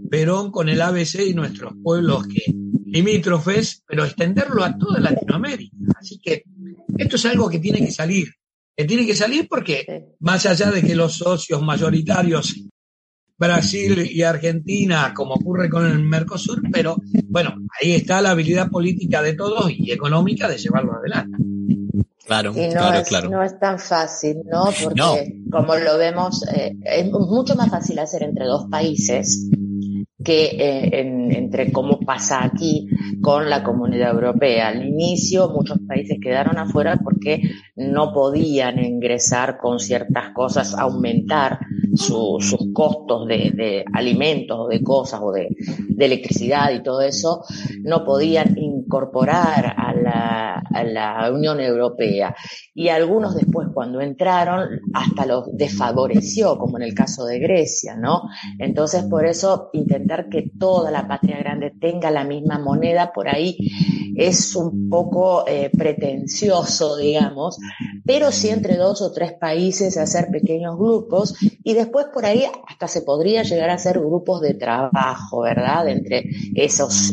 Perón 0.09 0.51
con 0.51 0.69
el 0.69 0.81
ABC 0.81 1.21
y 1.27 1.33
nuestros 1.33 1.73
pueblos 1.83 2.27
que 2.27 2.41
limítrofes, 2.85 3.83
pero 3.87 4.05
extenderlo 4.05 4.63
a 4.63 4.77
toda 4.77 4.99
Latinoamérica. 4.99 5.75
Así 5.99 6.19
que 6.19 6.43
esto 6.97 7.15
es 7.17 7.25
algo 7.25 7.49
que 7.49 7.59
tiene 7.59 7.79
que 7.79 7.91
salir. 7.91 8.27
Que 8.75 8.85
tiene 8.85 9.05
que 9.05 9.15
salir 9.15 9.47
porque, 9.49 10.13
más 10.19 10.45
allá 10.45 10.71
de 10.71 10.81
que 10.83 10.95
los 10.95 11.13
socios 11.17 11.61
mayoritarios, 11.61 12.55
Brasil 13.37 14.07
y 14.11 14.21
Argentina, 14.23 15.13
como 15.15 15.35
ocurre 15.35 15.69
con 15.69 15.85
el 15.85 15.99
Mercosur, 15.99 16.61
pero 16.71 16.95
bueno, 17.25 17.55
ahí 17.81 17.93
está 17.93 18.21
la 18.21 18.31
habilidad 18.31 18.69
política 18.69 19.21
de 19.21 19.33
todos 19.33 19.71
y 19.71 19.91
económica 19.91 20.47
de 20.47 20.57
llevarlo 20.57 20.93
adelante. 20.93 21.37
Claro, 22.25 22.51
Y 22.55 22.65
no, 22.67 22.71
claro, 22.71 22.99
es, 22.99 23.07
claro. 23.07 23.29
no 23.29 23.41
es 23.43 23.57
tan 23.59 23.79
fácil, 23.79 24.37
¿no? 24.51 24.65
Porque 24.83 24.95
No. 24.99 25.15
como 25.49 25.75
lo 25.75 25.97
vemos, 25.97 26.45
eh, 26.53 26.75
es 26.83 27.09
mucho 27.09 27.55
más 27.55 27.69
fácil 27.69 27.99
hacer 27.99 28.23
entre 28.23 28.45
dos 28.45 28.65
países 28.69 29.47
que 30.27 30.45
eh, 30.59 30.99
en- 30.99 31.31
entre 31.33 31.71
cómo 31.71 31.99
pasa 32.01 32.43
aquí 32.43 32.89
con 33.21 33.49
la 33.49 33.63
comunidad 33.63 34.11
europea. 34.11 34.67
Al 34.67 34.85
inicio 34.85 35.47
muchos 35.49 35.79
países 35.87 36.17
quedaron 36.21 36.57
afuera 36.57 36.99
porque 37.01 37.41
no 37.77 38.11
podían 38.11 38.83
ingresar 38.83 39.57
con 39.57 39.79
ciertas 39.79 40.33
cosas, 40.33 40.73
aumentar 40.77 41.59
su- 41.95 42.39
sus 42.41 42.73
costos 42.73 43.25
de, 43.27 43.51
de 43.55 43.85
alimentos 43.93 44.57
o 44.59 44.67
de 44.67 44.83
cosas 44.83 45.21
o 45.23 45.31
de, 45.31 45.47
de 45.87 46.05
electricidad 46.05 46.71
y 46.73 46.83
todo 46.83 46.99
eso, 47.01 47.43
no 47.83 48.03
podían 48.03 48.57
incorporar 48.87 49.75
a 49.77 49.93
la, 49.93 51.31
Unión 51.31 51.59
Europea. 51.59 52.33
Y 52.73 52.87
algunos 52.87 53.35
después 53.35 53.67
cuando 53.73 53.99
entraron 53.99 54.79
hasta 54.93 55.25
los 55.25 55.49
desfavoreció, 55.55 56.57
como 56.57 56.77
en 56.77 56.83
el 56.83 56.93
caso 56.93 57.25
de 57.25 57.39
Grecia, 57.39 57.95
¿no? 57.95 58.23
Entonces 58.57 59.03
por 59.03 59.25
eso 59.25 59.69
intentar 59.73 60.29
que 60.29 60.49
toda 60.57 60.89
la 60.89 61.07
patria 61.07 61.37
grande 61.39 61.73
tenga 61.79 62.09
la 62.11 62.23
misma 62.23 62.59
moneda 62.59 63.11
por 63.13 63.27
ahí 63.27 63.57
es 64.15 64.55
un 64.55 64.89
poco 64.89 65.45
eh, 65.47 65.69
pretencioso, 65.77 66.97
digamos, 66.97 67.57
pero 68.05 68.31
sí 68.31 68.49
entre 68.49 68.77
dos 68.77 69.01
o 69.01 69.11
tres 69.11 69.33
países 69.33 69.97
hacer 69.97 70.29
pequeños 70.31 70.77
grupos 70.77 71.35
y 71.63 71.73
después 71.73 72.07
por 72.13 72.25
ahí 72.25 72.45
hasta 72.67 72.87
se 72.87 73.01
podría 73.01 73.43
llegar 73.43 73.69
a 73.69 73.75
hacer 73.75 73.99
grupos 73.99 74.41
de 74.41 74.53
trabajo, 74.53 75.41
¿verdad? 75.41 75.87
Entre 75.89 76.29
esos 76.55 77.11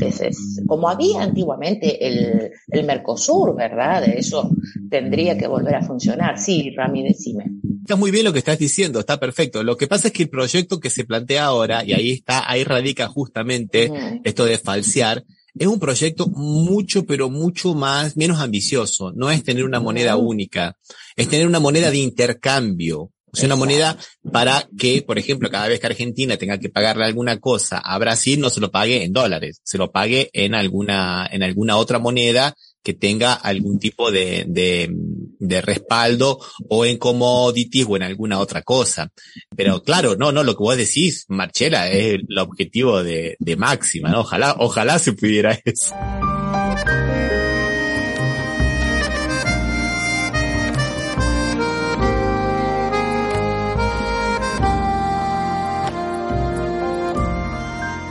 como 0.67 0.89
había 0.89 1.23
antiguamente 1.23 1.64
el, 1.73 2.51
el 2.69 2.85
Mercosur, 2.85 3.57
¿verdad? 3.57 4.05
De 4.05 4.19
eso 4.19 4.51
tendría 4.91 5.37
que 5.37 5.47
volver 5.47 5.75
a 5.75 5.83
funcionar. 5.83 6.39
Sí, 6.39 6.73
Rami, 6.77 7.03
decime. 7.03 7.45
Está 7.81 7.97
muy 7.97 8.11
bien 8.11 8.25
lo 8.25 8.33
que 8.33 8.39
estás 8.39 8.59
diciendo, 8.59 9.01
está 9.01 9.21
perfecto. 9.21 9.63
Lo 9.63 9.77
que 9.77 9.87
pasa 9.87 10.09
es 10.09 10.15
que 10.15 10.23
el 10.23 10.31
proyecto 10.31 10.81
que 10.81 10.91
se 10.91 11.05
plantea 11.05 11.45
ahora, 11.45 11.85
y 11.85 11.93
ahí 11.93 12.13
está, 12.13 12.51
ahí 12.51 12.65
radica 12.65 13.09
justamente 13.09 13.91
esto 14.25 14.47
de 14.47 14.59
falsear, 14.59 15.25
es 15.57 15.67
un 15.67 15.79
proyecto 15.79 16.27
mucho, 16.27 17.07
pero 17.07 17.31
mucho 17.31 17.75
más, 17.75 18.17
menos 18.17 18.41
ambicioso. 18.41 19.13
No 19.13 19.31
es 19.31 19.45
tener 19.45 19.65
una 19.65 19.81
moneda 19.81 20.17
única, 20.17 20.77
es 21.17 21.29
tener 21.29 21.47
una 21.47 21.61
moneda 21.61 21.91
de 21.91 21.99
intercambio. 21.99 23.11
O 23.35 23.37
sea, 23.37 23.47
una 23.47 23.57
moneda 23.57 23.99
para 24.31 24.69
que, 24.79 25.03
por 25.03 25.19
ejemplo, 25.19 25.51
cada 25.51 25.67
vez 25.67 25.81
que 25.81 25.89
Argentina 25.89 26.37
tenga 26.37 26.59
que 26.59 26.69
pagarle 26.69 27.05
alguna 27.05 27.41
cosa 27.41 27.79
a 27.79 27.99
Brasil, 27.99 28.39
no 28.39 28.49
se 28.49 28.61
lo 28.61 28.71
pague 28.71 29.03
en 29.03 29.13
dólares, 29.13 29.61
se 29.65 29.77
lo 29.77 29.91
pague 29.91 30.31
en 30.33 30.55
alguna, 30.55 31.29
en 31.33 31.43
alguna 31.43 31.77
otra 31.77 31.99
moneda 31.99 32.55
que 32.85 32.93
tenga 32.93 33.33
algún 33.33 33.81
tipo 33.81 34.13
de, 34.13 34.45
de, 34.47 34.89
de 34.93 35.61
respaldo 35.63 36.39
o 36.69 36.85
en 36.85 36.97
commodities 36.97 37.87
o 37.89 37.97
en 37.97 38.05
alguna 38.05 38.39
otra 38.39 38.63
cosa. 38.63 39.11
Pero 39.57 39.83
claro, 39.83 40.15
no, 40.15 40.31
no, 40.31 40.45
lo 40.45 40.53
que 40.55 40.63
vos 40.63 40.77
decís, 40.77 41.25
Marchela, 41.27 41.91
es 41.91 42.21
el 42.29 42.39
objetivo 42.39 43.03
de, 43.03 43.35
de 43.41 43.57
máxima, 43.57 44.11
¿no? 44.11 44.21
Ojalá, 44.21 44.55
ojalá 44.61 45.01
se 45.01 45.13
pudiera 45.15 45.59
eso. 45.65 45.93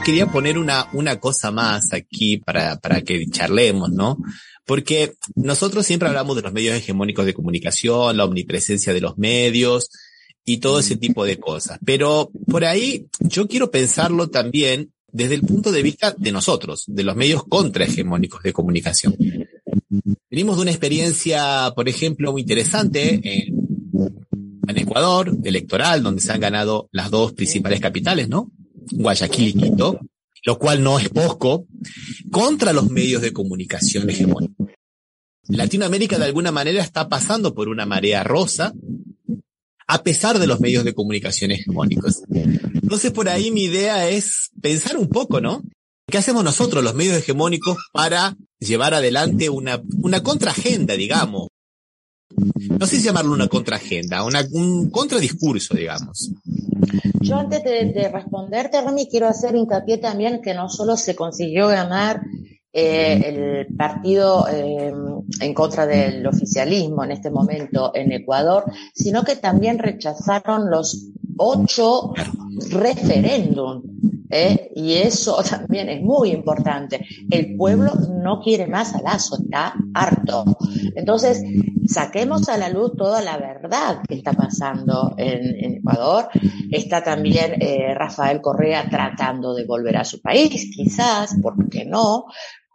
Quería 0.03 0.29
poner 0.29 0.57
una, 0.57 0.89
una 0.91 1.19
cosa 1.19 1.49
más 1.51 1.93
aquí 1.93 2.37
para, 2.37 2.77
para 2.77 3.01
que 3.01 3.25
charlemos, 3.27 3.89
¿no? 3.89 4.17
Porque 4.65 5.13
nosotros 5.35 5.85
siempre 5.85 6.09
hablamos 6.09 6.35
de 6.35 6.41
los 6.41 6.51
medios 6.51 6.75
hegemónicos 6.75 7.25
de 7.25 7.33
comunicación, 7.33 8.17
la 8.17 8.25
omnipresencia 8.25 8.93
de 8.93 8.99
los 8.99 9.17
medios 9.17 9.89
y 10.43 10.57
todo 10.57 10.79
ese 10.79 10.97
tipo 10.97 11.23
de 11.23 11.39
cosas. 11.39 11.79
Pero 11.85 12.31
por 12.47 12.65
ahí 12.65 13.07
yo 13.19 13.47
quiero 13.47 13.71
pensarlo 13.71 14.29
también 14.29 14.91
desde 15.09 15.35
el 15.35 15.41
punto 15.41 15.71
de 15.71 15.83
vista 15.83 16.13
de 16.17 16.31
nosotros, 16.33 16.83
de 16.87 17.03
los 17.03 17.15
medios 17.15 17.45
contrahegemónicos 17.45 18.43
de 18.43 18.51
comunicación. 18.51 19.15
Venimos 20.29 20.57
de 20.57 20.61
una 20.63 20.71
experiencia, 20.71 21.71
por 21.75 21.87
ejemplo, 21.87 22.33
muy 22.33 22.41
interesante 22.41 23.21
en, 23.23 23.55
en 24.67 24.77
Ecuador, 24.77 25.31
electoral, 25.45 26.03
donde 26.03 26.21
se 26.21 26.31
han 26.33 26.41
ganado 26.41 26.89
las 26.91 27.09
dos 27.09 27.33
principales 27.33 27.79
capitales, 27.79 28.27
¿no? 28.27 28.51
Guayaquil 28.91 29.73
lo 30.45 30.59
cual 30.59 30.83
no 30.83 30.99
es 30.99 31.09
poco, 31.09 31.67
contra 32.31 32.73
los 32.73 32.89
medios 32.89 33.21
de 33.21 33.31
comunicación 33.31 34.09
hegemónicos. 34.09 34.67
Latinoamérica 35.47 36.17
de 36.17 36.25
alguna 36.25 36.51
manera 36.51 36.81
está 36.81 37.07
pasando 37.07 37.53
por 37.53 37.69
una 37.69 37.85
marea 37.85 38.23
rosa, 38.23 38.73
a 39.87 40.03
pesar 40.03 40.39
de 40.39 40.47
los 40.47 40.59
medios 40.59 40.83
de 40.83 40.93
comunicación 40.93 41.51
hegemónicos. 41.51 42.23
Entonces 42.29 43.11
por 43.11 43.29
ahí 43.29 43.51
mi 43.51 43.63
idea 43.63 44.09
es 44.09 44.51
pensar 44.61 44.97
un 44.97 45.07
poco, 45.07 45.39
¿no? 45.39 45.63
¿Qué 46.07 46.17
hacemos 46.17 46.43
nosotros, 46.43 46.83
los 46.83 46.95
medios 46.95 47.17
hegemónicos, 47.17 47.77
para 47.93 48.35
llevar 48.59 48.93
adelante 48.93 49.49
una, 49.49 49.81
una 50.01 50.23
contraagenda, 50.23 50.95
digamos? 50.95 51.47
No 52.79 52.85
sé 52.85 52.97
si 52.97 53.03
llamarlo 53.03 53.33
una 53.33 53.47
contraagenda, 53.47 54.23
una, 54.23 54.41
un 54.51 54.89
contradiscurso, 54.89 55.75
digamos. 55.75 56.31
Yo 57.21 57.37
antes 57.37 57.63
de, 57.63 57.85
de 57.93 58.09
responderte, 58.09 58.81
Rami, 58.81 59.07
quiero 59.07 59.27
hacer 59.27 59.55
hincapié 59.55 59.97
también 59.97 60.41
que 60.41 60.53
no 60.53 60.69
solo 60.69 60.97
se 60.97 61.15
consiguió 61.15 61.67
ganar 61.67 62.21
eh, 62.75 63.21
el 63.67 63.75
partido 63.75 64.47
eh, 64.47 64.91
en 65.39 65.53
contra 65.53 65.85
del 65.85 66.25
oficialismo 66.25 67.03
en 67.03 67.11
este 67.11 67.29
momento 67.29 67.91
en 67.93 68.11
Ecuador, 68.11 68.65
sino 68.95 69.23
que 69.23 69.35
también 69.35 69.77
rechazaron 69.77 70.71
los 70.71 71.11
ocho 71.37 72.13
referéndum. 72.71 73.83
¿Eh? 74.33 74.71
Y 74.75 74.95
eso 74.95 75.41
también 75.49 75.89
es 75.89 76.01
muy 76.01 76.31
importante. 76.31 77.05
El 77.29 77.55
pueblo 77.55 77.93
no 78.21 78.41
quiere 78.41 78.67
más 78.67 78.95
a 78.95 79.01
Lazo, 79.01 79.37
está 79.41 79.73
harto. 79.93 80.43
Entonces, 80.95 81.43
saquemos 81.87 82.49
a 82.49 82.57
la 82.57 82.69
luz 82.69 82.93
toda 82.97 83.21
la 83.21 83.37
verdad 83.37 84.01
que 84.07 84.15
está 84.15 84.33
pasando 84.33 85.13
en, 85.17 85.77
Ecuador. 85.77 86.29
Está 86.71 87.03
también 87.03 87.61
eh, 87.61 87.93
Rafael 87.93 88.41
Correa 88.41 88.89
tratando 88.89 89.53
de 89.53 89.65
volver 89.65 89.97
a 89.97 90.05
su 90.05 90.21
país, 90.21 90.71
quizás, 90.75 91.35
¿por 91.41 91.69
qué 91.69 91.85
no? 91.85 92.25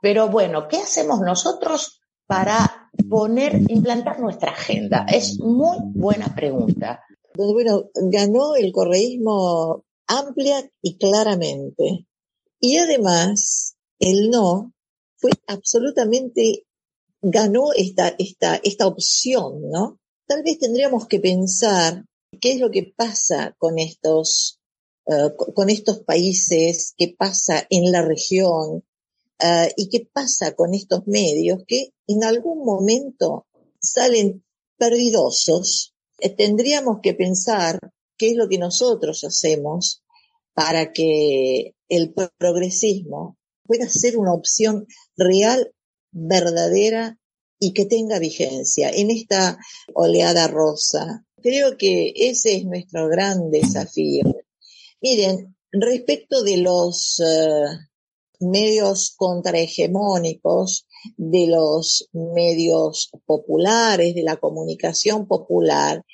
Pero 0.01 0.29
bueno, 0.29 0.69
¿qué 0.69 0.79
hacemos 0.79 1.21
nosotros 1.21 2.01
para 2.27 2.91
poner, 3.09 3.61
implantar 3.69 4.21
nuestra 4.21 4.53
agenda? 4.53 5.07
Es 5.13 5.41
muy 5.41 5.79
buena 5.95 6.35
pregunta. 6.35 7.01
Bueno, 7.35 7.85
ganó 7.95 8.55
el 8.57 8.73
correísmo 8.73 9.85
amplia 10.09 10.69
y 10.83 10.99
claramente. 10.99 12.07
Y 12.61 12.77
además, 12.79 13.77
el 14.01 14.31
no 14.31 14.73
fue 15.17 15.31
absolutamente, 15.47 16.67
ganó 17.21 17.73
esta, 17.77 18.15
esta, 18.19 18.57
esta 18.57 18.87
opción, 18.87 19.71
¿no? 19.71 20.01
Tal 20.27 20.43
vez 20.43 20.59
tendríamos 20.59 21.07
que 21.07 21.21
pensar 21.21 22.05
qué 22.41 22.53
es 22.53 22.61
lo 22.61 22.71
que 22.71 22.93
pasa 22.97 23.55
con 23.59 23.79
estos, 23.79 24.61
uh, 25.07 25.35
con 25.55 25.71
estos 25.71 26.01
países, 26.01 26.95
qué 26.97 27.15
pasa 27.17 27.67
en 27.71 27.91
la 27.91 28.03
región, 28.03 28.85
uh, 29.43 29.69
y 29.77 29.89
qué 29.89 30.09
pasa 30.13 30.55
con 30.55 30.75
estos 30.75 31.07
medios 31.07 31.63
que 31.67 31.93
en 32.07 32.25
algún 32.25 32.65
momento 32.65 33.47
salen 33.81 34.45
perdidosos. 34.77 35.95
Eh, 36.21 36.31
tendríamos 36.31 36.99
que 37.03 37.15
pensar 37.15 37.79
qué 38.19 38.31
es 38.31 38.37
lo 38.37 38.49
que 38.49 38.59
nosotros 38.59 39.25
hacemos 39.25 40.03
para 40.53 40.93
que 40.93 41.75
el 41.89 42.13
progresismo 42.37 43.39
pueda 43.65 43.89
ser 43.89 44.19
una 44.19 44.35
opción 44.35 44.87
real, 45.17 45.73
verdadera 46.11 47.19
y 47.61 47.73
que 47.73 47.87
tenga 47.87 48.19
vigencia 48.19 48.91
en 48.91 49.11
esta 49.11 49.59
oleada 49.95 50.49
rosa. 50.49 51.25
Creo 51.43 51.77
que 51.77 52.13
ese 52.17 52.57
es 52.57 52.65
nuestro 52.65 53.09
gran 53.09 53.51
desafío. 53.51 54.25
Miren, 55.01 55.57
respecto 55.71 56.43
de 56.43 56.57
los 56.57 57.21
uh, 57.21 58.47
medios 58.47 59.15
contrahegemónicos, 59.17 60.87
de 61.17 61.47
los 61.47 62.09
medios 62.13 63.11
populares, 63.27 64.15
de 64.15 64.23
la 64.23 64.37
comunicación 64.37 65.27
popular, 65.27 66.05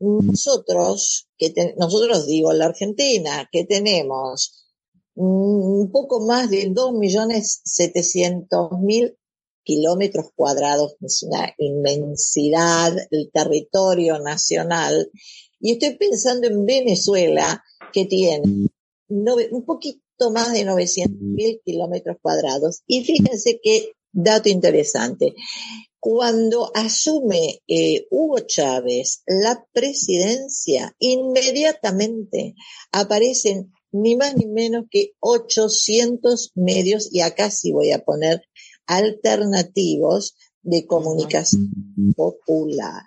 nosotros, 0.00 1.27
nosotros 1.76 2.26
digo, 2.26 2.52
la 2.52 2.66
Argentina, 2.66 3.48
que 3.50 3.64
tenemos 3.64 4.66
mm, 5.14 5.80
un 5.80 5.90
poco 5.90 6.20
más 6.26 6.50
de 6.50 6.70
2.700.000 6.70 9.16
kilómetros 9.62 10.26
cuadrados, 10.34 10.96
es 11.00 11.22
una 11.22 11.54
inmensidad, 11.58 12.94
el 13.10 13.30
territorio 13.32 14.18
nacional. 14.18 15.10
Y 15.60 15.72
estoy 15.72 15.96
pensando 15.96 16.46
en 16.46 16.64
Venezuela, 16.64 17.62
que 17.92 18.06
tiene 18.06 18.70
un 19.08 19.64
poquito 19.66 20.30
más 20.32 20.52
de 20.52 20.64
900.000 20.64 21.60
kilómetros 21.64 22.16
cuadrados. 22.22 22.82
Y 22.86 23.04
fíjense 23.04 23.60
qué 23.62 23.92
dato 24.12 24.48
interesante. 24.48 25.34
Cuando 26.10 26.70
asume 26.74 27.60
eh, 27.68 28.06
Hugo 28.10 28.38
Chávez 28.38 29.24
la 29.26 29.62
presidencia, 29.74 30.96
inmediatamente 30.98 32.54
aparecen 32.90 33.74
ni 33.92 34.16
más 34.16 34.34
ni 34.34 34.46
menos 34.46 34.86
que 34.90 35.10
800 35.20 36.52
medios, 36.54 37.10
y 37.12 37.20
acá 37.20 37.50
sí 37.50 37.72
voy 37.72 37.90
a 37.90 37.98
poner 38.06 38.40
alternativos 38.86 40.34
de 40.62 40.86
comunicación 40.86 42.14
popular, 42.16 43.02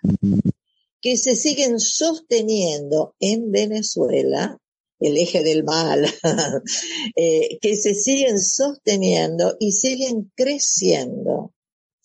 que 1.01 1.17
se 1.17 1.35
siguen 1.35 1.79
sosteniendo 1.79 3.15
en 3.19 3.49
Venezuela, 3.49 4.59
el 4.99 5.17
eje 5.17 5.41
del 5.43 5.63
mal, 5.63 6.05
eh, 7.15 7.57
que 7.63 7.75
se 7.75 7.95
siguen 7.95 8.39
sosteniendo 8.39 9.57
y 9.59 9.71
siguen 9.71 10.31
creciendo. 10.35 11.55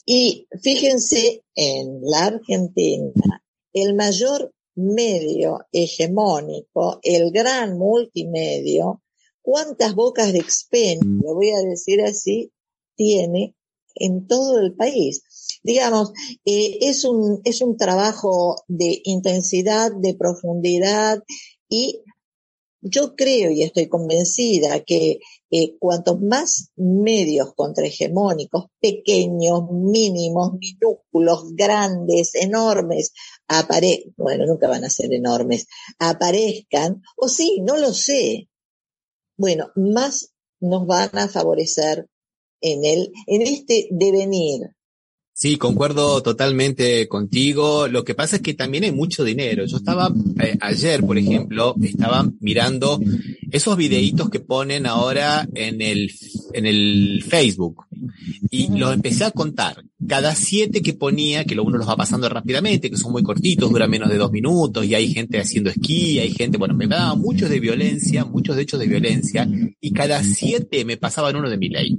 Y 0.07 0.47
fíjense 0.63 1.43
en 1.57 2.01
la 2.03 2.27
Argentina, 2.27 3.43
el 3.73 3.95
mayor 3.95 4.55
medio 4.77 5.59
hegemónico, 5.73 7.01
el 7.03 7.33
gran 7.33 7.77
multimedio, 7.77 9.03
cuántas 9.43 9.95
bocas 9.97 10.33
de 10.33 10.39
expendio, 10.39 11.23
lo 11.23 11.35
voy 11.35 11.51
a 11.51 11.61
decir 11.61 12.03
así, 12.03 12.53
tiene 12.95 13.57
en 13.97 14.29
todo 14.29 14.61
el 14.61 14.75
país. 14.75 15.23
Digamos, 15.65 16.13
eh, 16.45 16.79
es, 16.83 17.05
un, 17.05 17.41
es 17.45 17.61
un 17.61 17.77
trabajo 17.77 18.63
de 18.69 19.01
intensidad, 19.05 19.91
de 19.93 20.15
profundidad 20.15 21.23
y 21.69 22.03
yo 22.89 23.15
creo 23.15 23.51
y 23.51 23.63
estoy 23.63 23.89
convencida 23.89 24.81
que 24.81 25.19
eh, 25.51 25.77
cuantos 25.79 26.21
más 26.21 26.71
medios 26.77 27.55
contrahegemónicos, 27.55 28.67
pequeños, 28.81 29.71
mínimos, 29.71 30.53
minúsculos, 30.55 31.55
grandes, 31.55 32.35
enormes, 32.35 33.13
apare 33.49 34.05
bueno, 34.17 34.47
nunca 34.47 34.69
van 34.69 34.85
a 34.85 34.91
ser 34.91 35.13
enormes, 35.13 35.67
aparezcan, 35.99 37.03
o 37.17 37.29
sí, 37.29 37.61
no 37.63 37.77
lo 37.77 37.93
sé, 37.93 38.49
bueno, 39.37 39.71
más 39.75 40.33
nos 40.61 40.87
van 40.87 41.11
a 41.19 41.29
favorecer 41.29 42.09
en 42.61 42.85
el, 42.85 43.13
en 43.27 43.43
este 43.43 43.89
devenir. 43.91 44.76
Sí, 45.39 45.59
concuerdo 45.59 46.23
totalmente 46.23 47.09
contigo. 47.09 47.89
Lo 47.89 48.05
que 48.05 48.15
pasa 48.15 48.37
es 48.37 48.43
que 48.43 48.55
también 48.55 48.85
hay 48.85 48.93
mucho 48.93 49.23
dinero. 49.23 49.67
Yo 49.67 49.77
estaba 49.77 50.11
eh, 50.43 50.57
ayer, 50.63 51.03
por 51.03 51.19
ejemplo, 51.19 51.75
estaba 51.83 52.27
mirando 52.41 52.99
esos 53.51 53.77
videitos 53.77 54.31
que 54.31 54.41
ponen 54.41 54.87
ahora 54.87 55.47
en 55.55 55.83
el 55.83 56.11
en 56.55 56.65
el 56.65 57.23
Facebook 57.23 57.85
y 58.51 58.79
los 58.79 58.95
empecé 58.95 59.25
a 59.25 59.31
contar. 59.31 59.85
Cada 60.09 60.35
siete 60.35 60.81
que 60.81 60.95
ponía, 60.95 61.45
que 61.45 61.61
uno 61.61 61.77
los 61.77 61.87
va 61.87 61.97
pasando 61.97 62.31
rápidamente, 62.31 62.89
que 62.89 62.97
son 62.97 63.13
muy 63.13 63.23
cortitos, 63.23 63.71
duran 63.71 63.91
menos 63.91 64.09
de 64.09 64.17
dos 64.17 64.33
minutos 64.33 64.87
y 64.87 64.95
hay 64.95 65.13
gente 65.13 65.39
haciendo 65.39 65.69
esquí, 65.69 66.19
hay 66.19 66.31
gente, 66.31 66.57
bueno, 66.57 66.73
me 66.73 66.87
daban 66.87 67.21
muchos 67.21 67.51
de 67.51 67.61
violencia, 67.61 68.25
muchos 68.25 68.57
de 68.57 68.63
hechos 68.63 68.81
de 68.81 68.87
violencia 68.87 69.47
y 69.83 69.93
cada 69.93 70.23
siete 70.25 70.87
me 70.87 70.97
pasaban 70.97 71.37
uno 71.37 71.51
de 71.51 71.59
mi 71.59 71.69
ley. 71.69 71.99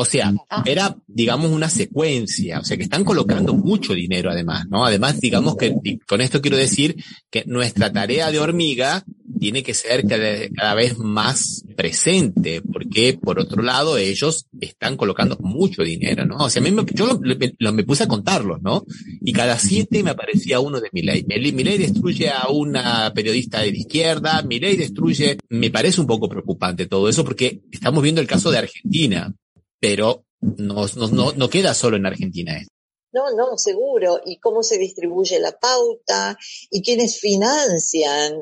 O 0.00 0.04
sea, 0.04 0.32
era, 0.64 0.96
digamos, 1.08 1.50
una 1.50 1.68
secuencia, 1.68 2.60
o 2.60 2.64
sea, 2.64 2.76
que 2.76 2.84
están 2.84 3.02
colocando 3.04 3.52
mucho 3.52 3.94
dinero 3.94 4.30
además, 4.30 4.66
¿no? 4.70 4.84
Además, 4.86 5.20
digamos 5.20 5.56
que 5.56 5.74
con 6.06 6.20
esto 6.20 6.40
quiero 6.40 6.56
decir 6.56 6.94
que 7.30 7.42
nuestra 7.46 7.92
tarea 7.92 8.30
de 8.30 8.38
hormiga 8.38 9.02
tiene 9.40 9.64
que 9.64 9.74
ser 9.74 10.06
cada, 10.06 10.48
cada 10.54 10.74
vez 10.74 10.98
más 10.98 11.64
presente, 11.76 12.62
porque 12.62 13.18
por 13.20 13.40
otro 13.40 13.60
lado 13.62 13.98
ellos 13.98 14.46
están 14.60 14.96
colocando 14.96 15.36
mucho 15.40 15.82
dinero, 15.82 16.24
¿no? 16.26 16.36
O 16.44 16.50
sea, 16.50 16.60
a 16.62 16.64
mí 16.64 16.70
me, 16.70 16.84
yo 16.94 17.06
lo, 17.06 17.20
lo- 17.58 17.72
me 17.72 17.82
puse 17.84 18.04
a 18.04 18.08
contarlos, 18.08 18.62
¿no? 18.62 18.84
Y 19.20 19.32
cada 19.32 19.58
siete 19.58 20.04
me 20.04 20.10
aparecía 20.10 20.60
uno 20.60 20.80
de 20.80 20.90
Milei. 20.92 21.24
Milei 21.52 21.76
destruye 21.76 22.30
a 22.30 22.48
una 22.50 23.12
periodista 23.12 23.60
de 23.62 23.70
izquierda, 23.70 24.42
Milei 24.42 24.76
destruye, 24.76 25.38
me 25.48 25.70
parece 25.70 26.00
un 26.00 26.06
poco 26.06 26.28
preocupante 26.28 26.86
todo 26.86 27.08
eso 27.08 27.24
porque 27.24 27.62
estamos 27.72 28.00
viendo 28.02 28.20
el 28.20 28.26
caso 28.28 28.50
de 28.52 28.58
Argentina, 28.58 29.34
pero 29.80 30.24
no, 30.40 30.86
no, 30.96 31.08
no, 31.08 31.32
no 31.32 31.50
queda 31.50 31.74
solo 31.74 31.96
en 31.96 32.06
Argentina 32.06 32.56
esto. 32.56 32.72
No, 33.12 33.34
no, 33.34 33.56
seguro. 33.56 34.20
Y 34.24 34.38
cómo 34.38 34.62
se 34.62 34.78
distribuye 34.78 35.40
la 35.40 35.58
pauta 35.58 36.38
y 36.70 36.82
quiénes 36.82 37.18
financian 37.18 38.34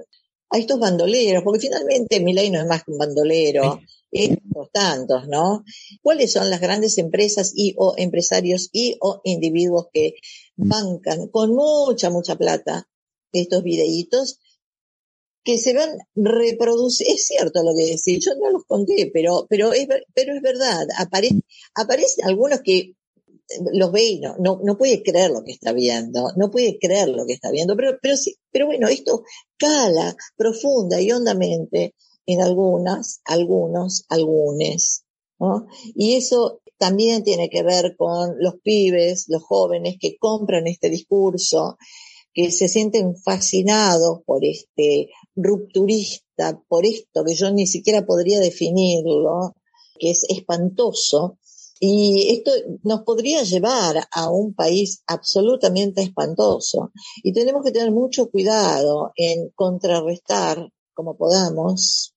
a 0.50 0.58
estos 0.58 0.78
bandoleros, 0.78 1.42
porque 1.42 1.60
finalmente 1.60 2.20
Milei 2.20 2.50
no 2.50 2.60
es 2.60 2.66
más 2.66 2.84
que 2.84 2.92
un 2.92 2.98
bandolero, 2.98 3.80
es 4.10 4.36
por 4.52 4.68
tantos, 4.68 5.26
¿no? 5.28 5.64
¿Cuáles 6.02 6.32
son 6.32 6.50
las 6.50 6.60
grandes 6.60 6.98
empresas 6.98 7.52
y 7.54 7.74
o 7.78 7.94
empresarios 7.96 8.68
y 8.72 8.96
o 9.00 9.20
individuos 9.24 9.86
que 9.92 10.14
bancan 10.56 11.28
con 11.28 11.54
mucha, 11.54 12.10
mucha 12.10 12.36
plata 12.36 12.88
estos 13.32 13.62
videitos 13.62 14.38
que 15.46 15.58
se 15.58 15.72
van 15.72 15.90
reproduciendo? 16.16 17.14
Es 17.14 17.26
cierto 17.26 17.62
lo 17.62 17.72
que 17.74 17.86
decís, 17.86 18.24
yo 18.24 18.34
no 18.34 18.50
los 18.50 18.64
conté, 18.64 19.10
pero, 19.14 19.46
pero 19.48 19.72
es, 19.72 19.86
pero 20.12 20.34
es 20.34 20.42
verdad, 20.42 20.86
aparece, 20.98 21.40
aparecen 21.74 22.26
algunos 22.26 22.60
que 22.62 22.94
los 23.72 23.92
ve 23.92 24.04
y 24.04 24.18
no, 24.18 24.34
no, 24.40 24.60
no 24.64 24.76
puede 24.76 25.04
creer 25.04 25.30
lo 25.30 25.44
que 25.44 25.52
está 25.52 25.72
viendo, 25.72 26.32
no 26.36 26.50
puede 26.50 26.78
creer 26.78 27.08
lo 27.08 27.24
que 27.26 27.34
está 27.34 27.52
viendo, 27.52 27.76
pero, 27.76 27.96
pero 28.02 28.16
sí, 28.16 28.34
pero 28.50 28.66
bueno, 28.66 28.88
esto 28.88 29.22
cala 29.56 30.16
profunda 30.36 31.00
y 31.00 31.12
hondamente 31.12 31.94
en 32.26 32.42
algunas, 32.42 33.20
algunos, 33.24 34.04
algunes, 34.08 35.04
¿no? 35.38 35.68
Y 35.94 36.16
eso 36.16 36.60
también 36.76 37.22
tiene 37.22 37.48
que 37.48 37.62
ver 37.62 37.94
con 37.96 38.34
los 38.40 38.54
pibes, 38.64 39.26
los 39.28 39.44
jóvenes 39.44 39.96
que 40.00 40.16
compran 40.18 40.66
este 40.66 40.90
discurso, 40.90 41.78
que 42.34 42.50
se 42.50 42.68
sienten 42.68 43.16
fascinados 43.16 44.22
por 44.26 44.44
este 44.44 45.08
rupturista, 45.36 46.60
por 46.68 46.86
esto 46.86 47.24
que 47.24 47.34
yo 47.34 47.50
ni 47.52 47.66
siquiera 47.66 48.04
podría 48.04 48.40
definirlo, 48.40 49.54
que 49.98 50.10
es 50.10 50.24
espantoso, 50.28 51.38
y 51.78 52.30
esto 52.32 52.50
nos 52.84 53.02
podría 53.02 53.42
llevar 53.42 54.08
a 54.10 54.30
un 54.30 54.54
país 54.54 55.02
absolutamente 55.06 56.02
espantoso. 56.02 56.90
Y 57.22 57.32
tenemos 57.32 57.62
que 57.62 57.70
tener 57.70 57.92
mucho 57.92 58.30
cuidado 58.30 59.12
en 59.14 59.50
contrarrestar, 59.54 60.70
como 60.94 61.16
podamos, 61.16 62.14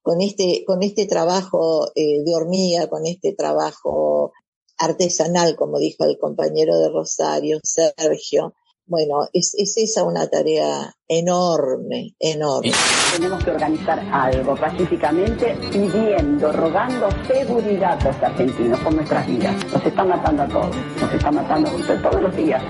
con 0.00 0.22
este, 0.22 0.64
con 0.66 0.82
este 0.82 1.06
trabajo 1.06 1.88
eh, 1.94 2.22
de 2.24 2.34
hormiga, 2.34 2.88
con 2.88 3.06
este 3.06 3.34
trabajo 3.34 4.32
artesanal, 4.78 5.56
como 5.56 5.78
dijo 5.78 6.04
el 6.04 6.18
compañero 6.18 6.78
de 6.78 6.88
Rosario, 6.88 7.60
Sergio. 7.62 8.54
Bueno, 8.92 9.26
es, 9.32 9.54
es 9.56 9.74
esa 9.78 10.02
una 10.02 10.26
tarea 10.26 10.94
enorme, 11.08 12.14
enorme. 12.20 12.72
Tenemos 13.16 13.42
que 13.42 13.50
organizar 13.52 13.98
algo 14.12 14.54
pacíficamente, 14.54 15.56
pidiendo, 15.72 16.52
rogando 16.52 17.08
seguridad 17.26 17.98
a 17.98 18.04
los 18.04 18.22
argentinos 18.22 18.78
con 18.80 18.96
nuestras 18.96 19.26
vidas. 19.26 19.56
Nos 19.72 19.86
está 19.86 20.04
matando 20.04 20.42
a 20.42 20.48
todos, 20.48 20.76
nos 21.00 21.10
está 21.10 21.32
matando 21.32 21.70
todos 22.02 22.20
los 22.20 22.36
días. 22.36 22.62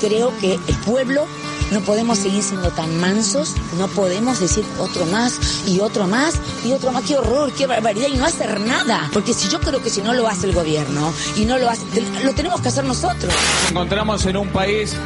Creo 0.00 0.32
que 0.40 0.54
el 0.54 0.76
pueblo 0.86 1.26
no 1.70 1.82
podemos 1.82 2.16
seguir 2.16 2.42
siendo 2.42 2.70
tan 2.70 2.98
mansos, 2.98 3.54
no 3.76 3.88
podemos 3.88 4.40
decir 4.40 4.64
otro 4.78 5.04
más 5.04 5.68
y 5.68 5.80
otro 5.80 6.06
más 6.06 6.40
y 6.64 6.72
otro 6.72 6.92
más. 6.92 7.04
Qué 7.04 7.18
horror, 7.18 7.52
qué 7.52 7.66
barbaridad 7.66 8.08
y 8.08 8.16
no 8.16 8.24
hacer 8.24 8.58
nada. 8.60 9.10
Porque 9.12 9.34
si 9.34 9.50
yo 9.50 9.60
creo 9.60 9.82
que 9.82 9.90
si 9.90 10.00
no 10.00 10.14
lo 10.14 10.28
hace 10.28 10.46
el 10.46 10.54
gobierno 10.54 11.12
y 11.36 11.44
no 11.44 11.58
lo 11.58 11.68
hace, 11.68 11.84
lo 12.24 12.32
tenemos 12.32 12.62
que 12.62 12.68
hacer 12.68 12.84
nosotros. 12.84 13.34
Nos 13.34 13.70
encontramos 13.70 14.24
en 14.24 14.38
un 14.38 14.48
país 14.48 14.96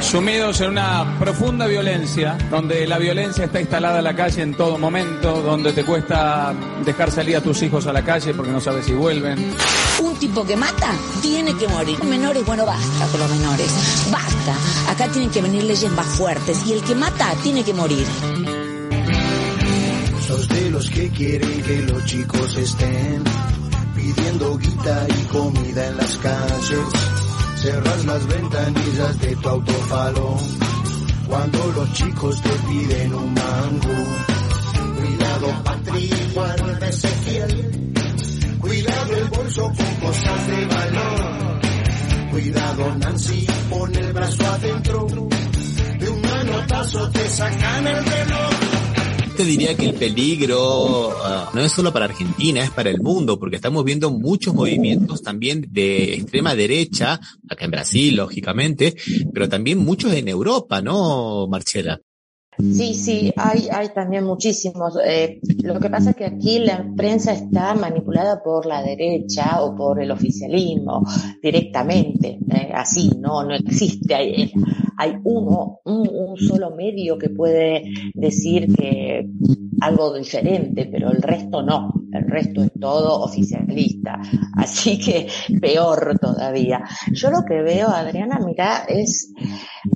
sumidos 0.00 0.60
en 0.60 0.70
una 0.70 1.18
profunda 1.18 1.66
violencia, 1.66 2.36
donde 2.50 2.86
la 2.86 2.98
violencia 2.98 3.44
está 3.44 3.60
instalada 3.60 3.98
en 3.98 4.04
la 4.04 4.14
calle 4.14 4.42
en 4.42 4.54
todo 4.54 4.78
momento, 4.78 5.42
donde 5.42 5.72
te 5.72 5.84
cuesta 5.84 6.54
dejar 6.84 7.10
salir 7.10 7.36
a 7.36 7.40
tus 7.40 7.62
hijos 7.62 7.86
a 7.86 7.92
la 7.92 8.04
calle 8.04 8.34
porque 8.34 8.52
no 8.52 8.60
sabes 8.60 8.86
si 8.86 8.92
vuelven. 8.92 9.54
Un 10.00 10.16
tipo 10.16 10.44
que 10.44 10.56
mata 10.56 10.92
tiene 11.20 11.54
que 11.54 11.66
morir. 11.68 12.02
Menores, 12.04 12.44
bueno, 12.46 12.64
basta 12.64 13.06
con 13.06 13.20
los 13.20 13.30
menores. 13.30 14.08
Basta. 14.10 14.92
Acá 14.92 15.08
tienen 15.08 15.30
que 15.30 15.42
venir 15.42 15.64
leyes 15.64 15.90
más 15.92 16.06
fuertes 16.06 16.66
y 16.66 16.72
el 16.72 16.82
que 16.82 16.94
mata 16.94 17.34
tiene 17.42 17.64
que 17.64 17.74
morir. 17.74 18.06
Sos 20.26 20.48
de 20.48 20.70
los 20.70 20.90
que 20.90 21.08
quieren 21.10 21.62
que 21.62 21.82
los 21.82 22.04
chicos 22.04 22.56
estén 22.56 23.24
pidiendo 23.94 24.56
guita 24.58 25.06
y 25.08 25.24
comida 25.26 25.86
en 25.88 25.96
las 25.96 26.16
calles. 26.18 27.17
Cerras 27.60 28.04
las 28.04 28.26
ventanillas 28.28 29.20
de 29.20 29.34
tu 29.34 29.48
autofalón 29.48 30.38
cuando 31.26 31.72
los 31.72 31.92
chicos 31.92 32.40
te 32.40 32.50
piden 32.50 33.14
un 33.14 33.34
mango. 33.34 33.94
Cuidado, 34.96 35.64
Patrick, 35.64 36.34
guárdese 36.34 37.08
fiel. 37.08 37.94
Cuidado 38.60 39.16
el 39.16 39.24
bolso 39.24 39.62
con 39.62 39.94
cosas 40.06 40.46
de 40.46 40.66
valor. 40.66 41.60
Cuidado, 42.30 42.94
Nancy, 42.94 43.46
pon 43.68 43.94
el 43.94 44.12
brazo 44.12 44.46
adentro. 44.46 45.06
De 45.98 46.08
un 46.08 46.22
manotazo 46.22 47.10
te 47.10 47.28
sacan 47.28 47.86
el 47.88 48.04
reloj. 48.04 48.67
Te 49.38 49.44
diría 49.44 49.76
que 49.76 49.86
el 49.86 49.94
peligro 49.94 51.10
uh, 51.10 51.54
no 51.54 51.60
es 51.60 51.70
solo 51.70 51.92
para 51.92 52.06
Argentina, 52.06 52.60
es 52.60 52.72
para 52.72 52.90
el 52.90 53.00
mundo, 53.00 53.38
porque 53.38 53.54
estamos 53.54 53.84
viendo 53.84 54.10
muchos 54.10 54.52
movimientos 54.52 55.22
también 55.22 55.64
de 55.70 56.14
extrema 56.14 56.56
derecha, 56.56 57.20
acá 57.48 57.64
en 57.64 57.70
Brasil, 57.70 58.16
lógicamente, 58.16 58.96
pero 59.32 59.48
también 59.48 59.78
muchos 59.78 60.12
en 60.12 60.26
Europa, 60.26 60.82
¿no, 60.82 61.46
Marcela? 61.46 62.00
Sí, 62.58 62.94
sí, 62.94 63.32
hay, 63.36 63.68
hay 63.70 63.90
también 63.90 64.24
muchísimos. 64.24 64.98
Eh, 65.06 65.38
lo 65.62 65.78
que 65.78 65.88
pasa 65.88 66.10
es 66.10 66.16
que 66.16 66.24
aquí 66.24 66.58
la 66.58 66.84
prensa 66.96 67.32
está 67.32 67.74
manipulada 67.74 68.42
por 68.42 68.66
la 68.66 68.82
derecha 68.82 69.62
o 69.62 69.76
por 69.76 70.02
el 70.02 70.10
oficialismo 70.10 71.04
directamente, 71.40 72.40
eh, 72.50 72.72
así, 72.74 73.12
no, 73.20 73.44
no 73.44 73.54
existe. 73.54 74.12
Hay, 74.16 74.52
hay 75.00 75.16
uno, 75.22 75.78
un, 75.84 76.36
solo 76.36 76.74
medio 76.74 77.16
que 77.16 77.30
puede 77.30 77.84
decir 78.14 78.66
que 78.74 79.28
algo 79.80 80.12
diferente, 80.12 80.88
pero 80.90 81.12
el 81.12 81.22
resto 81.22 81.62
no. 81.62 81.92
El 82.12 82.26
resto 82.28 82.64
es 82.64 82.72
todo 82.80 83.20
oficialista. 83.22 84.18
Así 84.56 84.98
que 84.98 85.28
peor 85.60 86.18
todavía. 86.20 86.82
Yo 87.12 87.30
lo 87.30 87.44
que 87.46 87.62
veo, 87.62 87.86
Adriana, 87.88 88.40
mira, 88.44 88.86
es, 88.88 89.32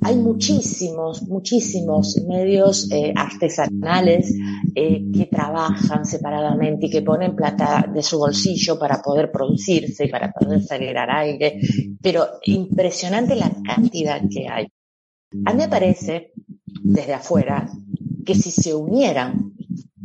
hay 0.03 0.15
muchísimos, 0.15 1.23
muchísimos 1.23 2.23
medios 2.25 2.89
eh, 2.89 3.11
artesanales 3.13 4.33
eh, 4.73 5.03
que 5.13 5.25
trabajan 5.25 6.05
separadamente 6.05 6.85
y 6.85 6.89
que 6.89 7.01
ponen 7.01 7.35
plata 7.35 7.85
de 7.93 8.01
su 8.01 8.19
bolsillo 8.19 8.79
para 8.79 9.01
poder 9.01 9.29
producirse 9.33 10.05
y 10.05 10.09
para 10.09 10.31
poder 10.31 10.61
salir 10.63 10.97
al 10.97 11.09
aire, 11.09 11.59
pero 12.01 12.25
impresionante 12.45 13.35
la 13.35 13.51
cantidad 13.65 14.21
que 14.29 14.47
hay. 14.47 14.67
A 15.45 15.53
mí 15.53 15.57
me 15.57 15.67
parece, 15.67 16.31
desde 16.65 17.13
afuera, 17.13 17.69
que 18.25 18.35
si 18.35 18.51
se 18.51 18.73
unieran 18.73 19.53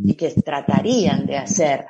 y 0.03 0.15
que 0.15 0.31
tratarían 0.31 1.27
de 1.27 1.37
hacer 1.37 1.87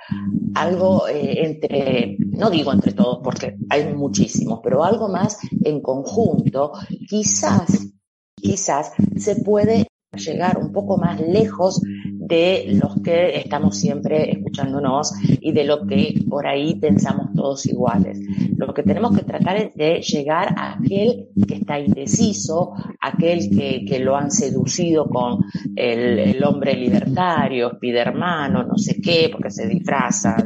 algo 0.54 1.06
eh, 1.08 1.44
entre, 1.46 2.16
no 2.18 2.50
digo 2.50 2.72
entre 2.72 2.92
todos 2.92 3.20
porque 3.22 3.56
hay 3.70 3.94
muchísimos, 3.94 4.60
pero 4.62 4.84
algo 4.84 5.08
más 5.08 5.38
en 5.64 5.80
conjunto, 5.80 6.72
quizás, 7.08 7.88
quizás 8.34 8.92
se 9.16 9.36
puede 9.36 9.86
llegar 10.16 10.58
un 10.58 10.72
poco 10.72 10.98
más 10.98 11.20
lejos 11.20 11.80
de 12.28 12.64
los 12.68 13.00
que 13.02 13.36
estamos 13.38 13.76
siempre 13.76 14.30
escuchándonos 14.30 15.12
y 15.40 15.52
de 15.52 15.64
lo 15.64 15.86
que 15.86 16.22
por 16.28 16.46
ahí 16.46 16.74
pensamos 16.76 17.32
todos 17.34 17.66
iguales. 17.66 18.18
Lo 18.56 18.72
que 18.74 18.82
tenemos 18.82 19.16
que 19.16 19.24
tratar 19.24 19.56
es 19.56 19.74
de 19.74 20.00
llegar 20.00 20.54
a 20.56 20.74
aquel 20.74 21.28
que 21.46 21.54
está 21.54 21.78
indeciso, 21.80 22.72
aquel 23.00 23.48
que, 23.50 23.84
que 23.86 23.98
lo 23.98 24.16
han 24.16 24.30
seducido 24.30 25.06
con 25.06 25.44
el, 25.74 26.42
hombre 26.44 26.74
libertario, 26.74 27.72
spidermano, 27.74 28.62
no 28.62 28.76
sé 28.78 29.00
qué, 29.00 29.28
porque 29.30 29.50
se 29.50 29.66
disfraza, 29.66 30.36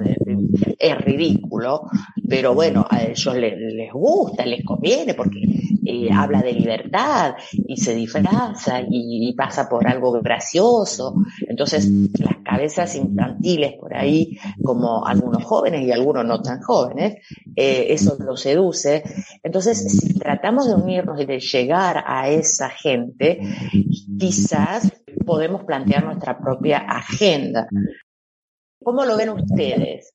es 0.79 0.99
ridículo, 0.99 1.83
pero 2.29 2.55
bueno, 2.55 2.87
a 2.89 3.03
ellos 3.03 3.37
les, 3.37 3.59
les 3.59 3.93
gusta, 3.93 4.47
les 4.47 4.65
conviene, 4.65 5.15
porque 5.15 5.41
eh, 5.85 6.09
habla 6.13 6.41
de 6.43 6.53
libertad 6.53 7.35
y 7.53 7.77
se 7.77 7.95
disfraza 7.95 8.81
y, 8.81 9.29
y, 9.29 9.33
pasa 9.33 9.69
por 9.69 9.89
algo 9.89 10.13
gracioso. 10.23 11.17
Entonces, 11.49 11.72
las 11.73 12.37
cabezas 12.45 12.95
infantiles 12.95 13.75
por 13.79 13.95
ahí, 13.95 14.39
como 14.63 15.07
algunos 15.07 15.45
jóvenes 15.45 15.83
y 15.83 15.93
algunos 15.93 16.25
no 16.25 16.43
tan 16.43 16.61
jóvenes, 16.61 17.27
eh, 17.57 17.87
eso 17.91 18.17
lo 18.19 18.37
seduce. 18.37 19.03
Entonces, 19.43 19.85
si 19.91 20.19
tratamos 20.19 20.67
de 20.67 20.75
unirnos 20.75 21.21
y 21.21 21.27
de 21.27 21.41
llegar 21.41 22.05
a 22.07 22.29
esa 22.29 22.69
gente, 22.69 23.41
quizás 24.19 24.93
podemos 25.25 25.65
plantear 25.65 26.05
nuestra 26.05 26.39
propia 26.39 26.79
agenda. 26.79 27.69
¿Cómo 28.83 29.05
lo 29.05 29.17
ven 29.17 29.31
ustedes? 29.31 30.13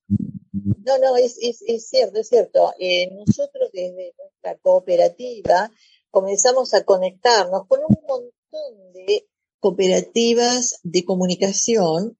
No, 0.51 0.97
no, 0.99 1.17
es, 1.17 1.37
es, 1.41 1.89
cierto, 1.89 2.19
es 2.19 2.29
cierto. 2.29 2.73
Eh, 2.79 3.09
nosotros 3.13 3.69
desde 3.73 4.13
nuestra 4.17 4.57
cooperativa 4.61 5.69
comenzamos 6.09 6.73
a 6.73 6.83
conectarnos 6.83 7.67
con 7.67 7.79
un 7.87 7.97
montón 8.07 8.93
de 8.93 9.27
cooperativas 9.59 10.79
de 10.83 11.03
comunicación. 11.03 12.17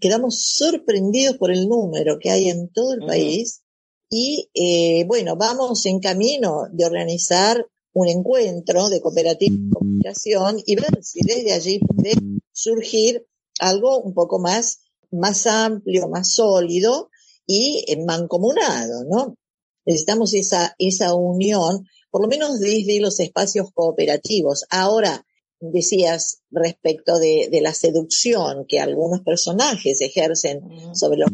Quedamos 0.00 0.42
sorprendidos 0.56 1.36
por 1.36 1.50
el 1.50 1.68
número 1.68 2.18
que 2.18 2.30
hay 2.30 2.48
en 2.48 2.70
todo 2.72 2.94
el 2.94 3.00
uh 3.00 3.04
-huh. 3.04 3.08
país 3.08 3.62
y 4.10 4.50
eh, 4.54 5.04
bueno, 5.06 5.36
vamos 5.36 5.86
en 5.86 5.98
camino 5.98 6.68
de 6.70 6.84
organizar 6.84 7.66
un 7.94 8.08
encuentro 8.08 8.88
de 8.88 9.00
cooperativa 9.00 9.56
de 9.56 9.70
comunicación 9.70 10.62
y 10.64 10.76
ver 10.76 11.02
si 11.02 11.20
desde 11.22 11.52
allí 11.52 11.78
puede 11.78 12.14
surgir 12.52 13.26
algo 13.58 14.00
un 14.00 14.14
poco 14.14 14.38
más, 14.38 14.80
más 15.10 15.46
amplio, 15.46 16.08
más 16.08 16.32
sólido 16.32 17.10
y 17.46 17.84
mancomunado, 18.06 19.04
¿no? 19.04 19.36
Necesitamos 19.84 20.32
esa, 20.34 20.74
esa 20.78 21.14
unión, 21.14 21.84
por 22.10 22.22
lo 22.22 22.28
menos 22.28 22.60
desde 22.60 23.00
los 23.00 23.18
espacios 23.20 23.70
cooperativos. 23.72 24.64
Ahora, 24.70 25.24
decías 25.70 26.42
respecto 26.50 27.18
de, 27.18 27.48
de 27.50 27.60
la 27.60 27.72
seducción 27.72 28.64
que 28.66 28.80
algunos 28.80 29.20
personajes 29.20 30.00
ejercen 30.00 30.60
sobre 30.94 31.18
los 31.18 31.30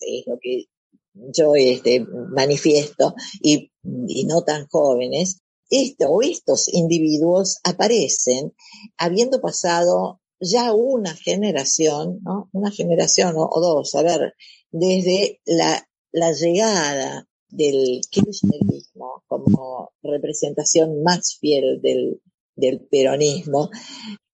es 0.00 0.26
lo 0.26 0.38
que 0.40 0.66
yo 1.14 1.54
este, 1.54 2.04
manifiesto 2.30 3.14
y, 3.42 3.70
y 4.06 4.24
no 4.24 4.42
tan 4.44 4.66
jóvenes, 4.68 5.40
esto 5.68 6.06
o 6.08 6.22
estos 6.22 6.68
individuos 6.72 7.58
aparecen 7.64 8.52
habiendo 8.98 9.40
pasado 9.40 10.20
ya 10.40 10.72
una 10.72 11.14
generación, 11.14 12.20
¿no? 12.22 12.48
Una 12.52 12.70
generación 12.70 13.36
o, 13.36 13.48
o 13.50 13.60
dos, 13.60 13.94
a 13.94 14.02
ver, 14.02 14.34
desde 14.70 15.40
la, 15.44 15.86
la 16.12 16.32
llegada 16.32 17.28
del 17.48 18.00
kirchnerismo 18.10 19.22
como 19.26 19.92
representación 20.02 21.02
más 21.02 21.36
fiel 21.38 21.80
del, 21.82 22.20
del 22.56 22.80
peronismo. 22.80 23.70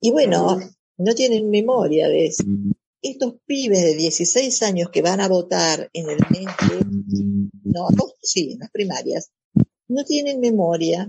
Y 0.00 0.10
bueno, 0.10 0.58
no 0.96 1.14
tienen 1.14 1.50
memoria 1.50 2.08
de. 2.08 2.32
Estos 3.00 3.34
pibes 3.46 3.80
de 3.82 3.94
16 3.94 4.60
años 4.64 4.90
que 4.92 5.02
van 5.02 5.20
a 5.20 5.28
votar 5.28 5.88
en 5.92 6.10
el 6.10 6.18
mes 6.30 6.46
de, 6.68 6.84
no, 7.62 7.86
sí, 8.20 8.54
en 8.54 8.58
las 8.58 8.70
primarias, 8.72 9.30
no 9.86 10.04
tienen 10.04 10.40
memoria. 10.40 11.08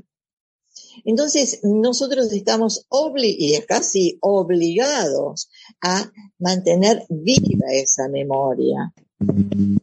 Entonces, 1.03 1.62
nosotros 1.64 2.32
estamos 2.32 2.86
obli 2.89 3.36
y 3.39 3.60
casi 3.64 4.20
obligados 4.22 5.49
a 5.82 6.12
mantener 6.38 7.07
viva 7.10 7.72
esa 7.72 8.07
memoria 8.07 8.93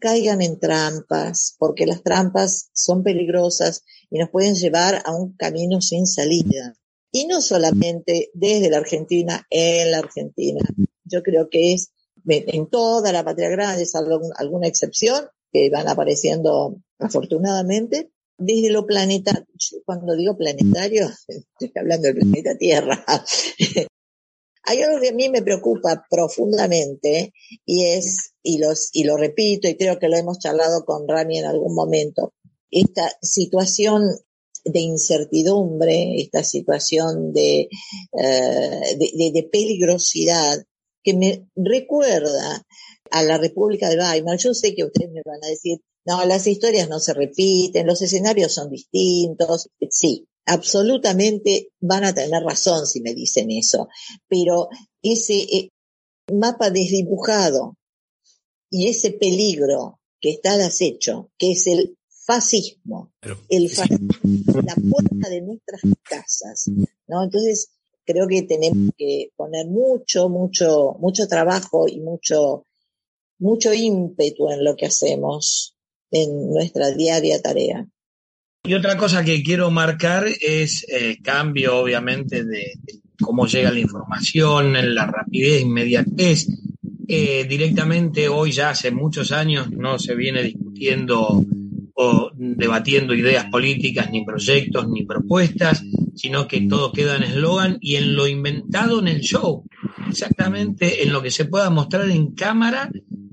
caigan 0.01 0.41
en 0.41 0.59
trampas, 0.59 1.57
porque 1.59 1.87
las 1.87 2.03
trampas 2.03 2.71
son 2.73 3.03
peligrosas 3.03 3.85
y 4.11 4.19
nos 4.19 4.31
pueden 4.31 4.55
llevar 4.55 5.03
a 5.05 5.15
un 5.15 5.37
camino 5.37 5.81
sin 5.81 6.07
salida. 6.07 6.75
Y 7.13 7.27
no 7.27 7.41
solamente 7.41 8.31
desde 8.35 8.71
la 8.71 8.79
Argentina, 8.79 9.47
en 9.51 9.91
la 9.91 9.99
Argentina. 9.99 10.61
Yo 11.05 11.23
creo 11.23 11.49
que 11.49 11.73
es 11.73 11.93
en 12.29 12.67
toda 12.69 13.13
la 13.13 13.25
patria 13.25 13.49
grande, 13.49 13.87
salvo 13.87 14.21
alguna 14.37 14.67
excepción, 14.67 15.27
que 15.53 15.71
van 15.71 15.89
apareciendo 15.89 16.77
afortunadamente, 16.99 18.11
desde 18.39 18.71
lo 18.71 18.87
planetario. 18.87 19.47
Cuando 19.85 20.15
digo 20.15 20.37
planetario, 20.37 21.09
estoy 21.29 21.73
hablando 21.77 22.09
del 22.09 22.17
planeta 22.17 22.57
Tierra. 22.57 23.05
Hay 24.69 24.83
algo 24.83 25.01
que 25.01 25.11
a 25.11 25.15
mí 25.15 25.29
me 25.29 25.43
preocupa 25.43 26.05
profundamente 26.11 27.33
y 27.65 27.85
es, 27.85 28.33
y, 28.43 28.59
los, 28.59 28.91
y 28.93 29.05
lo 29.05 29.17
repito 29.17 29.69
y 29.69 29.77
creo 29.77 29.99
que 30.01 30.09
lo 30.09 30.17
hemos 30.17 30.41
charlado 30.41 30.85
con 30.85 31.07
Rami 31.07 31.39
en 31.39 31.45
algún 31.45 31.73
momento, 31.73 32.35
esta 32.69 33.13
situación 33.23 34.03
de 34.67 34.81
incertidumbre, 34.81 36.21
esta 36.21 36.45
situación 36.45 37.33
de, 37.33 37.69
uh, 38.13 38.99
de, 38.99 39.11
de, 39.15 39.31
de, 39.33 39.49
peligrosidad 39.51 40.63
que 41.03 41.15
me 41.15 41.49
recuerda 41.55 42.63
a 43.11 43.23
la 43.23 43.39
República 43.39 43.89
de 43.89 43.99
Weimar. 43.99 44.39
Yo 44.39 44.55
sé 44.55 44.75
que 44.75 44.85
ustedes 44.85 45.13
me 45.13 45.23
van 45.25 45.43
a 45.43 45.49
decir, 45.49 45.79
no, 46.05 46.25
las 46.25 46.47
historias 46.47 46.89
no 46.89 47.01
se 47.01 47.15
repiten, 47.15 47.87
los 47.87 48.03
escenarios 48.03 48.53
son 48.53 48.71
distintos. 48.71 49.69
Sí, 49.91 50.27
absolutamente 50.47 51.69
van 51.81 52.05
a 52.05 52.15
tener 52.15 52.43
razón 52.43 52.87
si 52.87 53.01
me 53.01 53.15
dicen 53.15 53.51
eso, 53.51 53.89
pero 54.29 54.69
ese 55.03 55.35
eh, 55.35 55.71
mapa 56.33 56.71
desdibujado 56.71 57.77
y 58.71 58.89
ese 58.89 59.11
peligro 59.13 60.01
que 60.21 60.31
está 60.31 60.57
de 60.57 60.65
acecho, 60.65 61.31
que 61.39 61.53
es 61.53 61.67
el 61.67 61.97
fascismo, 62.27 63.13
el 63.49 63.71
fascismo, 63.71 64.09
la 64.63 64.75
puerta 64.75 65.29
de 65.29 65.43
nuestras 65.43 65.81
casas, 66.03 66.69
¿no? 67.07 67.23
Entonces, 67.23 67.71
creo 68.05 68.27
que 68.27 68.43
tenemos 68.43 68.93
que 68.97 69.31
poner 69.37 69.67
mucho, 69.67 70.29
mucho, 70.29 70.97
mucho 70.99 71.29
trabajo 71.29 71.87
y 71.89 72.01
mucho, 72.01 72.65
mucho 73.39 73.73
ímpetu 73.73 74.51
en 74.51 74.65
lo 74.65 74.75
que 74.75 74.87
hacemos 74.87 75.77
en 76.11 76.51
nuestra 76.51 76.91
diaria 76.91 77.41
tarea. 77.41 77.87
Y 78.65 78.75
otra 78.75 78.97
cosa 78.97 79.25
que 79.25 79.45
quiero 79.45 79.71
marcar 79.71 80.27
es 80.41 80.85
el 80.89 81.23
cambio, 81.23 81.79
obviamente, 81.79 82.45
de, 82.45 82.73
de 82.83 83.01
cómo 83.23 83.47
llega 83.47 83.71
la 83.71 83.79
información, 83.79 84.75
en 84.75 84.95
la 84.95 85.07
rapidez, 85.07 85.63
inmediatez. 85.63 86.49
Eh, 87.07 87.47
directamente 87.49 88.29
hoy, 88.29 88.51
ya 88.51 88.71
hace 88.71 88.91
muchos 88.91 89.31
años, 89.31 89.71
no 89.71 89.97
se 90.01 90.17
viene 90.17 90.43
discutiendo 90.43 91.45
o 91.99 92.31
debatiendo 92.35 93.15
ideas 93.15 93.47
políticas, 93.47 94.11
ni 94.11 94.25
proyectos, 94.25 94.87
ni 94.89 95.07
propuestas, 95.07 95.83
sino 96.15 96.47
que 96.47 96.61
todo 96.63 96.93
queda 96.93 97.17
en 97.17 97.23
eslogan 97.23 97.79
y 97.81 97.97
en 97.97 98.15
lo 98.15 98.29
inventado 98.29 99.01
en 99.01 99.09
el 99.09 99.21
show. 99.21 99.65
Exactamente 100.09 101.03
en 101.03 101.13
lo 101.13 101.23
que 101.23 101.31
se 101.31 101.47
pueda 101.47 101.71
mostrar 101.71 102.11
en 102.11 102.35
cámara 102.35 102.91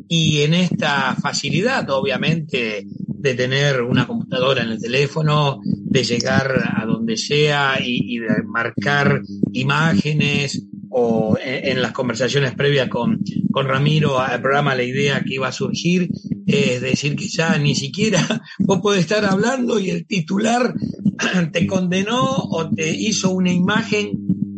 y 0.08 0.42
en 0.42 0.54
esta 0.54 1.16
facilidad, 1.16 1.90
obviamente, 1.90 2.88
de 2.88 3.34
tener 3.34 3.82
una 3.82 4.08
computadora 4.08 4.64
en 4.64 4.70
el 4.70 4.82
teléfono, 4.82 5.60
de 5.66 6.04
llegar 6.04 6.72
a 6.78 6.86
donde 6.86 7.18
sea 7.18 7.80
y 7.84 8.18
de 8.20 8.44
marcar 8.46 9.22
imágenes 9.52 10.66
o 10.96 11.38
en, 11.44 11.82
las 11.82 11.92
conversaciones 11.92 12.54
previas 12.54 12.88
con, 12.88 13.20
con 13.52 13.68
Ramiro 13.68 14.20
al 14.20 14.42
programa 14.42 14.76
la 14.76 14.84
idea 14.84 15.24
que 15.24 15.36
iba 15.36 15.48
a 15.48 15.52
surgir 15.52 16.10
es 16.46 16.82
decir 16.82 17.16
que 17.16 17.28
ya 17.28 17.58
ni 17.58 17.74
siquiera 17.74 18.42
vos 18.60 18.80
podés 18.82 19.02
estar 19.02 19.26
hablando 19.26 19.80
y 19.80 19.90
el 19.90 20.06
titular 20.06 20.74
te 21.52 21.68
condenó 21.68 22.24
o 22.24 22.70
te 22.70 22.90
hizo 22.92 23.32
una 23.32 23.52
imagen 23.52 24.12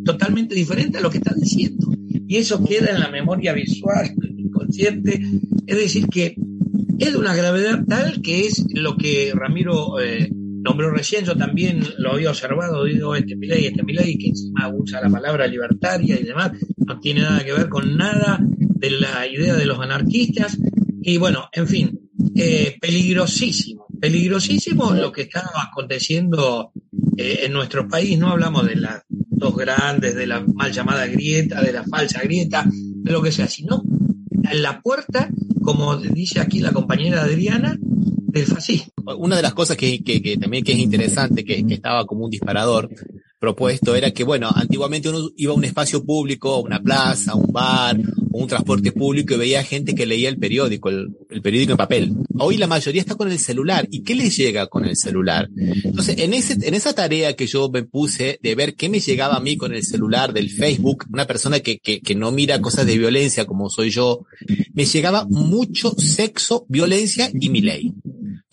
totalmente 0.03 0.55
diferente 0.55 0.97
a 0.97 1.01
lo 1.01 1.09
que 1.09 1.17
estás 1.17 1.39
diciendo. 1.39 1.91
Y 2.27 2.37
eso 2.37 2.63
queda 2.63 2.91
en 2.91 2.99
la 2.99 3.09
memoria 3.09 3.53
visual, 3.53 4.13
inconsciente. 4.37 5.21
Es 5.67 5.77
decir, 5.77 6.07
que 6.07 6.35
es 6.99 7.11
de 7.11 7.17
una 7.17 7.35
gravedad 7.35 7.83
tal 7.87 8.21
que 8.21 8.45
es 8.45 8.65
lo 8.73 8.97
que 8.97 9.31
Ramiro 9.35 9.99
eh, 9.99 10.31
nombró 10.65 10.89
recién, 10.89 11.23
yo 11.23 11.37
también 11.37 11.83
lo 11.99 12.13
había 12.13 12.31
observado, 12.31 12.83
digo, 12.85 13.15
este 13.15 13.35
Milei, 13.35 13.67
este 13.67 13.83
Milei, 13.83 14.17
que 14.17 14.29
encima 14.29 14.67
usa 14.67 14.99
la 14.99 15.09
palabra 15.09 15.45
libertaria 15.45 16.19
y 16.19 16.23
demás, 16.23 16.53
no 16.77 16.99
tiene 16.99 17.21
nada 17.21 17.45
que 17.45 17.53
ver 17.53 17.69
con 17.69 17.95
nada 17.95 18.39
de 18.41 18.89
la 18.89 19.27
idea 19.27 19.53
de 19.53 19.65
los 19.65 19.79
anarquistas. 19.79 20.57
Y 21.03 21.17
bueno, 21.17 21.49
en 21.51 21.67
fin, 21.67 22.09
eh, 22.35 22.77
peligrosísimo, 22.81 23.85
peligrosísimo 24.01 24.91
lo 24.95 25.11
que 25.11 25.21
está 25.21 25.47
aconteciendo 25.69 26.71
eh, 27.15 27.41
en 27.43 27.53
nuestro 27.53 27.87
país. 27.87 28.17
No 28.17 28.31
hablamos 28.31 28.65
de 28.65 28.75
las 28.77 29.03
dos 29.07 29.55
grandes, 29.55 30.15
de 30.15 30.25
la 30.25 30.41
mal 30.41 30.71
llamada 30.71 31.05
grieta, 31.05 31.61
de 31.61 31.73
la 31.73 31.83
falsa 31.83 32.21
grieta, 32.23 32.65
de 32.67 33.11
lo 33.11 33.21
que 33.21 33.31
sea, 33.31 33.47
sino 33.47 33.83
en 34.49 34.61
la 34.63 34.81
puerta, 34.81 35.29
como 35.61 35.95
dice 35.97 36.39
aquí 36.39 36.59
la 36.59 36.71
compañera 36.71 37.21
Adriana, 37.21 37.77
Una 39.17 39.37
de 39.37 39.41
las 39.41 39.53
cosas 39.53 39.77
que, 39.77 39.99
también 40.39 40.63
que 40.63 40.73
es 40.73 40.79
interesante, 40.79 41.45
que, 41.45 41.63
estaba 41.69 42.05
como 42.05 42.25
un 42.25 42.31
disparador 42.31 42.89
propuesto, 43.39 43.95
era 43.95 44.11
que, 44.11 44.23
bueno, 44.23 44.49
antiguamente 44.53 45.09
uno 45.09 45.29
iba 45.37 45.53
a 45.53 45.55
un 45.55 45.63
espacio 45.63 46.03
público, 46.03 46.59
una 46.59 46.81
plaza, 46.81 47.35
un 47.35 47.51
bar, 47.53 47.97
un 48.31 48.47
transporte 48.47 48.91
público 48.91 49.35
y 49.35 49.37
veía 49.37 49.63
gente 49.63 49.95
que 49.95 50.05
leía 50.05 50.27
el 50.27 50.37
periódico, 50.37 50.89
el, 50.89 51.15
periódico 51.41 51.71
en 51.71 51.77
papel. 51.77 52.13
Hoy 52.37 52.57
la 52.57 52.67
mayoría 52.67 53.01
está 53.01 53.15
con 53.15 53.31
el 53.31 53.39
celular. 53.39 53.87
¿Y 53.89 54.03
qué 54.03 54.15
les 54.15 54.35
llega 54.35 54.67
con 54.67 54.83
el 54.83 54.97
celular? 54.97 55.49
Entonces, 55.55 56.17
en, 56.19 56.33
esa 56.33 56.93
tarea 56.93 57.35
que 57.35 57.47
yo 57.47 57.69
me 57.69 57.83
puse 57.83 58.39
de 58.41 58.55
ver 58.55 58.75
qué 58.75 58.89
me 58.89 58.99
llegaba 58.99 59.37
a 59.37 59.39
mí 59.39 59.55
con 59.55 59.73
el 59.73 59.83
celular 59.83 60.33
del 60.33 60.49
Facebook, 60.49 61.05
una 61.13 61.25
persona 61.25 61.61
que, 61.61 61.79
que 61.79 62.15
no 62.15 62.31
mira 62.31 62.59
cosas 62.59 62.85
de 62.85 62.97
violencia 62.97 63.45
como 63.45 63.69
soy 63.69 63.91
yo, 63.91 64.25
me 64.73 64.85
llegaba 64.85 65.25
mucho 65.29 65.91
sexo, 65.97 66.65
violencia 66.67 67.29
y 67.33 67.49
mi 67.49 67.61
ley. 67.61 67.93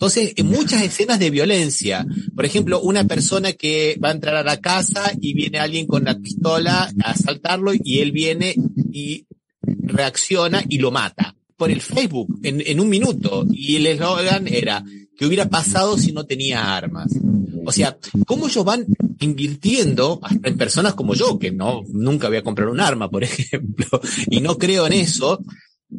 Entonces, 0.03 0.33
en 0.35 0.47
muchas 0.47 0.81
escenas 0.81 1.17
de 1.17 1.29
violencia, 1.29 2.05
por 2.35 2.43
ejemplo, 2.43 2.81
una 2.81 3.05
persona 3.05 3.53
que 3.53 3.97
va 4.03 4.09
a 4.09 4.11
entrar 4.11 4.35
a 4.35 4.43
la 4.43 4.59
casa 4.59 5.13
y 5.21 5.33
viene 5.33 5.59
alguien 5.59 5.87
con 5.87 6.03
la 6.03 6.19
pistola 6.19 6.91
a 7.01 7.11
asaltarlo 7.11 7.71
y 7.73 7.99
él 7.99 8.11
viene 8.11 8.53
y 8.91 9.25
reacciona 9.61 10.61
y 10.67 10.79
lo 10.79 10.91
mata 10.91 11.37
por 11.55 11.71
el 11.71 11.79
Facebook 11.79 12.37
en, 12.43 12.81
un 12.81 12.89
minuto. 12.89 13.45
Y 13.49 13.77
el 13.77 13.87
eslogan 13.87 14.49
era, 14.49 14.83
¿qué 15.17 15.25
hubiera 15.25 15.47
pasado 15.47 15.97
si 15.97 16.11
no 16.11 16.25
tenía 16.25 16.75
armas? 16.75 17.07
O 17.65 17.71
sea, 17.71 17.97
cómo 18.27 18.47
ellos 18.47 18.65
van 18.65 18.85
invirtiendo 19.21 20.19
hasta 20.21 20.49
en 20.49 20.57
personas 20.57 20.95
como 20.95 21.13
yo, 21.13 21.39
que 21.39 21.53
no, 21.53 21.81
nunca 21.87 22.27
voy 22.27 22.35
a 22.35 22.43
comprar 22.43 22.67
un 22.67 22.81
arma, 22.81 23.09
por 23.09 23.23
ejemplo, 23.23 24.01
y 24.29 24.41
no 24.41 24.57
creo 24.57 24.85
en 24.85 24.91
eso, 24.91 25.39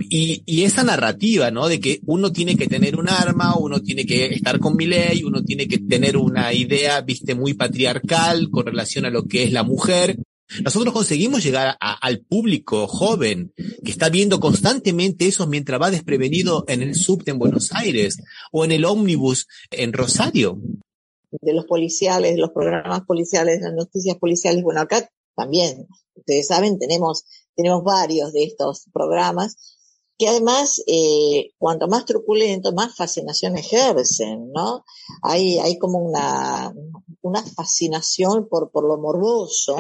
y, 0.01 0.43
y, 0.47 0.65
esa 0.65 0.83
narrativa, 0.83 1.51
¿no? 1.51 1.69
De 1.69 1.81
que 1.81 2.01
uno 2.07 2.33
tiene 2.33 2.57
que 2.57 2.67
tener 2.67 2.97
un 2.97 3.09
arma, 3.09 3.57
uno 3.57 3.81
tiene 3.81 4.05
que 4.05 4.27
estar 4.27 4.59
con 4.59 4.77
mi 4.77 4.87
ley, 4.87 5.23
uno 5.25 5.43
tiene 5.43 5.69
que 5.69 5.79
tener 5.79 6.17
una 6.17 6.53
idea, 6.53 7.01
viste, 7.01 7.35
muy 7.35 7.55
patriarcal 7.55 8.51
con 8.51 8.67
relación 8.67 9.05
a 9.05 9.11
lo 9.11 9.25
que 9.25 9.45
es 9.45 9.53
la 9.53 9.63
mujer. 9.63 10.19
Nosotros 10.63 10.93
conseguimos 10.93 11.43
llegar 11.43 11.77
a, 11.81 11.93
al 11.95 12.21
público 12.21 12.87
joven 12.87 13.53
que 13.85 13.91
está 13.91 14.09
viendo 14.09 14.41
constantemente 14.41 15.27
eso 15.27 15.47
mientras 15.47 15.81
va 15.81 15.91
desprevenido 15.91 16.65
en 16.69 16.83
el 16.83 16.95
subte 16.95 17.31
en 17.31 17.39
Buenos 17.39 17.73
Aires 17.73 18.19
o 18.53 18.65
en 18.65 18.73
el 18.73 18.85
ómnibus 18.85 19.47
en 19.71 19.93
Rosario. 19.93 20.59
De 21.31 21.53
los 21.53 21.65
policiales, 21.65 22.39
los 22.39 22.51
programas 22.51 23.03
policiales, 23.03 23.61
las 23.61 23.75
noticias 23.75 24.17
policiales, 24.19 24.63
bueno, 24.63 24.81
acá 24.81 25.09
también, 25.35 25.89
ustedes 26.15 26.47
saben, 26.47 26.79
tenemos, 26.79 27.25
tenemos 27.57 27.83
varios 27.83 28.33
de 28.33 28.45
estos 28.45 28.85
programas 28.93 29.57
que 30.19 30.29
además, 30.29 30.83
eh, 30.87 31.53
cuanto 31.59 31.89
más 31.89 32.05
truculento, 32.05 32.73
más 32.73 32.95
fascinación 32.95 33.57
ejercen, 33.57 34.53
¿no? 34.53 34.85
Hay, 35.23 35.59
hay 35.59 35.79
como 35.79 35.99
una, 35.99 36.73
una 37.23 37.43
fascinación 37.43 38.49
por, 38.49 38.71
por 38.71 38.87
lo 38.87 38.97
morboso. 38.99 39.77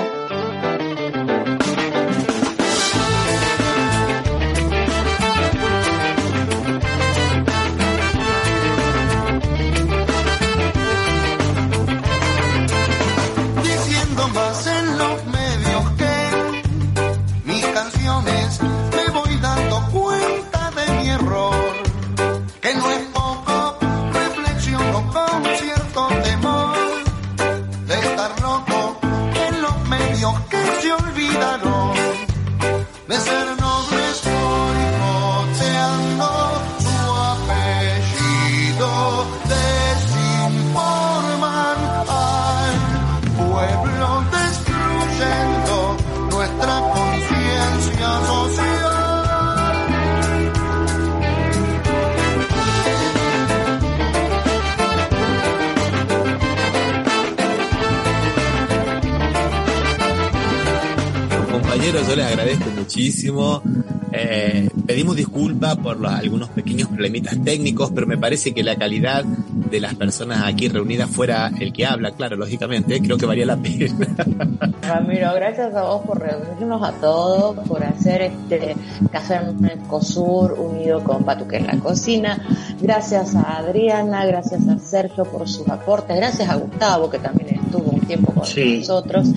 Eh, 64.12 64.68
pedimos 64.86 65.16
disculpas 65.16 65.76
por 65.76 65.98
los, 65.98 66.12
algunos 66.12 66.48
pequeños 66.50 66.88
problemitas 66.88 67.36
técnicos, 67.42 67.90
pero 67.92 68.06
me 68.06 68.16
parece 68.16 68.54
que 68.54 68.62
la 68.62 68.76
calidad 68.76 69.24
de 69.24 69.80
las 69.80 69.94
personas 69.96 70.42
aquí 70.44 70.68
reunidas 70.68 71.10
fuera 71.10 71.50
el 71.58 71.72
que 71.72 71.84
habla, 71.84 72.12
claro, 72.12 72.36
lógicamente, 72.36 73.00
creo 73.00 73.16
que 73.16 73.26
valía 73.26 73.46
la 73.46 73.56
pena. 73.56 73.92
Ramiro, 74.82 75.34
gracias 75.34 75.74
a 75.74 75.82
vos 75.82 76.02
por 76.06 76.20
reunirnos 76.20 76.82
a 76.82 76.92
todos, 76.92 77.66
por 77.66 77.82
hacer 77.82 78.22
este 78.22 78.76
Café 79.10 79.40
Mercosur 79.58 80.52
unido 80.52 81.02
con 81.02 81.24
Patuque 81.24 81.56
en 81.56 81.66
la 81.66 81.76
cocina. 81.78 82.40
Gracias 82.80 83.34
a 83.34 83.58
Adriana, 83.58 84.24
gracias 84.26 84.68
a 84.68 84.78
Sergio 84.78 85.24
por 85.24 85.48
sus 85.48 85.68
aportes, 85.68 86.16
gracias 86.16 86.48
a 86.48 86.54
Gustavo 86.54 87.10
que 87.10 87.18
también 87.18 87.60
estuvo 87.60 87.90
un 87.90 88.00
tiempo 88.02 88.32
con 88.32 88.46
sí. 88.46 88.78
nosotros 88.78 89.28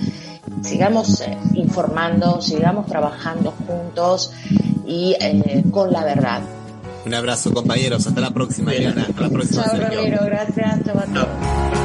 sigamos 0.62 1.20
eh, 1.20 1.36
informando, 1.78 2.42
sigamos 2.42 2.86
trabajando 2.86 3.52
juntos 3.52 4.32
y 4.86 5.14
eh, 5.20 5.62
con 5.70 5.92
la 5.92 6.04
verdad. 6.04 6.40
Un 7.06 7.14
abrazo 7.14 7.52
compañeros, 7.54 8.06
hasta 8.06 8.20
la 8.20 8.30
próxima, 8.30 8.72
Diana. 8.72 9.06
Hasta 9.08 9.22
la 9.22 9.28
próxima. 9.30 9.64
Chao, 9.64 9.76
Ramiro, 9.76 10.24
gracias. 10.24 10.84
Chao 10.84 10.98
a 10.98 11.04
todos. 11.04 11.77